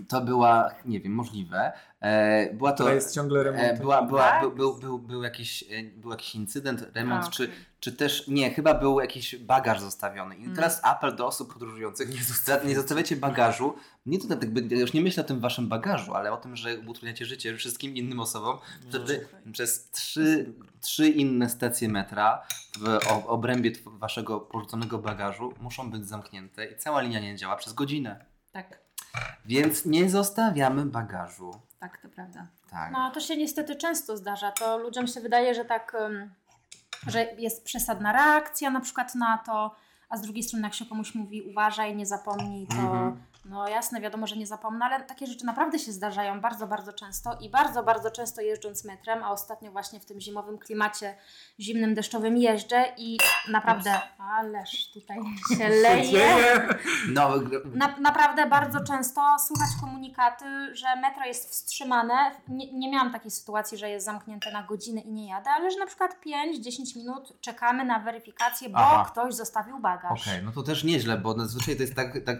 to 0.09 0.21
była, 0.21 0.71
nie 0.85 1.01
wiem, 1.01 1.13
możliwe, 1.13 1.73
e, 2.01 2.55
była 2.55 2.73
to... 2.73 2.85
To 2.85 2.93
jest 2.95 3.15
ciągle 3.15 3.43
remont. 3.43 3.63
E, 3.65 3.77
była, 3.77 4.03
była, 4.03 4.23
Tak? 4.23 4.41
był, 4.41 4.53
był, 4.53 4.75
był, 4.79 4.99
był, 4.99 5.23
jakiś, 5.23 5.63
e, 5.63 5.83
był 5.97 6.11
jakiś 6.11 6.35
incydent, 6.35 6.87
remont, 6.95 7.25
A, 7.27 7.31
czy, 7.31 7.45
okej. 7.45 7.55
Czy 7.81 7.93
też, 7.93 8.29
nie, 8.29 8.51
chyba 8.55 8.75
był 8.75 9.01
jakiś 9.01 9.37
bagaż 9.37 9.81
zostawiony. 9.81 10.37
I 10.37 10.43
Mm. 10.45 10.57
teraz 10.57 10.81
apel 10.85 11.17
do 11.17 11.27
osób 11.27 11.53
podróżujących, 11.53 12.09
nie, 12.15 12.25
zosta- 12.25 12.65
nie 12.65 12.75
zostawiacie 12.77 13.17
bagażu, 13.17 13.75
nie 14.07 14.19
to 14.19 14.29
tak, 14.29 14.43
jakby, 14.43 14.75
ja 14.75 14.81
już 14.81 14.93
nie 14.93 15.01
myślę 15.01 15.25
o 15.25 15.27
tym 15.27 15.41
waszym 15.41 15.69
bagażu, 15.69 16.15
ale 16.15 16.33
o 16.33 16.37
tym, 16.37 16.57
że 16.57 16.79
utrudniacie 16.79 17.27
życie 17.27 17.57
wszystkim 17.57 17.97
innym 17.97 18.21
osobom, 18.21 18.59
wtedy 18.89 19.29
przez 19.53 19.91
trzy, 19.91 20.53
trzy 20.81 21.09
inne 21.09 21.49
stacje 21.49 21.89
metra 21.89 22.43
w 22.79 22.99
obrębie 23.27 23.71
waszego 23.87 24.41
porzuconego 24.41 24.99
bagażu 24.99 25.53
muszą 25.61 25.91
być 25.91 26.09
zamknięte 26.09 26.67
i 26.67 26.77
cała 26.77 27.01
linia 27.01 27.21
nie 27.21 27.37
działa 27.37 27.57
przez 27.57 27.73
godzinę. 27.73 28.25
Tak. 28.53 28.79
Więc 29.45 29.85
nie 29.87 30.11
zostawiamy 30.11 30.87
bagażu. 30.87 31.61
Tak, 31.81 31.99
to 32.03 32.09
prawda. 32.09 32.47
Tak. 32.71 32.93
No 32.93 33.11
to 33.11 33.21
się 33.21 33.37
niestety 33.37 33.77
często 33.77 34.17
zdarza. 34.17 34.53
To 34.53 34.79
ludziom 34.79 35.07
się 35.07 35.21
wydaje, 35.21 35.55
że 35.55 35.65
tak, 35.65 35.95
ym, 35.95 36.31
że 37.07 37.27
jest 37.39 37.65
przesadna 37.65 38.13
reakcja 38.13 38.71
na 38.71 38.81
przykład 38.81 39.15
na 39.15 39.39
to, 39.39 39.75
a 40.09 40.17
z 40.17 40.23
drugiej 40.23 40.43
strony 40.43 40.65
jak 40.65 40.75
się 40.75 40.87
komuś 40.87 41.15
mówi 41.15 41.43
uważaj, 41.43 41.97
nie 41.97 42.07
zapomnij, 42.07 42.67
to 42.67 42.77
Mhm. 42.77 43.30
No 43.45 43.69
jasne, 43.69 44.01
wiadomo, 44.01 44.27
że 44.27 44.37
nie 44.37 44.47
zapomnę, 44.47 44.85
ale 44.85 45.05
takie 45.05 45.27
rzeczy 45.27 45.47
naprawdę 45.47 45.79
się 45.79 45.93
zdarzają 45.93 46.41
bardzo, 46.41 46.67
bardzo 46.67 46.93
często 46.93 47.39
i 47.41 47.51
bardzo, 47.51 47.83
bardzo 47.83 48.11
często 48.11 48.41
jeżdżąc 48.41 48.85
metrem, 48.85 49.23
a 49.25 49.31
ostatnio 49.31 49.73
właśnie 49.73 50.01
w 50.01 50.05
tym 50.05 50.21
zimowym 50.21 50.59
klimacie 50.59 51.17
zimnym, 51.61 51.95
deszczowym 51.95 52.37
jeżdżę 52.37 52.85
i 52.97 53.19
naprawdę, 53.49 54.01
ależ 54.19 54.91
tutaj 54.93 55.19
się 55.59 55.69
leje. 55.69 56.27
No, 57.09 57.31
Na, 57.75 57.97
naprawdę 58.01 58.47
bardzo 58.47 58.81
często 58.81 59.21
słychać 59.47 59.69
komunikaty, 59.81 60.45
że 60.77 60.87
metro 60.97 61.25
jest 61.25 61.51
wstrzymane. 61.51 62.31
Nie, 62.49 62.73
nie 62.73 62.91
miałam 62.91 63.13
takiej 63.13 63.31
sytuacji, 63.31 63.79
że 63.79 63.91
jest 63.91 64.07
zamknięte 64.07 64.53
na 64.53 64.63
godzinę 64.63 65.01
i 65.01 65.13
nie 65.13 65.29
jadę, 65.29 65.51
ale 65.51 65.71
że 65.71 65.79
na 65.79 65.87
przykład 65.87 66.17
5-10 66.27 66.97
minut 66.97 67.33
czekamy 67.41 67.85
na 67.85 67.99
weryfikację, 67.99 68.69
bo 68.69 68.79
Aha. 68.79 69.11
ktoś 69.13 69.35
zostawił 69.35 69.79
bagaż. 69.79 70.23
Okej, 70.23 70.43
no 70.45 70.53
to 70.53 70.63
też 70.63 70.85
nieźle, 70.85 71.19
bo 71.19 71.39
zazwyczaj 71.39 71.77
to 71.77 71.83
jest 71.83 71.95
tak, 71.95 72.19
tak 72.27 72.39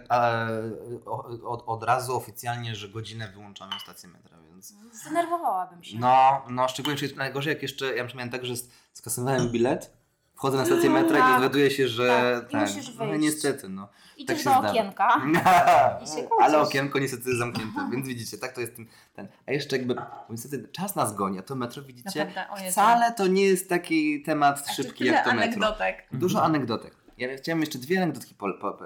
od, 1.45 1.63
od 1.65 1.83
razu 1.83 2.15
oficjalnie, 2.17 2.75
że 2.75 2.89
godzinę 2.89 3.27
wyłączamy 3.27 3.71
stację 3.83 4.09
metra, 4.09 4.37
więc... 4.49 4.73
Zdenerwowałabym 4.93 5.83
się. 5.83 5.99
No, 5.99 6.41
no 6.49 6.67
szczególnie, 6.67 6.97
że 6.97 7.05
jest 7.05 7.17
najgorzej 7.17 7.53
jak 7.53 7.61
jeszcze, 7.61 7.95
ja 7.95 8.07
miałem 8.15 8.29
tak, 8.29 8.45
że 8.45 8.53
skasowałem 8.93 9.51
bilet, 9.51 10.01
wchodzę 10.41 10.57
na 10.57 10.65
stację 10.65 10.89
metra 10.89 11.17
i 11.17 11.21
Tak. 11.21 11.35
dowiaduję 11.35 11.71
się, 11.71 11.87
że... 11.87 12.41
Tak, 12.51 12.69
i 12.69 12.75
musisz 12.75 12.95
no 12.95 13.15
niestety, 13.15 13.69
no. 13.69 13.89
Idziesz 14.17 14.43
tak 14.43 14.63
do 14.63 14.69
okienka. 14.69 15.09
I 16.03 16.07
się 16.07 16.13
kłócisz. 16.13 16.45
Ale 16.45 16.59
okienko 16.59 16.99
niestety 16.99 17.23
jest 17.29 17.39
zamknięte, 17.39 17.89
więc 17.91 18.07
widzicie, 18.07 18.37
tak 18.37 18.53
to 18.53 18.61
jest 18.61 18.75
ten, 18.75 18.85
ten. 19.13 19.27
A 19.47 19.51
jeszcze 19.51 19.77
jakby, 19.77 19.95
niestety 20.29 20.67
czas 20.71 20.95
nas 20.95 21.15
goni, 21.15 21.39
a 21.39 21.41
to 21.41 21.55
metro 21.55 21.83
widzicie, 21.83 22.25
Naprawdę, 22.25 22.71
wcale 22.71 23.11
to 23.11 23.27
nie 23.27 23.43
jest 23.43 23.69
taki 23.69 24.23
temat 24.23 24.67
szybki 24.75 25.05
jak 25.05 25.25
to 25.25 25.33
metro. 25.33 25.43
anegdotek. 25.43 26.07
Dużo 26.11 26.43
anegdotek. 26.43 26.95
Ja 27.17 27.37
chciałem 27.37 27.59
jeszcze 27.61 27.79
dwie 27.79 28.03
anegdotki 28.03 28.35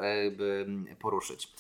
e, 0.02 0.32
by 0.32 0.66
poruszyć. 1.00 1.54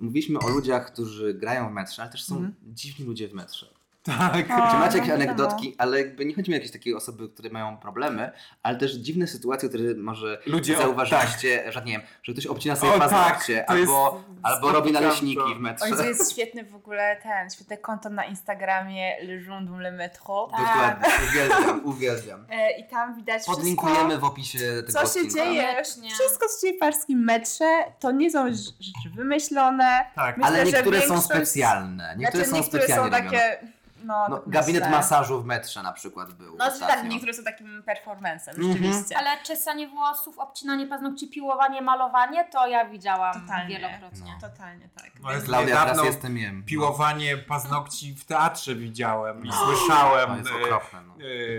Mówiliśmy 0.00 0.38
o 0.38 0.48
ludziach, 0.48 0.92
którzy 0.92 1.34
grają 1.34 1.68
w 1.68 1.72
metrze, 1.72 2.02
ale 2.02 2.10
też 2.12 2.24
są 2.24 2.34
Mhm. 2.36 2.54
dziwni 2.62 3.06
ludzie 3.06 3.28
w 3.28 3.34
metrze. 3.34 3.74
Tak. 4.04 4.46
Czy 4.46 4.76
macie 4.78 4.94
jakieś 4.98 5.08
no, 5.08 5.14
anegdotki, 5.14 5.74
ale 5.78 5.98
jakby 5.98 6.24
nie 6.24 6.34
chodzi 6.34 6.50
mi 6.50 6.54
o 6.54 6.58
jakieś 6.58 6.72
takie 6.72 6.96
osoby, 6.96 7.28
które 7.28 7.50
mają 7.50 7.76
problemy, 7.76 8.30
ale 8.62 8.76
też 8.78 8.92
dziwne 8.94 9.26
sytuacje, 9.26 9.68
które 9.68 9.94
może 9.94 10.38
Ludzie, 10.46 10.78
o, 10.78 10.82
zauważyliście, 10.82 11.72
że 11.72 11.84
nie 11.84 11.92
wiem, 11.92 12.02
że 12.22 12.32
ktoś 12.32 12.46
obcina 12.46 12.76
sobie 12.76 12.98
paznokcie, 12.98 13.56
tak, 13.58 13.70
albo, 13.70 14.24
albo 14.42 14.72
robi 14.72 14.92
naleśniki 14.92 15.54
w 15.56 15.60
metrze. 15.60 15.84
Oj, 15.84 15.96
to 15.96 16.04
jest 16.04 16.32
świetny 16.32 16.64
w 16.64 16.74
ogóle 16.74 17.16
ten, 17.22 17.50
świetne 17.50 17.76
konto 17.76 18.10
na 18.10 18.24
Instagramie 18.24 19.16
Le 19.22 19.34
Journal 19.34 19.80
Le 19.80 19.92
Metro. 19.92 20.48
Tak. 20.52 20.60
Dokładnie, 20.60 21.08
uwielbiam, 21.28 21.84
uwielbiam. 21.84 22.46
E, 22.50 22.78
I 22.78 22.88
tam 22.88 23.16
widać 23.16 23.44
Podlinkujemy 23.46 23.98
wszystko, 24.00 24.20
w 24.26 24.30
opisie 24.30 24.58
tego 24.58 24.92
co 24.92 24.98
się 24.98 25.04
odcinka. 25.04 25.34
dzieje. 25.34 25.66
Koniecznie. 25.66 26.10
Wszystko, 26.10 26.46
co 26.48 26.66
się 26.66 26.72
dzieje 26.78 27.16
metrze, 27.24 27.84
to 28.00 28.10
nie 28.12 28.30
są 28.30 28.46
rz- 28.48 28.72
rzeczy 28.80 29.10
wymyślone. 29.16 30.04
Tak. 30.14 30.36
Myślę, 30.36 30.48
Ale 30.48 30.66
że 30.66 30.72
niektóre 30.72 31.00
są 31.00 31.06
większość- 31.14 31.24
specjalne. 31.34 32.14
Niektóre 32.18 32.44
znaczy, 32.44 32.50
są 32.50 32.62
niektóre 32.62 32.82
specjalnie 32.82 33.16
są 33.16 33.24
robione. 33.24 33.74
No, 34.04 34.26
No, 34.28 34.36
tak 34.38 34.48
gabinet 34.48 34.82
myślę. 34.82 34.96
masażu 34.96 35.42
w 35.42 35.44
metrze 35.44 35.82
na 35.82 35.92
przykład 35.92 36.32
był. 36.32 36.56
No 36.56 36.64
ostatnio. 36.64 36.86
tak, 36.88 37.04
niektóre 37.04 37.34
są 37.34 37.44
takim 37.44 37.82
performancem, 37.82 38.54
Mhm. 38.56 38.72
rzeczywiście. 38.72 39.18
Ale 39.18 39.42
czesanie 39.42 39.88
włosów, 39.88 40.38
obcinanie 40.38 40.86
paznokci, 40.86 41.28
piłowanie, 41.28 41.82
malowanie, 41.82 42.44
to 42.52 42.66
ja 42.66 42.84
widziałam 42.88 43.40
Totalnie. 43.40 43.76
wielokrotnie. 43.78 44.32
No. 44.42 44.48
Totalnie 44.50 44.88
tak. 44.96 45.10
No, 45.22 45.32
jest 45.32 45.46
Klaudia, 45.46 45.84
teraz 45.86 46.04
jestem 46.04 46.38
jem. 46.38 46.62
Piłowanie 46.64 47.36
paznokci 47.36 48.14
w 48.14 48.24
teatrze 48.24 48.74
widziałem 48.74 49.44
i 49.44 49.48
No. 49.48 49.54
słyszałem. 49.66 50.30
To 50.30 50.36
jest 50.36 50.50
e, 50.50 50.64
okropne. 50.64 50.98
No. 51.06 51.14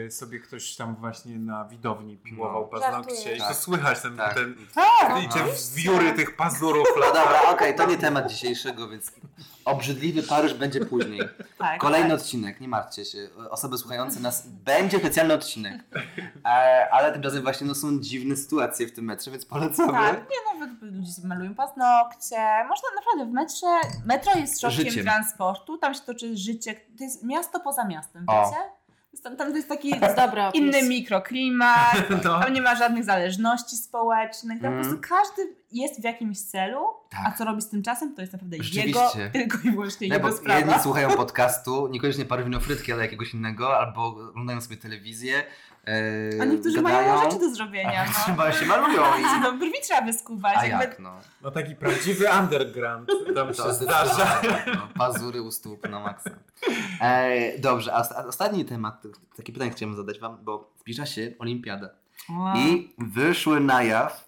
e, 0.06 0.12
sobie 0.12 0.40
ktoś 0.40 0.76
tam 0.76 0.96
właśnie 0.96 1.40
na 1.40 1.66
widowni 1.66 2.18
piłował 2.18 2.62
No. 2.62 2.80
paznokcie 2.80 3.16
Żartujesz. 3.16 3.38
i 3.38 3.42
to 3.42 3.48
Tak. 3.48 3.56
słychać 3.58 4.02
ten, 4.02 4.18
Tak. 4.18 4.34
ten 4.34 4.56
Tak! 4.76 5.24
i 5.24 5.30
te 5.30 5.40
No. 5.40 5.46
wióry 5.76 6.14
tych 6.14 6.36
pazurów. 6.36 6.88
No 7.00 7.06
dobra, 7.06 7.42
okej, 7.50 7.76
to 7.76 7.86
nie 7.86 7.98
temat 7.98 8.28
dzisiejszego, 8.32 8.88
więc 8.90 9.12
obrzydliwy 9.66 10.24
Paryż 10.24 10.54
będzie 10.54 10.86
później. 10.86 11.22
tak 11.58 11.80
Kolejny 11.82 12.10
tak. 12.10 12.20
odcinek, 12.20 12.35
nie 12.38 12.68
martwcie 12.68 13.06
się. 13.06 13.30
Osoby 13.50 13.78
słuchające 13.78 14.20
nas, 14.20 14.48
będzie 14.48 15.00
specjalny 15.00 15.34
odcinek. 15.34 15.84
E, 16.46 16.88
ale 16.92 17.12
tymczasem 17.14 17.44
właśnie 17.44 17.68
no, 17.68 17.76
są 17.76 18.00
dziwne 18.00 18.36
sytuacje 18.36 18.88
w 18.88 18.92
tym 18.92 19.06
metrze, 19.06 19.32
więc 19.32 19.46
polecamy. 19.46 19.92
Tak, 19.92 20.14
nie 20.30 20.60
nawet 20.60 20.82
ludzie 20.82 21.12
malują 21.24 21.56
paznokcie. 21.56 22.36
Można 22.70 22.88
naprawdę 22.96 23.26
w 23.32 23.34
metrze. 23.34 23.68
Metro 24.06 24.40
jest 24.40 24.60
środkiem 24.62 24.86
Życiem. 24.86 25.04
transportu, 25.04 25.78
tam 25.78 25.94
się 25.94 26.02
toczy 26.02 26.38
życie. 26.38 26.74
To 26.98 27.04
jest 27.04 27.24
miasto 27.24 27.60
poza 27.60 27.86
miastem, 27.88 28.24
O. 28.28 28.46
wiecie? 28.46 28.58
Tam, 29.24 29.38
tam 29.38 29.50
to 29.50 29.56
jest 29.56 29.70
taki 29.70 29.90
jest 30.02 30.16
dobry 30.16 30.44
opis. 30.44 30.62
inny 30.62 30.84
mikroklimat, 30.84 31.96
No. 32.24 32.40
tam 32.42 32.54
nie 32.54 32.62
ma 32.62 32.76
żadnych 32.76 33.04
zależności 33.04 33.76
społecznych. 33.76 34.62
Tam 34.62 34.72
po 34.72 34.78
Mhm. 34.78 34.98
prostu 34.98 35.10
każdy 35.16 35.56
jest 35.72 36.02
w 36.02 36.04
jakimś 36.04 36.42
celu, 36.42 36.80
Tak. 37.10 37.22
a 37.26 37.32
co 37.38 37.46
robi 37.46 37.62
z 37.62 37.70
tym 37.70 37.84
czasem, 37.84 38.16
to 38.16 38.22
jest 38.22 38.34
naprawdę 38.34 38.58
jego, 38.74 39.12
tylko 39.34 39.58
i 39.64 39.72
wyłącznie 39.72 40.10
Nie, 40.10 40.20
bo 40.20 40.28
jego 40.28 40.38
sprawa. 40.38 40.60
jedni 40.60 40.80
słuchają 40.84 41.10
podcastu, 41.26 41.88
niekoniecznie 41.88 42.26
parę 42.26 42.44
frytki, 42.60 42.92
ale 42.94 43.02
jakiegoś 43.02 43.34
innego, 43.34 43.78
albo 43.80 44.06
oglądają 44.06 44.62
sobie 44.62 44.78
telewizję. 44.78 45.44
E, 45.88 46.42
A 46.42 46.46
niektórzy 46.46 46.76
gadają, 46.82 47.16
mają 47.16 47.24
rzeczy 47.32 47.40
do 47.40 47.50
zrobienia. 47.56 48.06
a 48.28 48.36
No. 48.36 48.52
Się 48.52 48.66
malują 48.66 49.02
i... 49.20 49.24
No, 49.44 49.52
brwi 49.54 49.74
trzeba 49.84 50.02
wyskuwać. 50.02 50.54
A 50.58 50.66
jakby- 50.66 50.84
jak 50.86 51.00
no? 51.00 51.20
No 51.42 51.52
taki 51.52 51.76
prawdziwy 51.76 52.26
underground 52.40 53.10
tam 53.36 53.54
się 53.54 53.74
zdarza. 53.74 54.42
No, 54.76 54.88
pazury 54.98 55.42
u 55.42 55.52
stóp 55.52 55.90
na 55.90 56.00
maksa. 56.00 56.30
E, 57.02 57.60
dobrze, 57.60 57.94
a 57.94 58.02
osta- 58.02 58.26
ostatni 58.28 58.66
temat, 58.66 59.04
takie 59.38 59.54
pytanie 59.54 59.72
chciałem 59.72 59.96
zadać 59.96 60.20
wam, 60.20 60.38
bo 60.44 60.74
zbliża 60.80 61.06
się 61.06 61.32
olimpiada. 61.40 61.90
Wow. 62.30 62.56
I 62.58 62.94
wyszły 62.98 63.60
na 63.60 63.84
jaw 63.84 64.28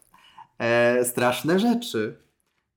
e, 0.60 1.06
straszne 1.06 1.60
rzeczy, 1.60 2.20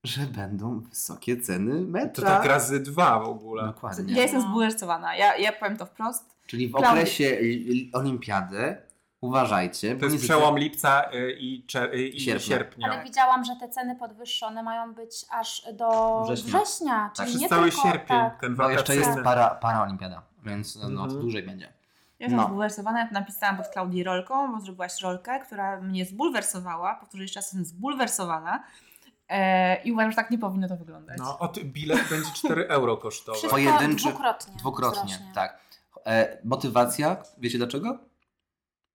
że 0.05 0.21
będą 0.27 0.81
wysokie 0.81 1.37
ceny 1.41 1.73
To 1.85 1.89
metra. 1.91 2.29
tak 2.31 2.45
razy 2.45 2.81
dwa 2.81 3.19
w 3.21 3.29
ogóle. 3.29 3.67
Dokładnie. 3.67 4.15
Ja 4.15 4.23
jestem 4.23 4.41
zbulwersowana. 4.41 5.17
Ja, 5.17 5.37
ja 5.37 5.53
powiem 5.53 5.77
to 5.77 5.87
wprost. 5.87 6.37
Czyli 6.47 6.69
w 6.69 6.73
Klaudia- 6.73 6.91
okresie 6.91 7.37
li- 7.41 7.65
li- 7.65 7.91
olimpiady 7.95 8.77
uważajcie, 9.21 9.97
To 9.97 10.05
jest 10.07 10.25
przełom 10.25 10.59
lipca 10.59 11.13
y, 11.15 11.33
i, 11.41 11.65
czer- 11.67 11.95
y, 11.95 12.09
i 12.09 12.21
Sierpnia. 12.21 12.47
sierpnia. 12.57 12.89
Ale 12.93 13.05
widziałam, 13.05 13.45
że 13.45 13.57
te 13.57 13.69
ceny 13.69 13.97
podwyższone 13.97 14.63
mają 14.63 14.95
być 14.95 15.27
aż 15.31 15.63
do 15.73 16.23
Września. 16.25 16.59
września, 16.61 16.95
Tak, 16.95 17.15
czyli 17.17 17.29
Przez 17.29 17.41
nie 17.41 17.49
cały 17.49 17.71
tylko, 17.71 17.83
sierpień 17.83 18.07
tak. 18.17 18.41
ten 18.41 18.57
Bo 18.57 18.71
jeszcze 18.71 18.97
jest 18.97 19.11
para, 19.25 19.51
para 19.51 19.83
olimpiada, 19.83 20.23
więc 20.45 20.77
no, 20.77 20.89
no, 20.89 21.03
Mhm. 21.03 21.21
dłużej 21.21 21.43
będzie. 21.43 21.65
Ja 22.19 22.27
jestem 22.27 22.37
No. 22.37 22.47
zbulwersowana, 22.47 22.99
ja 23.01 23.07
to 23.09 23.15
napisałam 23.15 23.57
pod 23.57 23.69
Klaudii 23.69 24.05
rolką, 24.05 24.53
bo 24.53 24.61
zrobiłaś 24.61 25.01
rolkę, 25.03 25.41
która 25.41 25.81
mnie 25.81 26.05
zbulwersowała. 26.07 26.95
Powtórzę 26.95 27.23
jeszcze 27.25 27.39
raz, 27.41 27.47
jestem 27.47 27.65
zbulwersowana. 27.65 28.63
E, 29.31 29.83
I 29.83 29.93
uważam, 29.93 30.11
że 30.11 30.17
tak 30.17 30.31
nie 30.31 30.39
powinno 30.39 30.69
to 30.69 30.77
wyglądać. 30.77 31.19
No, 31.19 31.39
od 31.39 31.59
bilet 31.59 32.09
będzie 32.11 32.31
4 32.35 32.69
euro 32.69 32.97
kosztował. 32.97 33.41
Pojedynczy- 33.51 34.09
dwukrotnie. 34.11 34.55
Dwukrotnie, 34.57 35.05
wzrośnie. 35.05 35.33
tak. 35.35 35.59
E, 36.07 36.39
motywacja, 36.45 37.17
wiecie 37.39 37.59
dlaczego? 37.59 37.99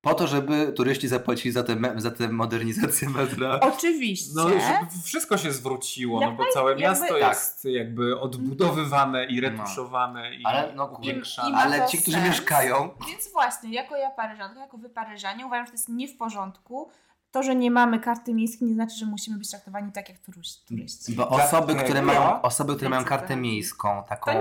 Po 0.02 0.14
to, 0.14 0.28
żeby 0.28 0.74
turyści 0.74 1.08
zapłacili 1.08 1.52
za 1.52 1.64
tę 1.64 1.76
za 1.98 2.12
modernizację 2.32 3.10
metra. 3.10 3.60
Oczywiście. 3.76 4.32
No, 4.36 4.50
żeby 4.50 5.04
wszystko 5.04 5.38
się 5.38 5.52
zwróciło, 5.52 6.20
no 6.20 6.28
Jak 6.28 6.38
bo 6.38 6.44
całe 6.54 6.70
jakby- 6.72 6.84
miasto 6.84 7.20
Tak. 7.20 7.30
jest 7.30 7.66
jakby 7.66 8.20
odbudowywane 8.20 9.26
i 9.26 9.42
retuszowane 9.42 10.36
i 10.36 10.46
Ale 10.46 10.74
no, 10.76 10.86
upiększane. 10.86 11.50
i 11.50 11.52
ma 11.52 11.60
Ale 11.62 11.88
ci, 11.88 11.98
którzy 11.98 12.18
sens. 12.18 12.28
mieszkają, 12.30 12.90
Więc 13.08 13.32
właśnie, 13.32 13.70
jako 13.74 13.96
ja 13.98 14.10
Paryżanka, 14.12 14.60
jako 14.60 14.78
wy 14.78 14.90
Paryżanie, 14.90 15.46
uważam, 15.46 15.66
że 15.66 15.72
to 15.72 15.78
jest 15.78 15.90
nie 15.90 16.08
w 16.08 16.18
porządku. 16.18 16.90
To, 17.36 17.44
że 17.44 17.56
nie 17.56 17.72
mamy 17.72 18.00
karty 18.00 18.34
miejskiej, 18.34 18.68
nie 18.68 18.74
znaczy, 18.74 18.96
że 18.96 19.06
musimy 19.06 19.38
być 19.38 19.50
traktowani 19.50 19.92
tak 19.92 20.10
jak 20.10 20.18
turyści. 20.20 20.66
turyści. 20.68 21.14
bo 21.14 21.30
osoby, 21.30 21.76
które 21.76 22.02
mają, 22.02 22.42
osoby, 22.42 22.76
które 22.76 22.90
mają 22.90 23.04
kartę 23.04 23.36
miejską, 23.36 24.04
taką 24.10 24.32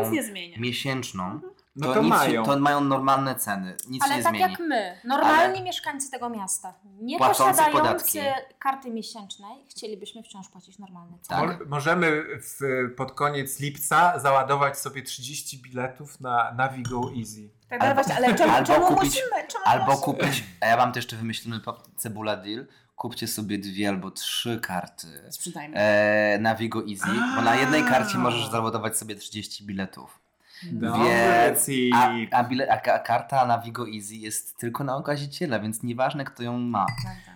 miesięczną, 0.58 1.40
No 1.76 1.86
to, 1.86 1.94
to 1.94 2.00
nic, 2.02 2.10
mają. 2.10 2.44
to 2.44 2.58
mają 2.58 2.80
normalne 2.80 3.34
ceny. 3.34 3.76
Nic 3.88 4.02
Ale 4.04 4.16
nie 4.16 4.22
tak 4.22 4.32
zmieni. 4.36 4.50
jak 4.52 4.60
my, 4.60 4.98
normalni 5.04 5.54
Ale- 5.54 5.62
mieszkańcy 5.62 6.10
tego 6.10 6.28
miasta, 6.30 6.74
nie 7.00 7.18
Płacący 7.18 7.58
posiadający 7.62 8.18
podatki. 8.18 8.18
karty 8.58 8.90
miesięcznej, 8.90 9.64
chcielibyśmy 9.70 10.22
wciąż 10.22 10.48
płacić 10.48 10.78
normalne 10.78 11.18
ceny. 11.18 11.48
Tak. 11.48 11.60
Mo- 11.60 11.66
Możemy 11.66 12.22
w, 12.40 12.58
pod 12.96 13.12
koniec 13.12 13.60
lipca 13.60 14.18
załadować 14.18 14.78
sobie 14.78 15.02
30 15.02 15.58
biletów 15.62 16.20
na 16.20 16.52
Navigo 16.52 17.10
Easy. 17.18 17.50
Tak, 17.68 17.80
Albo- 17.80 17.84
ale, 17.84 17.94
właśnie, 17.94 18.14
ale 18.16 18.34
czemu, 18.34 18.52
albo 18.52 18.66
czemu 18.66 18.86
kupić- 18.86 19.04
musimy? 19.04 19.48
Czemu 19.48 19.64
Albo 19.64 19.84
musimy? 19.86 20.04
kupić, 20.04 20.44
a 20.60 20.66
ja 20.66 20.76
mam 20.76 20.92
też 20.92 21.04
jeszcze 21.04 21.16
wymyślony 21.16 21.60
cebula 21.96 22.36
deal, 22.36 22.66
kupcie 22.96 23.26
sobie 23.28 23.58
dwie 23.58 23.88
albo 23.88 24.10
trzy 24.10 24.60
karty 24.62 25.06
Sprzedajmy. 25.30 25.76
e, 25.76 26.38
na 26.40 26.54
Vigo 26.54 26.82
Easy, 26.90 27.20
bo 27.36 27.42
na 27.42 27.56
jednej 27.56 27.82
karcie 27.84 28.18
możesz 28.18 28.46
załadować 28.50 28.96
sobie 28.98 29.14
30 29.16 29.66
biletów. 29.66 30.23
Dobry 30.62 31.04
Więc, 31.04 31.66
a, 31.94 32.14
a, 32.30 32.44
bile, 32.44 32.72
a, 32.72 32.76
ka- 32.80 32.98
karta 32.98 33.46
na 33.46 33.58
Vigo 33.58 33.86
Easy 33.88 34.14
jest 34.16 34.56
tylko 34.56 34.84
na 34.84 34.96
okaziciela, 34.96 35.58
więc 35.58 35.82
nieważne 35.82 36.24
kto 36.24 36.42
ją 36.42 36.58
ma. 36.58 36.86
Prawda. 36.86 37.32
e, 37.32 37.33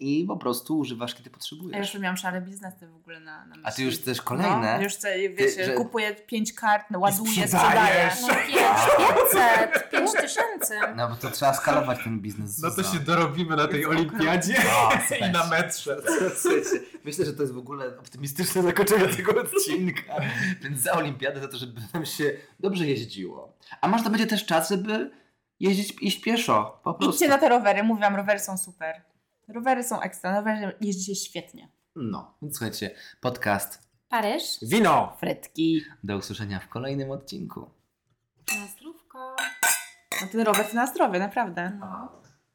i 0.00 0.24
po 0.28 0.36
prostu 0.36 0.78
używasz, 0.78 1.14
kiedy 1.14 1.30
Ja 1.30 1.34
potrzebujesz. 1.34 1.94
już 1.94 2.02
miałam 2.02 2.16
szare 2.16 2.40
biznesy 2.40 2.86
w 2.88 2.96
ogóle 2.96 3.20
na, 3.20 3.38
na 3.40 3.46
myśli. 3.46 3.62
A 3.64 3.72
ty 3.72 3.82
już 3.82 3.98
też 3.98 4.22
kolejne? 4.22 4.76
No, 4.78 4.82
już 4.84 4.92
chcę, 4.92 5.18
wiesz, 5.28 5.54
Ty, 5.56 5.64
że- 5.64 5.72
kupuję 5.74 6.14
pięć 6.14 6.52
kart, 6.52 6.86
no, 6.90 6.98
ładuję, 6.98 7.30
sprzedaję. 7.48 8.10
No 8.22 8.28
500, 8.28 9.90
5 9.90 10.10
tysięcy. 10.12 10.74
No 10.96 11.08
bo 11.08 11.14
to 11.16 11.30
trzeba 11.30 11.54
skalować 11.54 11.98
ten 12.04 12.20
biznes. 12.20 12.58
No 12.62 12.70
to 12.70 12.82
się 12.82 12.98
dorobimy 12.98 13.56
na 13.56 13.68
tej 13.68 13.86
olimpiadzie 13.86 14.54
O, 14.58 14.90
słuchajcie. 14.90 15.18
i 15.28 15.32
na 15.32 15.46
metrze. 15.46 15.96
Myślę, 17.04 17.24
że 17.24 17.32
to 17.32 17.42
jest 17.42 17.54
w 17.54 17.58
ogóle 17.58 17.98
optymistyczne 17.98 18.62
zakończenie 18.62 19.08
tego 19.08 19.40
odcinka. 19.40 20.02
Więc 20.62 20.80
za 20.80 20.92
olimpiadę, 20.92 21.40
za 21.40 21.48
to, 21.48 21.56
żeby 21.56 21.80
nam 21.94 22.06
się 22.06 22.32
dobrze 22.60 22.86
jeździło. 22.86 23.56
A 23.80 23.88
może 23.88 24.04
to 24.04 24.10
będzie 24.10 24.26
też 24.26 24.46
czas, 24.46 24.70
żeby 24.70 25.10
jeździć, 25.60 25.94
iść 26.02 26.20
pieszo. 26.20 26.80
Po 26.84 26.94
prostu. 26.94 27.14
Idźcie 27.14 27.28
na 27.28 27.38
te 27.38 27.48
rowery, 27.48 27.82
mówiłam, 27.82 28.16
rowery 28.16 28.38
są 28.40 28.58
super. 28.58 29.02
Rowery 29.48 29.84
są 29.84 30.00
ekstra, 30.00 30.32
na 30.32 30.38
rowerze 30.38 30.72
jeździ 30.80 31.04
się 31.04 31.14
świetnie. 31.14 31.68
No, 31.96 32.34
więc 32.42 32.56
słuchajcie, 32.56 32.90
podcast. 33.20 33.88
Paryż. 34.08 34.58
Wino! 34.62 35.16
Fretki. 35.20 35.82
Do 36.04 36.16
usłyszenia 36.16 36.60
w 36.60 36.68
kolejnym 36.68 37.10
odcinku. 37.10 37.70
Na 38.58 38.66
zdrówko. 38.66 39.36
No 40.20 40.26
ten 40.32 40.40
rower 40.40 40.68
to 40.68 40.74
na 40.74 40.86
zdrowie, 40.86 41.18
naprawdę. 41.18 41.70
No. 41.80 42.21